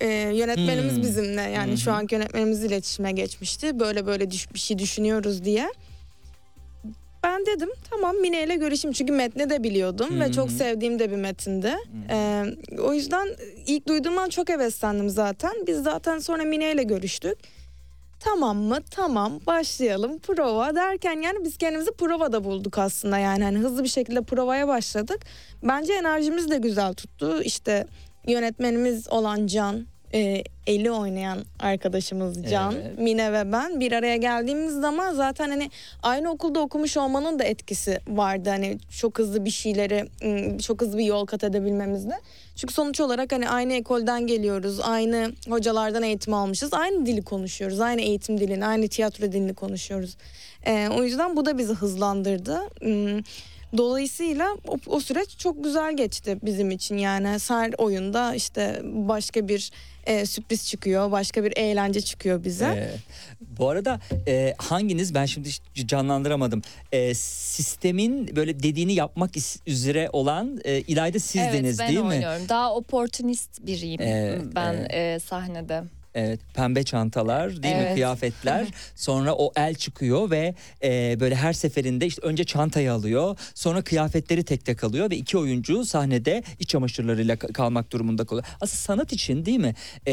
e, 0.00 0.06
yönetmenimiz 0.34 0.94
Hmm. 0.94 1.02
bizimle 1.02 1.40
yani 1.42 1.72
Hı 1.72 1.76
şu 1.76 1.92
anki 1.92 2.14
yönetmenimiz 2.14 2.64
iletişime 2.64 3.12
geçmişti. 3.12 3.80
Böyle 3.80 4.06
böyle 4.06 4.30
düş, 4.30 4.54
bir 4.54 4.58
şey 4.58 4.78
düşünüyoruz 4.78 5.44
diye. 5.44 5.68
Ben 7.24 7.46
dedim 7.46 7.68
tamam 7.90 8.16
Mine 8.16 8.44
ile 8.44 8.56
görüşeyim 8.56 8.92
çünkü 8.92 9.12
metni 9.12 9.50
de 9.50 9.62
biliyordum 9.62 10.16
Hı 10.16 10.20
ve 10.20 10.32
çok 10.32 10.50
sevdiğim 10.50 10.98
de 10.98 11.10
bir 11.10 11.16
metindi. 11.16 11.74
Ee, 12.10 12.44
o 12.78 12.94
yüzden 12.94 13.28
ilk 13.66 13.88
duyduğum 13.88 14.18
an 14.18 14.28
çok 14.28 14.48
heveslendim 14.48 15.08
zaten. 15.08 15.52
Biz 15.66 15.82
zaten 15.82 16.18
sonra 16.18 16.44
Mine 16.44 16.72
ile 16.72 16.82
görüştük. 16.82 17.38
Tamam 18.24 18.56
mı? 18.56 18.78
Tamam 18.90 19.40
başlayalım 19.46 20.18
prova 20.18 20.74
derken 20.74 21.20
yani 21.20 21.44
biz 21.44 21.58
kendimizi 21.58 21.92
provada 21.92 22.44
bulduk 22.44 22.78
aslında 22.78 23.18
yani 23.18 23.44
hani 23.44 23.58
hızlı 23.58 23.84
bir 23.84 23.88
şekilde 23.88 24.22
provaya 24.22 24.68
başladık. 24.68 25.20
Bence 25.62 25.92
enerjimiz 25.92 26.50
de 26.50 26.58
güzel 26.58 26.94
tuttu. 26.94 27.42
İşte 27.42 27.86
yönetmenimiz 28.26 29.08
olan 29.08 29.46
Can, 29.46 29.86
e, 30.14 30.44
eli 30.66 30.90
oynayan 30.90 31.38
arkadaşımız 31.58 32.50
Can, 32.50 32.74
Evet. 32.74 32.98
Mine 32.98 33.32
ve 33.32 33.52
ben 33.52 33.80
bir 33.80 33.92
araya 33.92 34.16
geldiğimiz 34.16 34.74
zaman 34.74 35.14
zaten 35.14 35.50
hani 35.50 35.70
aynı 36.02 36.30
okulda 36.30 36.60
okumuş 36.60 36.96
olmanın 36.96 37.38
da 37.38 37.44
etkisi 37.44 38.00
vardı. 38.08 38.50
Hani 38.50 38.78
çok 38.90 39.18
hızlı 39.18 39.44
bir 39.44 39.50
şeyleri, 39.50 40.08
ım, 40.24 40.58
çok 40.58 40.80
hızlı 40.80 40.98
bir 40.98 41.04
yol 41.04 41.26
kat 41.26 41.44
edebilmemizde. 41.44 42.14
Çünkü 42.56 42.74
sonuç 42.74 43.00
olarak 43.00 43.32
hani 43.32 43.48
aynı 43.48 43.72
ekolden 43.72 44.26
geliyoruz, 44.26 44.80
aynı 44.80 45.32
hocalardan 45.48 46.02
eğitim 46.02 46.34
almışız, 46.34 46.74
aynı 46.74 47.06
dili 47.06 47.22
konuşuyoruz, 47.22 47.80
aynı 47.80 48.00
eğitim 48.00 48.40
dilini, 48.40 48.66
aynı 48.66 48.88
tiyatro 48.88 49.32
dilini 49.32 49.54
konuşuyoruz. 49.54 50.16
Ee, 50.66 50.88
o 50.88 51.02
yüzden 51.02 51.36
bu 51.36 51.46
da 51.46 51.58
bizi 51.58 51.72
hızlandırdı. 51.72 52.60
Dolayısıyla 53.76 54.56
o, 54.68 54.76
o 54.86 55.00
süreç 55.00 55.38
çok 55.38 55.64
güzel 55.64 55.96
geçti 55.96 56.38
bizim 56.42 56.70
için 56.70 56.98
yani 56.98 57.28
her 57.48 57.72
oyunda 57.78 58.34
işte 58.34 58.80
başka 58.84 59.48
bir 59.48 59.70
e, 60.06 60.26
sürpriz 60.26 60.66
çıkıyor, 60.68 61.10
başka 61.10 61.44
bir 61.44 61.52
eğlence 61.56 62.00
çıkıyor 62.00 62.44
bize. 62.44 62.64
Ee, 62.66 62.90
bu 63.58 63.68
arada 63.68 64.00
e, 64.28 64.54
hanginiz 64.58 65.14
ben 65.14 65.26
şimdi 65.26 65.48
canlandıramadım. 65.74 66.62
E, 66.92 67.14
sistemin 67.14 68.36
böyle 68.36 68.62
dediğini 68.62 68.92
yapmak 68.94 69.36
is- 69.36 69.58
üzere 69.66 70.08
olan 70.12 70.60
e, 70.64 70.80
İlayda 70.80 71.18
sizdiniz 71.18 71.54
evet 71.54 71.78
ben 71.78 71.88
değil 71.88 72.00
mi? 72.00 72.06
oynuyorum. 72.06 72.48
Daha 72.48 72.74
opportunist 72.74 73.66
biriyim 73.66 74.00
Evet, 74.00 74.42
ben 74.54 74.74
evet. 74.74 74.94
e, 74.94 75.18
sahnede. 75.20 75.82
Evet 76.14 76.40
pembe 76.54 76.82
çantalar 76.82 77.62
değil 77.62 77.74
mi 77.74 77.80
Evet. 77.82 77.94
kıyafetler 77.94 78.66
sonra 78.96 79.34
o 79.34 79.52
el 79.56 79.74
çıkıyor 79.74 80.30
ve 80.30 80.54
e, 80.82 81.16
böyle 81.20 81.34
her 81.34 81.52
seferinde 81.52 82.06
işte 82.06 82.22
önce 82.22 82.44
çantayı 82.44 82.92
alıyor 82.92 83.36
sonra 83.54 83.82
kıyafetleri 83.82 84.44
tek 84.44 84.64
tek 84.64 84.84
alıyor 84.84 85.10
ve 85.10 85.16
iki 85.16 85.38
oyuncu 85.38 85.84
sahnede 85.84 86.42
iç 86.58 86.68
çamaşırlarıyla 86.68 87.34
ka- 87.34 87.52
kalmak 87.52 87.92
durumunda 87.92 88.24
kalıyor. 88.24 88.46
Aslında 88.60 88.78
sanat 88.78 89.12
için 89.12 89.44
değil 89.46 89.58
mi? 89.58 89.74
E, 90.06 90.12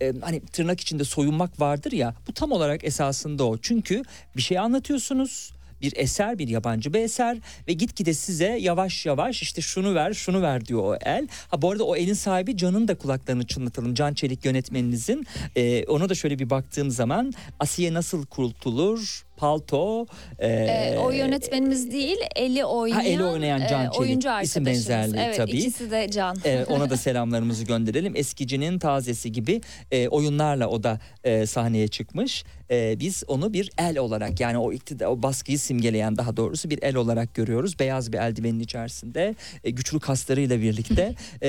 e, 0.00 0.12
hani 0.20 0.40
tırnak 0.40 0.80
içinde 0.80 1.04
soyunmak 1.04 1.60
vardır 1.60 1.92
ya 1.92 2.14
bu 2.28 2.32
tam 2.32 2.52
olarak 2.52 2.84
esasında 2.84 3.44
o 3.44 3.58
çünkü 3.58 4.02
bir 4.36 4.42
şey 4.42 4.58
anlatıyorsunuz 4.58 5.52
bir 5.82 5.92
eser 5.96 6.38
bir 6.38 6.48
yabancı 6.48 6.94
bir 6.94 7.00
eser 7.00 7.38
ve 7.68 7.72
gitgide 7.72 8.14
size 8.14 8.58
yavaş 8.60 9.06
yavaş 9.06 9.42
işte 9.42 9.62
şunu 9.62 9.94
ver 9.94 10.12
şunu 10.12 10.42
ver 10.42 10.66
diyor 10.66 10.82
o 10.84 10.96
el. 11.04 11.28
Ha 11.48 11.62
bu 11.62 11.70
arada 11.70 11.84
o 11.84 11.96
elin 11.96 12.14
sahibi 12.14 12.56
Can'ın 12.56 12.88
da 12.88 12.94
kulaklarını 12.94 13.46
çınlatalım. 13.46 13.94
Can 13.94 14.14
Çelik 14.14 14.44
yönetmeninizin. 14.44 15.26
Ee, 15.56 15.84
ona 15.84 16.08
da 16.08 16.14
şöyle 16.14 16.38
bir 16.38 16.50
baktığım 16.50 16.90
zaman 16.90 17.32
Asiye 17.60 17.94
nasıl 17.94 18.26
kurtulur? 18.26 19.26
Palto. 19.36 20.06
e, 20.38 20.48
E, 20.48 20.98
o 20.98 21.10
yönetmenimiz 21.10 21.92
değil, 21.92 22.16
eli 22.36 22.64
oynayan, 22.64 23.04
eli 23.04 23.24
oynayan 23.24 23.58
Can 23.58 23.84
e, 23.84 23.88
Çelik. 23.90 24.00
oyuncu 24.00 24.28
İsim 24.42 24.66
benzerliği 24.66 25.22
evet, 25.22 25.36
tabii. 25.36 25.50
ikisi 25.50 25.90
de 25.90 26.08
Can. 26.10 26.36
Evet, 26.44 26.70
ona 26.70 26.90
da 26.90 26.96
selamlarımızı 26.96 27.64
gönderelim. 27.64 28.16
Eskicinin 28.16 28.78
tazesi 28.78 29.32
gibi 29.32 29.60
e, 29.90 30.08
oyunlarla 30.08 30.68
o 30.68 30.82
da 30.82 31.00
e, 31.24 31.46
sahneye 31.46 31.88
çıkmış. 31.88 32.44
E, 32.70 33.00
biz 33.00 33.22
onu 33.28 33.52
bir 33.52 33.70
el 33.78 33.98
olarak 33.98 34.40
yani 34.40 34.58
o 34.58 34.72
iktidar, 34.72 35.06
o 35.06 35.22
baskıyı 35.22 35.58
simgeleyen 35.58 36.16
daha 36.16 36.36
doğrusu 36.36 36.70
bir 36.70 36.82
el 36.82 36.96
olarak 36.96 37.34
görüyoruz. 37.34 37.78
Beyaz 37.78 38.12
bir 38.12 38.18
eldivenin 38.18 38.60
içerisinde 38.60 39.34
e, 39.64 39.70
güçlü 39.70 40.00
kaslarıyla 40.00 40.60
birlikte 40.60 41.14
e, 41.42 41.48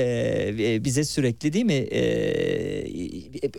e, 0.58 0.84
bize 0.84 1.04
sürekli 1.04 1.52
değil 1.52 1.64
mi 1.64 1.72
e, 1.72 1.98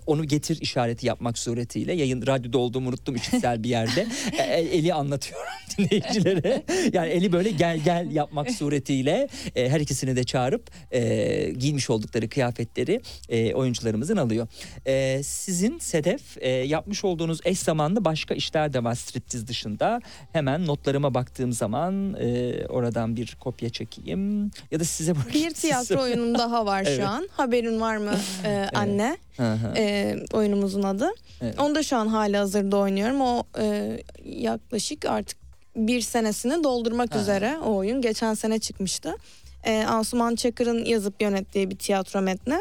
onu 0.07 0.23
getir 0.25 0.57
işareti 0.61 1.07
yapmak 1.07 1.37
suretiyle 1.37 1.93
yayın 1.93 2.27
radyoda 2.27 2.57
olduğumu 2.57 2.89
unuttum 2.89 3.15
işitsel 3.15 3.63
bir 3.63 3.69
yerde. 3.69 4.07
E, 4.37 4.43
eli 4.43 4.93
anlatıyorum 4.93 5.47
dinleyicilere. 5.77 6.63
Yani 6.93 7.09
eli 7.09 7.31
böyle 7.31 7.49
gel 7.49 7.77
gel 7.77 8.11
yapmak 8.11 8.51
suretiyle 8.51 9.27
e, 9.55 9.69
her 9.69 9.79
ikisini 9.79 10.15
de 10.15 10.23
çağırıp 10.23 10.69
e, 10.91 11.51
giymiş 11.57 11.89
oldukları 11.89 12.29
kıyafetleri 12.29 13.01
e, 13.29 13.53
oyuncularımızın 13.53 14.17
alıyor. 14.17 14.47
E, 14.87 15.23
sizin 15.23 15.79
Sedef 15.79 16.21
e, 16.37 16.49
yapmış 16.49 17.05
olduğunuz 17.05 17.39
eş 17.45 17.59
zamanlı 17.59 18.05
başka 18.05 18.33
işler 18.33 18.73
de 18.73 18.83
var 18.83 18.95
striptiz 18.95 19.47
dışında. 19.47 20.01
Hemen 20.33 20.65
notlarıma 20.67 21.13
baktığım 21.13 21.53
zaman 21.53 22.13
e, 22.13 22.55
oradan 22.69 23.15
bir 23.15 23.37
kopya 23.39 23.69
çekeyim 23.69 24.51
ya 24.71 24.79
da 24.79 24.83
size 24.83 25.15
bırakayım. 25.15 25.47
Bir 25.49 25.53
tiyatro 25.53 26.01
oyunum 26.01 26.37
daha 26.37 26.65
var 26.65 26.83
Evet. 26.87 26.97
şu 26.99 27.07
an. 27.07 27.29
Haberin 27.31 27.81
var 27.81 27.97
mı 27.97 28.15
e, 28.45 28.67
anne? 28.73 29.09
Hı. 29.09 29.28
E, 29.77 30.15
oyunumuzun 30.33 30.83
adı. 30.83 31.09
Evet. 31.41 31.59
Onu 31.59 31.75
da 31.75 31.83
şu 31.83 31.97
an 31.97 32.07
hala 32.07 32.39
hazırda 32.39 32.77
oynuyorum. 32.77 33.21
O 33.21 33.43
e, 33.59 33.97
yaklaşık 34.25 35.05
artık 35.05 35.37
bir 35.75 36.01
senesini 36.01 36.63
doldurmak 36.63 37.15
Ha. 37.15 37.19
üzere 37.19 37.57
o 37.65 37.75
oyun. 37.75 38.01
Geçen 38.01 38.33
sene 38.33 38.59
çıkmıştı. 38.59 39.15
E, 39.63 39.83
Asuman 39.83 40.35
Çakır'ın 40.35 40.85
yazıp 40.85 41.21
yönettiği 41.21 41.69
bir 41.69 41.77
tiyatro 41.77 42.21
metni. 42.21 42.59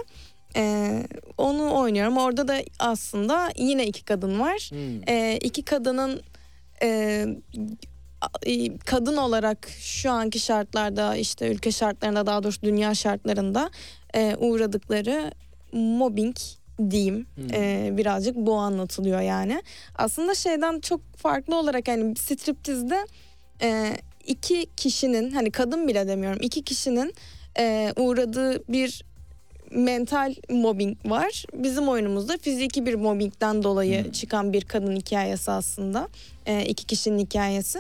E, 0.56 0.92
onu 1.38 1.74
oynuyorum. 1.74 2.16
Orada 2.16 2.48
da 2.48 2.56
aslında 2.78 3.50
yine 3.56 3.86
iki 3.86 4.04
kadın 4.04 4.40
var. 4.40 4.70
Hmm. 4.70 5.08
E, 5.08 5.36
iki 5.36 5.62
kadının 5.62 6.20
e, 6.82 7.26
kadın 8.86 9.16
olarak 9.16 9.68
şu 9.80 10.10
anki 10.10 10.38
şartlarda 10.38 11.16
işte 11.16 11.48
ülke 11.48 11.72
şartlarında 11.72 12.26
daha 12.26 12.42
doğrusu 12.42 12.62
dünya 12.62 12.94
şartlarında 12.94 13.70
e, 14.14 14.36
uğradıkları 14.38 15.32
mobbing 15.72 16.36
diyeyim 16.90 17.26
Hmm. 17.34 17.54
E, 17.54 17.90
birazcık 17.96 18.36
bu 18.36 18.54
anlatılıyor 18.54 19.20
yani. 19.20 19.62
Aslında 19.94 20.34
şeyden 20.34 20.80
çok 20.80 21.00
farklı 21.16 21.56
olarak 21.56 21.88
yani 21.88 22.16
striptizde 22.16 23.06
e, 23.62 23.96
iki 24.26 24.66
kişinin 24.76 25.30
hani 25.30 25.50
kadın 25.50 25.88
bile 25.88 26.08
demiyorum 26.08 26.38
iki 26.42 26.62
kişinin 26.62 27.14
e, 27.58 27.92
uğradığı 27.96 28.62
bir 28.72 29.04
mental 29.70 30.34
mobbing 30.50 30.98
var. 31.06 31.44
Bizim 31.54 31.88
oyunumuzda 31.88 32.38
fiziki 32.38 32.86
bir 32.86 32.94
mobbingden 32.94 33.62
dolayı 33.62 34.04
Hmm. 34.04 34.12
çıkan 34.12 34.52
bir 34.52 34.62
kadın 34.64 34.96
hikayesi 34.96 35.50
aslında. 35.50 36.08
E, 36.46 36.64
iki 36.64 36.86
kişinin 36.86 37.18
hikayesi. 37.18 37.78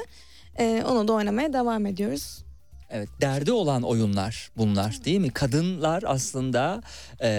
E, 0.58 0.82
onu 0.88 1.08
da 1.08 1.12
oynamaya 1.12 1.52
devam 1.52 1.86
ediyoruz. 1.86 2.44
Evet, 2.90 3.08
derdi 3.20 3.52
olan 3.52 3.82
oyunlar 3.82 4.50
bunlar 4.56 5.04
değil 5.04 5.18
mi? 5.18 5.30
Kadınlar 5.30 6.02
aslında 6.06 6.82
e, 7.22 7.30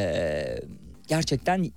gerçekten 1.09 1.71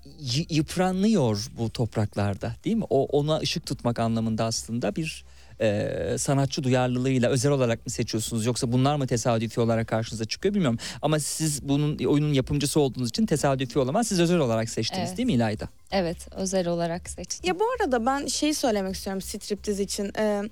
yıpranıyor 0.51 1.47
bu 1.59 1.70
topraklarda 1.70 2.53
değil 2.64 2.76
mi? 2.76 2.85
O 2.91 3.05
ona 3.05 3.39
ışık 3.39 3.66
tutmak 3.66 3.99
anlamında 3.99 4.45
aslında 4.45 4.97
bir 4.97 5.24
e, 5.61 5.89
sanatçı 6.18 6.62
duyarlılığıyla 6.62 7.30
özel 7.30 7.53
olarak 7.53 7.87
mı 7.87 7.93
seçiyorsunuz 7.93 8.47
yoksa 8.47 8.72
bunlar 8.72 8.97
mı 8.97 9.07
tesadüfi 9.07 9.61
olarak 9.61 9.89
karşınıza 9.89 10.24
çıkıyor 10.24 10.55
bilmiyorum. 10.55 10.78
Ama 11.03 11.18
siz 11.18 11.68
bunun 11.68 11.99
oyunun 11.99 12.33
yapımcısı 12.33 12.80
olduğunuz 12.80 13.09
için 13.09 13.26
tesadüfi 13.26 13.78
olamaz. 13.78 14.07
Siz 14.09 14.20
özel 14.20 14.39
olarak 14.39 14.68
seçtiniz 14.70 15.09
Evet. 15.09 15.18
değil 15.18 15.26
mi 15.26 15.33
İlayda? 15.33 15.68
Evet, 15.91 16.16
özel 16.37 16.68
olarak 16.68 17.11
seçtim. 17.11 17.49
Ya 17.49 17.61
bu 17.61 17.64
arada 17.80 18.07
ben 18.07 18.26
şey 18.26 18.55
söylemek 18.55 18.95
istiyorum 18.95 19.22
striptiz 19.22 19.80
için. 19.80 20.12
Ee, 20.18 20.43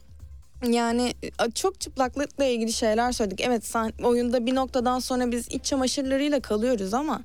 Yani 0.68 1.14
e, 1.22 1.50
çok 1.54 1.80
çıplaklıkla 1.80 2.44
ilgili 2.44 2.72
şeyler 2.72 3.12
söyledik. 3.12 3.40
Evet 3.40 3.66
sen 3.66 3.92
oyunda 4.02 4.46
bir 4.46 4.54
noktadan 4.54 4.98
sonra 4.98 5.30
biz 5.32 5.48
iç 5.48 5.64
çamaşırlarıyla 5.64 6.40
kalıyoruz 6.40 6.94
ama 6.94 7.22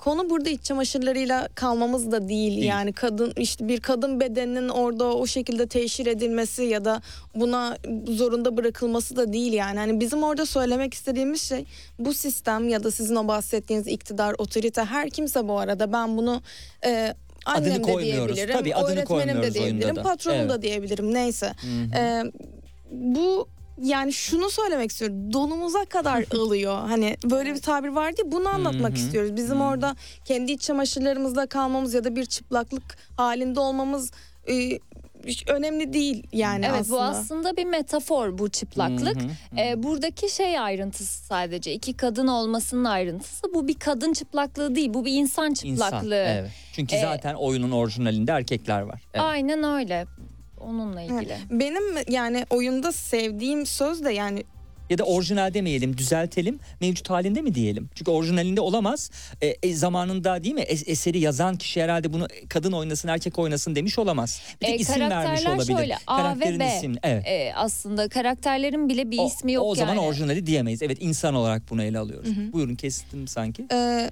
konu 0.00 0.30
burada 0.30 0.50
iç 0.50 0.62
çamaşırlarıyla 0.64 1.48
kalmamız 1.54 2.12
da 2.12 2.28
değil. 2.28 2.50
Değil. 2.56 2.62
Yani 2.64 2.92
kadın 2.92 3.32
işte 3.36 3.68
bir 3.68 3.80
kadın 3.80 4.20
bedeninin 4.20 4.68
orada 4.68 5.04
o 5.16 5.26
şekilde 5.26 5.66
teşhir 5.66 6.06
edilmesi 6.06 6.62
ya 6.62 6.84
da 6.84 7.02
buna 7.34 7.76
zorunda 8.06 8.56
bırakılması 8.56 9.16
da 9.16 9.32
değil 9.32 9.52
yani. 9.52 9.78
Hani 9.78 10.00
bizim 10.00 10.22
orada 10.22 10.46
söylemek 10.46 10.94
istediğimiz 10.94 11.42
şey 11.42 11.64
bu 11.98 12.14
sistem 12.14 12.68
ya 12.68 12.84
da 12.84 12.90
sizin 12.90 13.16
o 13.16 13.28
bahsettiğiniz 13.28 13.86
iktidar, 13.86 14.34
otorite 14.38 14.84
her 14.84 15.10
kimse 15.10 15.48
bu 15.48 15.58
arada 15.58 15.92
ben 15.92 16.16
bunu 16.16 16.42
e, 16.84 17.14
Adını 17.46 17.66
annem 17.66 17.78
de 17.78 17.82
koymuyoruz. 17.92 18.36
diyebilirim, 18.36 18.58
Tabii 18.58 18.74
adını 18.74 18.86
öğretmenim 18.98 19.06
koymuyoruz 19.26 19.54
de 19.54 19.58
diyebilirim, 19.58 19.84
oyunda 19.84 20.00
da. 20.00 20.02
patronum 20.02 20.38
Evet. 20.40 20.50
da 20.50 20.62
diyebilirim 20.62 21.14
neyse. 21.14 21.46
Hı 21.60 21.66
hı. 21.66 21.98
Ee, 22.00 22.22
bu 22.90 23.48
yani 23.82 24.12
şunu 24.12 24.50
söylemek 24.50 24.90
istiyorum. 24.90 25.32
Donumuza 25.32 25.84
kadar 25.84 26.24
ılıyor. 26.34 26.78
Hani 26.88 27.16
böyle 27.24 27.54
bir 27.54 27.60
tabir 27.60 27.88
vardı 27.88 28.20
ya 28.24 28.32
bunu 28.32 28.48
anlatmak 28.48 28.96
istiyoruz. 28.96 29.36
Bizim 29.36 29.60
orada 29.60 29.96
kendi 30.24 30.52
iç 30.52 30.62
çamaşırlarımızda 30.62 31.46
kalmamız 31.46 31.94
ya 31.94 32.04
da 32.04 32.16
bir 32.16 32.24
çıplaklık 32.24 32.98
halinde 33.16 33.60
olmamız 33.60 34.10
e, 34.48 34.78
önemli 35.46 35.92
değil 35.92 36.26
yani 36.32 36.66
evet 36.66 36.80
aslında. 36.80 36.96
bu 36.98 37.02
aslında 37.02 37.56
bir 37.56 37.64
metafor 37.64 38.38
bu 38.38 38.48
çıplaklık. 38.48 39.16
Hı 39.16 39.26
hı, 39.26 39.28
hı. 39.28 39.60
Ee, 39.60 39.82
buradaki 39.82 40.34
şey 40.34 40.58
ayrıntısı 40.58 41.24
sadece 41.24 41.72
iki 41.72 41.96
kadın 41.96 42.26
olmasının 42.26 42.84
ayrıntısı. 42.84 43.54
Bu 43.54 43.68
bir 43.68 43.74
kadın 43.74 44.12
çıplaklığı 44.12 44.74
değil 44.74 44.94
bu 44.94 45.04
bir 45.04 45.12
insan 45.12 45.54
çıplaklığı. 45.54 45.96
İnsan, 46.04 46.36
evet. 46.36 46.50
Çünkü 46.72 46.96
Ee, 46.96 47.00
zaten 47.00 47.34
oyunun 47.34 47.70
orijinalinde 47.70 48.32
erkekler 48.32 48.80
var. 48.80 49.02
Evet. 49.14 49.24
Aynen 49.24 49.64
öyle. 49.64 50.06
Onunla 50.60 51.02
ilgili. 51.02 51.36
Benim 51.50 51.82
yani 52.08 52.46
oyunda 52.50 52.92
sevdiğim 52.92 53.66
söz 53.66 54.04
de 54.04 54.12
yani 54.12 54.42
Ya 54.90 54.98
da 54.98 55.04
orijinal 55.04 55.54
demeyelim, 55.54 55.98
düzeltelim. 55.98 56.58
Mevcut 56.80 57.10
halinde 57.10 57.42
mi 57.42 57.54
diyelim? 57.54 57.90
Çünkü 57.94 58.10
orijinalinde 58.10 58.60
olamaz. 58.60 59.10
E, 59.42 59.46
e, 59.46 59.74
zamanında 59.74 60.44
değil 60.44 60.54
mi? 60.54 60.60
Es- 60.60 60.90
eseri 60.90 61.18
yazan 61.18 61.56
kişi 61.56 61.82
herhalde 61.82 62.12
bunu 62.12 62.26
kadın 62.48 62.72
oynasın, 62.72 63.08
erkek 63.08 63.38
oynasın 63.38 63.74
demiş 63.74 63.98
olamaz. 63.98 64.40
Bir 64.60 64.66
tek 64.66 64.74
E, 64.74 64.82
isim 64.82 65.00
vermiş 65.00 65.14
karakterler 65.14 65.56
olabilir. 65.56 65.76
şöyle, 65.76 65.96
A 66.06 66.40
ve 66.40 66.60
B. 66.60 66.76
ismi. 66.78 66.94
Evet. 67.02 67.24
Ee, 67.26 67.52
aslında 67.56 68.08
karakterlerin 68.08 68.88
bile 68.88 69.10
bir 69.10 69.18
O- 69.18 69.26
ismi 69.26 69.52
yok 69.52 69.64
o, 69.66 69.74
zaman 69.74 69.94
yani. 69.94 70.06
orijinali 70.06 70.46
diyemeyiz. 70.46 70.82
Evet 70.82 70.98
insan 71.00 71.34
olarak 71.34 71.62
bunu 71.70 71.82
ele 71.82 71.98
alıyoruz. 71.98 72.28
Buyurun 72.52 72.74
kestim 72.74 73.28
sanki. 73.28 73.66
e, 73.72 74.10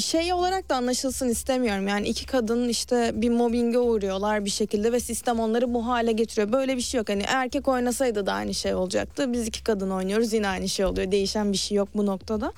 şey 0.00 0.32
olarak 0.32 0.68
da 0.68 0.76
anlaşılsın 0.76 1.28
istemiyorum. 1.28 1.88
Yani 1.88 2.08
iki 2.08 2.26
kadın 2.26 2.68
işte 2.68 3.12
bir 3.14 3.30
mobbinge 3.30 3.78
uğruyorlar 3.78 4.44
bir 4.44 4.50
şekilde 4.50 4.92
ve 4.92 5.00
sistem 5.00 5.40
onları 5.40 5.74
bu 5.74 5.86
hale 5.86 6.12
getiriyor. 6.12 6.52
Böyle 6.52 6.76
bir 6.76 6.82
şey 6.82 6.98
yok. 6.98 7.08
Hani 7.08 7.22
erkek 7.26 7.68
oynasaydı 7.68 8.26
da 8.26 8.32
aynı 8.32 8.54
şey 8.54 8.74
olacaktı. 8.74 9.32
Biz 9.32 9.48
iki 9.48 9.64
kadın 9.64 9.90
oynuyoruz 9.90 10.32
yine 10.32 10.48
aynı 10.48 10.68
şey 10.68 10.86
oluyor. 10.86 11.12
Değişen 11.12 11.52
bir 11.52 11.58
şey 11.58 11.76
yok 11.76 11.88
bu 11.94 12.06
noktada. 12.06 12.52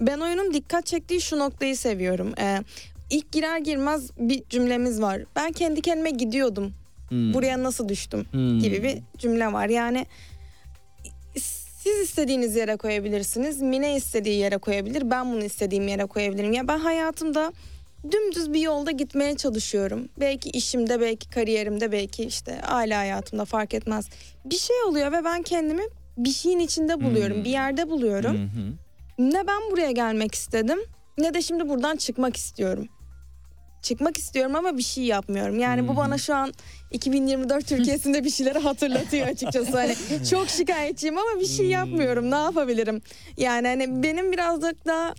Ben 0.00 0.20
oyunun 0.20 0.54
dikkat 0.54 0.86
çektiği 0.86 1.20
şu 1.20 1.38
noktayı 1.38 1.76
seviyorum. 1.76 2.32
Ee, 2.38 2.58
ilk 3.10 3.32
girer 3.32 3.58
girmez 3.58 4.10
bir 4.18 4.42
cümlemiz 4.50 5.02
var. 5.02 5.22
Ben 5.36 5.52
kendi 5.52 5.80
kendime 5.82 6.10
gidiyordum. 6.10 6.72
Hmm. 7.08 7.34
Buraya 7.34 7.62
nasıl 7.62 7.88
düştüm? 7.88 8.26
Hmm. 8.30 8.58
gibi 8.58 8.82
bir 8.82 8.98
cümle 9.18 9.52
var. 9.52 9.68
Yani 9.68 10.06
siz 11.90 12.08
istediğiniz 12.08 12.56
yere 12.56 12.76
koyabilirsiniz. 12.76 13.62
Mine 13.62 13.96
istediği 13.96 14.38
yere 14.38 14.58
koyabilir. 14.58 15.10
Ben 15.10 15.32
bunu 15.32 15.44
istediğim 15.44 15.88
yere 15.88 16.06
koyabilirim. 16.06 16.52
Ya 16.52 16.68
ben 16.68 16.78
hayatımda 16.78 17.52
dümdüz 18.10 18.52
bir 18.52 18.60
yolda 18.60 18.90
gitmeye 18.90 19.36
çalışıyorum. 19.36 20.08
Belki 20.20 20.50
işimde, 20.50 21.00
belki 21.00 21.30
kariyerimde, 21.30 21.92
belki 21.92 22.24
işte 22.24 22.62
aile 22.62 22.94
hayatımda 22.94 23.44
fark 23.44 23.74
etmez. 23.74 24.08
Bir 24.44 24.56
şey 24.56 24.76
oluyor 24.88 25.12
ve 25.12 25.24
ben 25.24 25.42
kendimi 25.42 25.82
bir 26.16 26.30
şeyin 26.30 26.58
içinde 26.58 27.00
buluyorum. 27.00 27.36
Hmm. 27.36 27.44
Bir 27.44 27.50
yerde 27.50 27.90
buluyorum. 27.90 28.36
Hı. 28.36 28.72
Ne 29.18 29.46
ben 29.46 29.70
buraya 29.70 29.90
gelmek 29.90 30.34
istedim 30.34 30.78
ne 31.18 31.34
de 31.34 31.42
şimdi 31.42 31.68
buradan 31.68 31.96
çıkmak 31.96 32.36
istiyorum. 32.36 32.88
Çıkmak 33.82 34.16
istiyorum 34.16 34.54
ama 34.56 34.78
bir 34.78 34.82
şey 34.82 35.04
yapmıyorum. 35.04 35.58
Yani 35.58 35.88
bu 35.88 35.96
bana 35.96 36.18
şu 36.18 36.34
an 36.34 36.52
2024 36.90 37.66
Türkiye'sinde 37.66 38.24
bir 38.24 38.30
şeyleri 38.30 38.58
hatırlatıyor 38.58 39.26
açıkçası. 39.26 39.72
Hani 39.72 39.94
çok 40.30 40.48
şikayetçiyim 40.48 41.18
ama 41.18 41.40
bir 41.40 41.46
şey 41.46 41.66
yapmıyorum. 41.66 42.30
Ne 42.30 42.34
yapabilirim? 42.34 43.02
Yani 43.36 43.68
hani 43.68 44.02
benim 44.02 44.32
birazcık 44.32 44.86
daha 44.86 45.14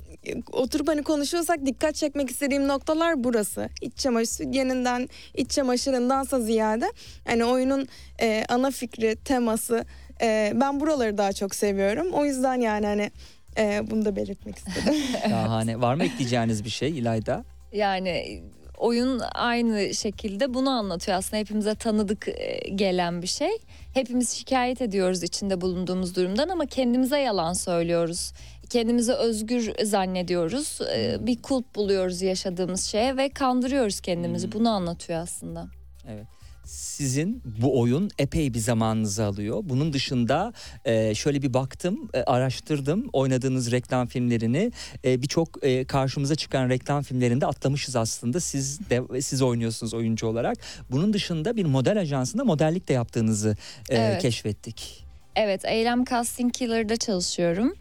oturup 0.51 0.87
hani 0.87 1.03
konuşuyorsak 1.03 1.65
dikkat 1.65 1.95
çekmek 1.95 2.29
istediğim 2.29 2.67
noktalar 2.67 3.23
burası. 3.23 3.69
İç 3.81 3.97
çamaşır 3.97 4.31
sütyeninden, 4.31 5.09
iç 5.35 5.51
çamaşırındansa 5.51 6.39
ziyade 6.39 6.91
hani 7.27 7.45
oyunun 7.45 7.87
e, 8.21 8.45
ana 8.49 8.71
fikri, 8.71 9.15
teması 9.15 9.85
e, 10.21 10.51
ben 10.55 10.79
buraları 10.79 11.17
daha 11.17 11.33
çok 11.33 11.55
seviyorum. 11.55 12.11
O 12.11 12.25
yüzden 12.25 12.61
yani 12.61 12.85
hani 12.85 13.11
e, 13.57 13.81
bunu 13.91 14.05
da 14.05 14.15
belirtmek 14.15 14.57
istedim. 14.57 14.95
Şahane. 15.29 15.81
Var 15.81 15.95
mı 15.95 16.03
ekleyeceğiniz 16.03 16.65
bir 16.65 16.69
şey 16.69 16.89
İlayda? 16.89 17.43
Yani 17.71 18.43
oyun 18.77 19.21
aynı 19.35 19.93
şekilde 19.93 20.53
bunu 20.53 20.69
anlatıyor 20.69 21.17
aslında 21.17 21.37
hepimize 21.37 21.75
tanıdık 21.75 22.27
e, 22.27 22.69
gelen 22.75 23.21
bir 23.21 23.27
şey. 23.27 23.51
Hepimiz 23.93 24.29
şikayet 24.29 24.81
ediyoruz 24.81 25.23
içinde 25.23 25.61
bulunduğumuz 25.61 26.15
durumdan 26.15 26.49
ama 26.49 26.65
kendimize 26.65 27.19
yalan 27.19 27.53
söylüyoruz. 27.53 28.33
Kendimizi 28.69 29.13
özgür 29.13 29.73
zannediyoruz. 29.83 30.79
E, 30.95 31.17
Bir 31.27 31.41
kulp 31.41 31.75
buluyoruz 31.75 32.21
yaşadığımız 32.21 32.83
şeye 32.85 33.17
ve 33.17 33.29
kandırıyoruz 33.29 33.99
kendimizi. 34.01 34.51
Bunu 34.51 34.69
anlatıyor 34.69 35.19
aslında. 35.19 35.67
Evet. 36.09 36.27
Sizin 36.65 37.41
bu 37.61 37.79
oyun 37.79 38.09
epey 38.19 38.53
bir 38.53 38.59
zamanınızı 38.59 39.25
alıyor. 39.25 39.59
Bunun 39.63 39.93
dışında 39.93 40.53
e, 40.85 41.15
şöyle 41.15 41.41
bir 41.41 41.53
baktım, 41.53 42.09
e, 42.13 42.23
araştırdım 42.23 43.09
oynadığınız 43.13 43.71
reklam 43.71 44.07
filmlerini. 44.07 44.71
E, 45.05 45.21
Birçok 45.21 45.63
e, 45.63 45.85
karşımıza 45.85 46.35
çıkan 46.35 46.69
reklam 46.69 47.03
filmlerinde 47.03 47.45
atlamışız 47.45 47.95
aslında. 47.95 48.39
Siz 48.39 48.79
de 48.89 49.21
siz 49.21 49.41
oynuyorsunuz 49.41 49.93
oyuncu 49.93 50.27
olarak. 50.27 50.57
Bunun 50.91 51.13
dışında 51.13 51.55
bir 51.55 51.65
model 51.65 51.99
ajansında 51.99 52.43
modellik 52.43 52.87
de 52.87 52.93
yaptığınızı 52.93 53.57
e, 53.89 53.97
Evet. 53.97 54.21
keşfettik. 54.21 55.05
Evet, 55.35 55.65
Eylem 55.65 56.05
Casting 56.05 56.53
Killer'da 56.53 56.97
çalışıyorum. 56.97 57.73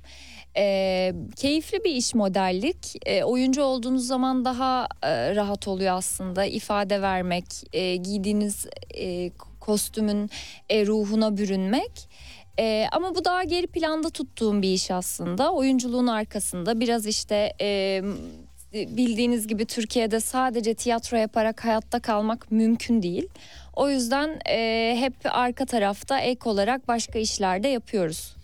Ee, 0.57 1.15
keyifli 1.37 1.85
bir 1.85 1.91
iş 1.91 2.15
modellik. 2.15 2.97
Ee, 3.07 3.25
oyuncu 3.25 3.63
olduğunuz 3.63 4.07
zaman 4.07 4.45
daha 4.45 4.89
e, 5.03 5.35
rahat 5.35 5.69
oluyor 5.69 5.95
aslında. 5.95 6.45
ifade 6.45 7.03
vermek, 7.03 7.45
e, 7.73 7.97
giydiğiniz 7.97 8.67
e, 8.95 9.31
kostümün 9.61 10.31
e, 10.69 10.87
ruhuna 10.87 11.37
bürünmek. 11.37 12.09
E, 12.59 12.87
ama 12.93 13.15
bu 13.15 13.25
daha 13.25 13.45
geri 13.45 13.67
planda 13.67 14.11
tuttuğum 14.11 14.63
bir 14.63 14.73
iş 14.73 14.91
aslında. 14.91 15.53
Oyunculuğun 15.53 16.07
arkasında 16.07 16.81
biraz 16.81 17.07
işte 17.07 17.53
e, 17.61 18.03
bildiğiniz 18.73 19.47
gibi 19.47 19.65
Türkiye'de 19.65 20.21
sadece 20.21 20.75
tiyatro 20.75 21.17
yaparak 21.17 21.65
hayatta 21.65 22.01
kalmak 22.01 22.51
mümkün 22.51 23.03
değil. 23.03 23.29
O 23.77 23.91
yüzden 23.91 24.39
e, 24.49 24.97
hep 25.01 25.15
arka 25.25 25.67
tarafta 25.67 26.21
ek 26.21 26.51
olarak 26.51 26.89
başka 26.89 27.19
işlerde 27.19 27.69
yapıyoruz. 27.69 28.40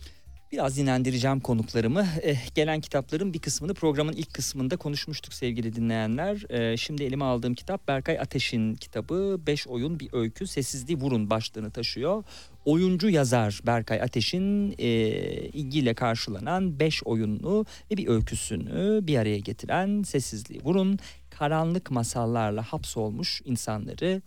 Biraz 0.57 0.77
dinlendireceğim 0.77 1.41
konuklarımı. 1.41 2.07
Eh, 2.23 2.55
gelen 2.55 2.81
kitapların 2.81 3.35
bir 3.35 3.39
kısmını 3.39 3.75
programın 3.75 4.13
ilk 4.13 4.35
kısmında 4.35 4.77
konuşmuştuk 4.77 5.35
sevgili 5.35 5.77
dinleyenler. 5.77 6.45
Eh, 6.51 6.77
şimdi 6.77 7.05
elime 7.05 7.25
aldığım 7.25 7.55
kitap 7.55 7.89
Berkay 7.89 8.19
Ateş'in 8.19 8.75
kitabı. 8.75 9.41
Beş 9.47 9.67
oyun 9.67 10.01
bir 10.01 10.09
öykü 10.13 10.47
sessizliği 10.47 10.99
vurun 10.99 11.31
başlığını 11.31 11.71
taşıyor. 11.71 12.25
Oyuncu 12.65 13.09
yazar 13.09 13.61
Berkay 13.67 14.03
Ateş'in 14.03 14.75
eh, 14.79 15.55
ilgiyle 15.55 15.95
karşılanan 15.95 16.81
beş 16.81 17.03
oyununu 17.03 17.67
ve 17.91 17.97
bir 17.97 18.09
öyküsünü 18.09 19.07
bir 19.07 19.19
araya 19.19 19.39
getiren 19.39 20.03
Sessizliği 20.03 20.61
Vurun 20.65 20.99
karanlık 21.31 21.91
masallarla 21.91 22.63
hapsolmuş 22.63 23.43
insanları 23.45 24.23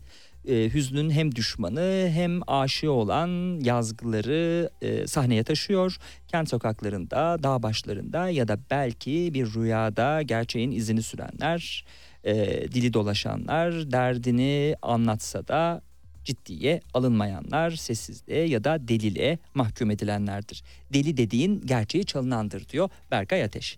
e, 0.48 0.70
hüznün 0.74 1.10
hem 1.10 1.36
düşmanı 1.36 2.10
hem 2.14 2.40
aşığı 2.48 2.92
olan 2.92 3.60
yazgıları 3.64 4.70
e, 4.82 5.08
sahneye 5.08 5.44
taşıyor. 5.44 5.98
Kent 6.28 6.50
sokaklarında, 6.50 7.44
dağ 7.44 7.64
başlarında 7.64 8.30
ya 8.30 8.48
da 8.48 8.58
belki 8.72 9.32
bir 9.34 9.54
rüyada 9.54 10.22
gerçeğin 10.22 10.72
izini 10.72 11.04
sürenler, 11.04 11.86
e, 12.24 12.36
dili 12.72 12.94
dolaşanlar, 12.94 13.92
derdini 13.92 14.76
anlatsa 14.82 15.48
da 15.48 15.82
ciddiye 16.24 16.82
alınmayanlar, 16.94 17.72
sessizliğe 17.72 18.48
ya 18.48 18.64
da 18.64 18.88
deliliğe 18.88 19.38
mahkum 19.54 19.92
edilenlerdir. 19.92 20.64
Deli 20.94 21.18
dediğin 21.18 21.62
gerçeği 21.62 22.06
çalınandır 22.06 22.70
diyor 22.70 22.90
Berkay 23.12 23.44
Ateş. 23.44 23.78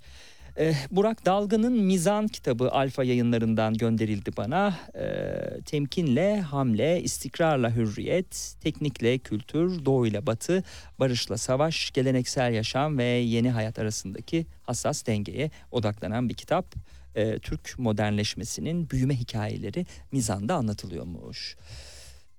Eh, 0.58 0.76
Burak 0.92 1.26
Dalgın'ın 1.26 1.74
Mizan 1.74 2.28
kitabı 2.28 2.72
Alfa 2.72 3.04
yayınlarından 3.04 3.74
gönderildi 3.74 4.32
bana. 4.38 4.78
Eh, 4.94 5.62
temkinle 5.66 6.42
hamle, 6.42 7.02
istikrarla 7.02 7.76
hürriyet, 7.76 8.56
teknikle 8.62 9.18
kültür, 9.18 9.86
doğuyla 9.86 10.26
batı, 10.26 10.64
barışla 11.00 11.38
savaş, 11.38 11.92
geleneksel 11.92 12.54
yaşam 12.54 12.98
ve 12.98 13.04
yeni 13.04 13.50
hayat 13.50 13.80
arasındaki 13.80 14.46
hassas 14.64 15.06
dengeye 15.06 15.52
odaklanan 15.72 16.30
bir 16.30 16.34
kitap. 16.34 16.76
Eh, 17.16 17.40
Türk 17.42 17.80
modernleşmesinin 17.80 18.90
büyüme 18.90 19.16
hikayeleri 19.16 19.86
Mizan'da 20.12 20.56
anlatılıyormuş. 20.56 21.56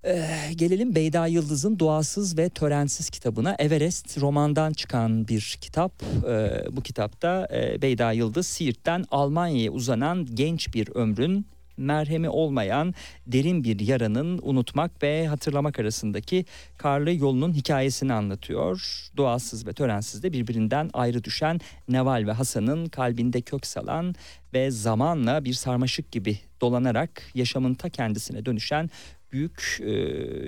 Ee, 0.05 0.53
gelelim 0.55 0.95
Beyda 0.95 1.27
Yıldız'ın 1.27 1.79
Doğasız 1.79 2.37
ve 2.37 2.49
Törensiz 2.49 3.09
kitabına. 3.09 3.55
Everest 3.59 4.21
romandan 4.21 4.73
çıkan 4.73 5.27
bir 5.27 5.57
kitap. 5.61 6.03
Ee, 6.27 6.65
bu 6.71 6.81
kitapta 6.81 7.47
e, 7.53 7.81
Beyda 7.81 8.11
Yıldız 8.11 8.47
Siirt'ten 8.47 9.05
Almanya'ya 9.11 9.71
uzanan 9.71 10.27
genç 10.35 10.73
bir 10.73 10.89
ömrün 10.95 11.45
merhemi 11.77 12.29
olmayan 12.29 12.93
derin 13.27 13.63
bir 13.63 13.79
yaranın 13.79 14.39
unutmak 14.43 15.03
ve 15.03 15.27
hatırlamak 15.27 15.79
arasındaki 15.79 16.45
karlı 16.77 17.13
yolunun 17.13 17.53
hikayesini 17.53 18.13
anlatıyor. 18.13 19.07
Doğasız 19.17 19.67
ve 19.67 19.73
törensiz 19.73 20.23
de 20.23 20.33
birbirinden 20.33 20.89
ayrı 20.93 21.23
düşen 21.23 21.59
Neval 21.89 22.23
ve 22.27 22.31
Hasan'ın 22.31 22.85
kalbinde 22.85 23.41
kök 23.41 23.65
salan 23.65 24.15
ve 24.53 24.71
zamanla 24.71 25.45
bir 25.45 25.53
sarmaşık 25.53 26.11
gibi 26.11 26.39
dolanarak 26.61 27.23
yaşamın 27.35 27.73
ta 27.73 27.89
kendisine 27.89 28.45
dönüşen 28.45 28.89
büyük 29.33 29.79
e, 29.81 29.91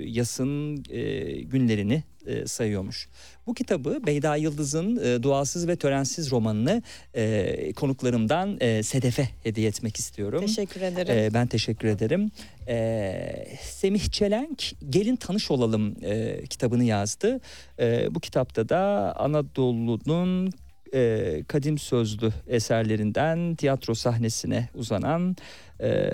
yasın 0.04 0.84
e, 0.90 1.22
günlerini 1.40 2.02
e, 2.26 2.46
sayıyormuş. 2.46 3.08
Bu 3.46 3.54
kitabı 3.54 4.00
Beyda 4.06 4.36
Yıldız'ın 4.36 4.96
e, 4.96 5.22
Duasız 5.22 5.68
ve 5.68 5.76
Törensiz 5.76 6.30
romanını 6.30 6.82
e, 7.14 7.72
konuklarımdan 7.72 8.56
e, 8.60 8.82
Sedef'e 8.82 9.28
hediye 9.42 9.68
etmek 9.68 9.96
istiyorum. 9.96 10.40
Teşekkür 10.40 10.80
ederim. 10.80 11.18
E, 11.18 11.34
ben 11.34 11.46
teşekkür 11.46 11.88
ederim. 11.88 12.30
E, 12.68 13.56
Semih 13.62 14.10
Çelenk 14.10 14.72
Gelin 14.90 15.16
Tanış 15.16 15.50
Olalım 15.50 15.96
e, 16.02 16.44
kitabını 16.50 16.84
yazdı. 16.84 17.40
E, 17.78 18.14
bu 18.14 18.20
kitapta 18.20 18.68
da 18.68 19.12
Anadolu'nun 19.18 20.52
e, 20.94 21.42
kadim 21.48 21.78
sözlü 21.78 22.32
eserlerinden 22.48 23.54
tiyatro 23.54 23.94
sahnesine 23.94 24.68
uzanan 24.74 25.36
e, 25.80 26.10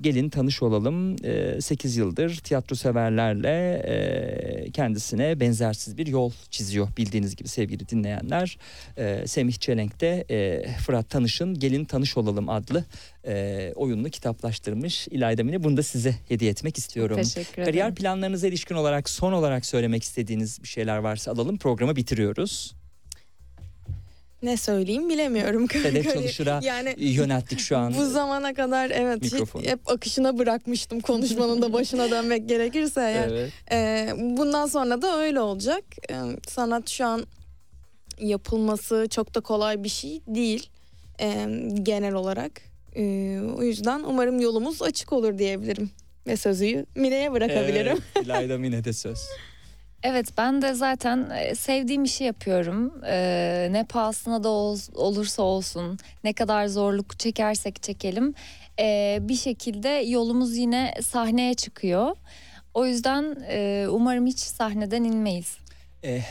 gelin 0.00 0.28
tanış 0.28 0.62
olalım. 0.62 1.16
E, 1.24 1.60
8 1.60 1.96
yıldır 1.96 2.36
tiyatro 2.36 2.76
severlerle 2.76 3.82
e, 3.86 4.70
kendisine 4.70 5.40
benzersiz 5.40 5.98
bir 5.98 6.06
yol 6.06 6.32
çiziyor 6.50 6.88
bildiğiniz 6.96 7.36
gibi 7.36 7.48
sevgili 7.48 7.88
dinleyenler. 7.88 8.58
E, 8.96 9.26
Semih 9.26 9.54
Çelenk 9.54 10.00
de 10.00 10.24
e, 10.30 10.68
Fırat 10.78 11.10
Tanış'ın 11.10 11.54
Gelin 11.54 11.84
Tanış 11.84 12.16
Olalım 12.16 12.48
adlı 12.48 12.84
e, 13.26 13.72
oyununu 13.76 14.10
kitaplaştırmış. 14.10 15.08
İlayda 15.08 15.44
Mine 15.44 15.64
bunu 15.64 15.76
da 15.76 15.82
size 15.82 16.14
hediye 16.28 16.50
etmek 16.50 16.78
istiyorum. 16.78 17.16
Teşekkür 17.16 17.52
ederim. 17.52 17.64
Kariyer 17.64 17.94
planlarınıza 17.94 18.46
ilişkin 18.46 18.74
olarak 18.74 19.10
son 19.10 19.32
olarak 19.32 19.66
söylemek 19.66 20.02
istediğiniz 20.02 20.62
bir 20.62 20.68
şeyler 20.68 20.98
varsa 20.98 21.32
alalım. 21.32 21.58
Programı 21.58 21.96
bitiriyoruz. 21.96 22.77
Ne 24.42 24.56
söyleyeyim 24.56 25.08
bilemiyorum. 25.08 25.68
Sedef 25.68 26.14
Çalışır'a 26.14 26.60
yani 26.64 26.94
yönelttik 26.98 27.60
şu 27.60 27.76
an. 27.76 27.94
bu 27.98 28.06
zamana 28.06 28.54
kadar 28.54 28.90
evet 28.90 29.22
Mikrofonu. 29.22 29.62
hep 29.62 29.90
akışına 29.90 30.38
bırakmıştım 30.38 31.00
konuşmanın 31.00 31.62
da 31.62 31.72
başına 31.72 32.10
dönmek 32.10 32.48
gerekirse 32.48 33.00
eğer. 33.00 33.28
Evet. 33.28 33.52
Ee, 33.72 34.12
bundan 34.16 34.66
sonra 34.66 35.02
da 35.02 35.18
öyle 35.18 35.40
olacak. 35.40 35.84
Ee, 36.10 36.14
sanat 36.48 36.88
şu 36.88 37.06
an 37.06 37.26
yapılması 38.20 39.06
çok 39.10 39.34
da 39.34 39.40
kolay 39.40 39.84
bir 39.84 39.88
şey 39.88 40.20
değil 40.26 40.70
ee, 41.20 41.46
genel 41.82 42.14
olarak. 42.14 42.52
Ee, 42.96 43.40
o 43.56 43.62
yüzden 43.62 44.02
umarım 44.02 44.40
yolumuz 44.40 44.82
açık 44.82 45.12
olur 45.12 45.38
diyebilirim. 45.38 45.90
Ve 46.26 46.36
sözü 46.36 46.86
Mine'ye 46.94 47.32
bırakabilirim. 47.32 47.98
Evet, 48.16 48.26
İlayda 48.26 48.58
Mine'de 48.58 48.92
söz. 48.92 49.18
Evet 50.02 50.28
ben 50.38 50.62
de 50.62 50.74
zaten 50.74 51.30
e, 51.30 51.54
sevdiğim 51.54 52.04
işi 52.04 52.24
yapıyorum. 52.24 53.00
Ee, 53.06 53.68
ne 53.70 53.84
pahasına 53.84 54.44
da 54.44 54.48
ol- 54.48 54.78
olursa 54.94 55.42
olsun, 55.42 55.98
ne 56.24 56.32
kadar 56.32 56.66
zorluk 56.66 57.18
çekersek 57.18 57.82
çekelim, 57.82 58.34
ee, 58.80 59.18
bir 59.20 59.36
şekilde 59.36 59.88
yolumuz 59.88 60.56
yine 60.56 60.94
sahneye 61.02 61.54
çıkıyor. 61.54 62.16
O 62.74 62.86
yüzden 62.86 63.36
e, 63.48 63.86
umarım 63.90 64.26
hiç 64.26 64.38
sahneden 64.38 65.04
inmeyiz. 65.04 65.58
Eh, 66.02 66.22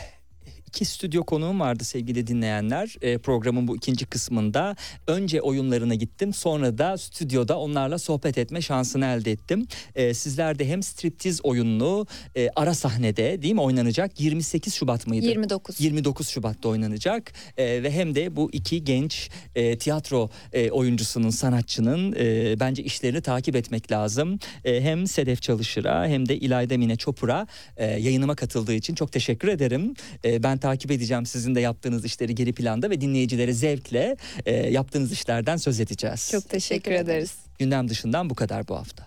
iki 0.68 0.84
stüdyo 0.84 1.24
konuğum 1.24 1.60
vardı 1.60 1.84
sevgili 1.84 2.26
dinleyenler. 2.26 2.96
Eh, 3.02 3.18
programın 3.18 3.68
bu 3.68 3.76
ikinci 3.76 4.06
kısmında 4.06 4.76
önce 5.06 5.40
oyunlarına 5.40 5.94
gittim 5.94 6.32
sonra 6.32 6.78
da 6.78 6.98
stüdyoda 6.98 7.58
onlarla 7.58 7.98
sohbet 7.98 8.38
etme 8.38 8.60
şansını 8.62 9.06
elde 9.06 9.32
ettim. 9.32 9.66
Eh, 9.94 10.14
sizler 10.14 10.58
de 10.58 10.68
hem 10.68 10.82
striptiz 10.82 11.40
oyununu 11.44 12.06
eh, 12.34 12.48
ara 12.56 12.74
sahnede 12.74 13.42
değil 13.42 13.54
mi 13.54 13.60
oynanacak 13.60 14.20
28 14.20 14.74
Şubat 14.74 15.06
mıydı? 15.06 15.26
29. 15.26 15.80
29 15.80 16.28
Şubat'ta 16.28 16.68
oynanacak 16.68 17.32
Ee, 17.56 17.82
ve 17.82 17.90
hem 17.90 18.14
de 18.14 18.36
bu 18.36 18.50
iki 18.52 18.84
genç 18.84 19.30
e, 19.54 19.78
tiyatro 19.78 20.30
e, 20.52 20.70
oyuncusunun 20.70 21.30
sanatçının 21.30 22.14
e, 22.18 22.60
bence 22.60 22.82
işlerini 22.82 23.20
takip 23.20 23.56
etmek 23.56 23.92
lazım. 23.92 24.38
E, 24.64 24.80
hem 24.80 25.06
Sedef 25.06 25.42
Çalışır'a 25.42 26.06
hem 26.06 26.28
de 26.28 26.36
İlayda 26.36 26.78
Mine 26.78 26.96
Çopur'a 26.96 27.46
e, 27.76 27.86
yayınıma 27.86 28.34
katıldığı 28.36 28.74
için 28.74 28.94
çok 28.94 29.12
teşekkür 29.12 29.48
ederim. 29.48 29.94
E, 30.24 30.42
ben 30.42 30.57
takip 30.58 30.90
edeceğim 30.90 31.26
sizin 31.26 31.54
de 31.54 31.60
yaptığınız 31.60 32.04
işleri 32.04 32.34
geri 32.34 32.52
planda 32.52 32.90
ve 32.90 33.00
dinleyicilere 33.00 33.52
zevkle 33.52 34.16
e, 34.46 34.54
yaptığınız 34.54 35.12
işlerden 35.12 35.56
söz 35.56 35.80
edeceğiz. 35.80 36.28
Çok 36.32 36.48
teşekkür 36.48 36.92
ederiz. 36.92 37.34
Gündem 37.58 37.88
dışından 37.88 38.30
bu 38.30 38.34
kadar 38.34 38.68
bu 38.68 38.76
hafta. 38.76 39.06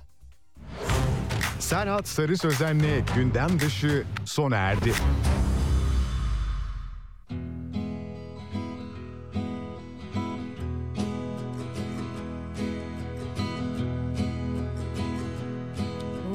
Serhat 1.60 2.08
Sarı 2.08 2.38
Sözen'le 2.38 3.06
gündem 3.16 3.60
dışı 3.60 4.04
sona 4.26 4.56
erdi. 4.56 4.94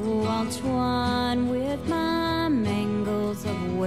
Oh, 0.05 0.23
I'll 0.23 0.45
twine 0.49 1.49
with 1.49 1.89
my 1.89 2.47
mangles 2.49 3.45
of 3.45 3.79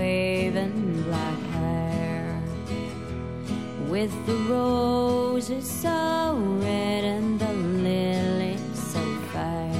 with 3.91 4.15
the 4.25 4.37
roses 4.49 5.69
so 5.69 6.39
red 6.63 7.03
and 7.03 7.41
the 7.41 7.53
lilies 7.53 8.61
so 8.75 9.03
fair, 9.33 9.73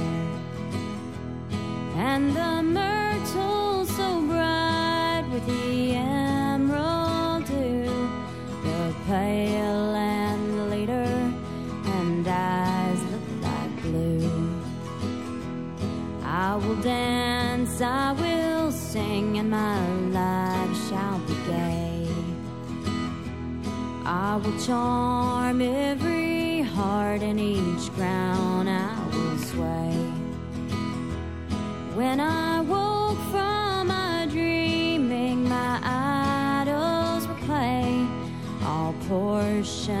and 1.95 2.35
the 2.35 2.61
myrtle 2.61 3.85
so 3.85 4.21
bright 4.27 5.23
with 5.31 5.45
the 5.45 5.95
emerald 5.95 7.45
dew, 7.45 8.09
the 8.65 8.93
pale 9.07 9.95
and 9.95 10.69
leader, 10.69 11.31
and 11.85 12.27
eyes 12.27 13.01
look 13.11 13.27
like 13.41 13.81
blue. 13.81 14.29
I 16.25 16.57
will 16.57 16.81
dance, 16.81 17.79
I 17.79 18.11
will 18.11 18.73
sing, 18.73 19.37
and 19.37 19.49
my 19.49 19.79
life 20.09 20.89
shall 20.89 21.19
be 21.19 21.33
gay. 21.47 21.80
I 24.05 24.37
will 24.37 24.57
charm 24.59 25.61
every 25.61 26.61
heart, 26.61 27.21
and 27.21 27.39
each 27.39 27.91
crown 27.93 28.67
I 28.67 29.07
will 29.07 29.37
sway. 29.37 29.93
When 31.93 32.19
I 32.19 32.61
woke 32.61 33.19
from 33.29 33.87
my 33.87 34.27
dreaming, 34.29 35.47
my 35.47 35.79
idols 36.63 37.27
were 37.27 37.45
clay. 37.45 38.07
All 38.63 38.93
portion 39.07 40.00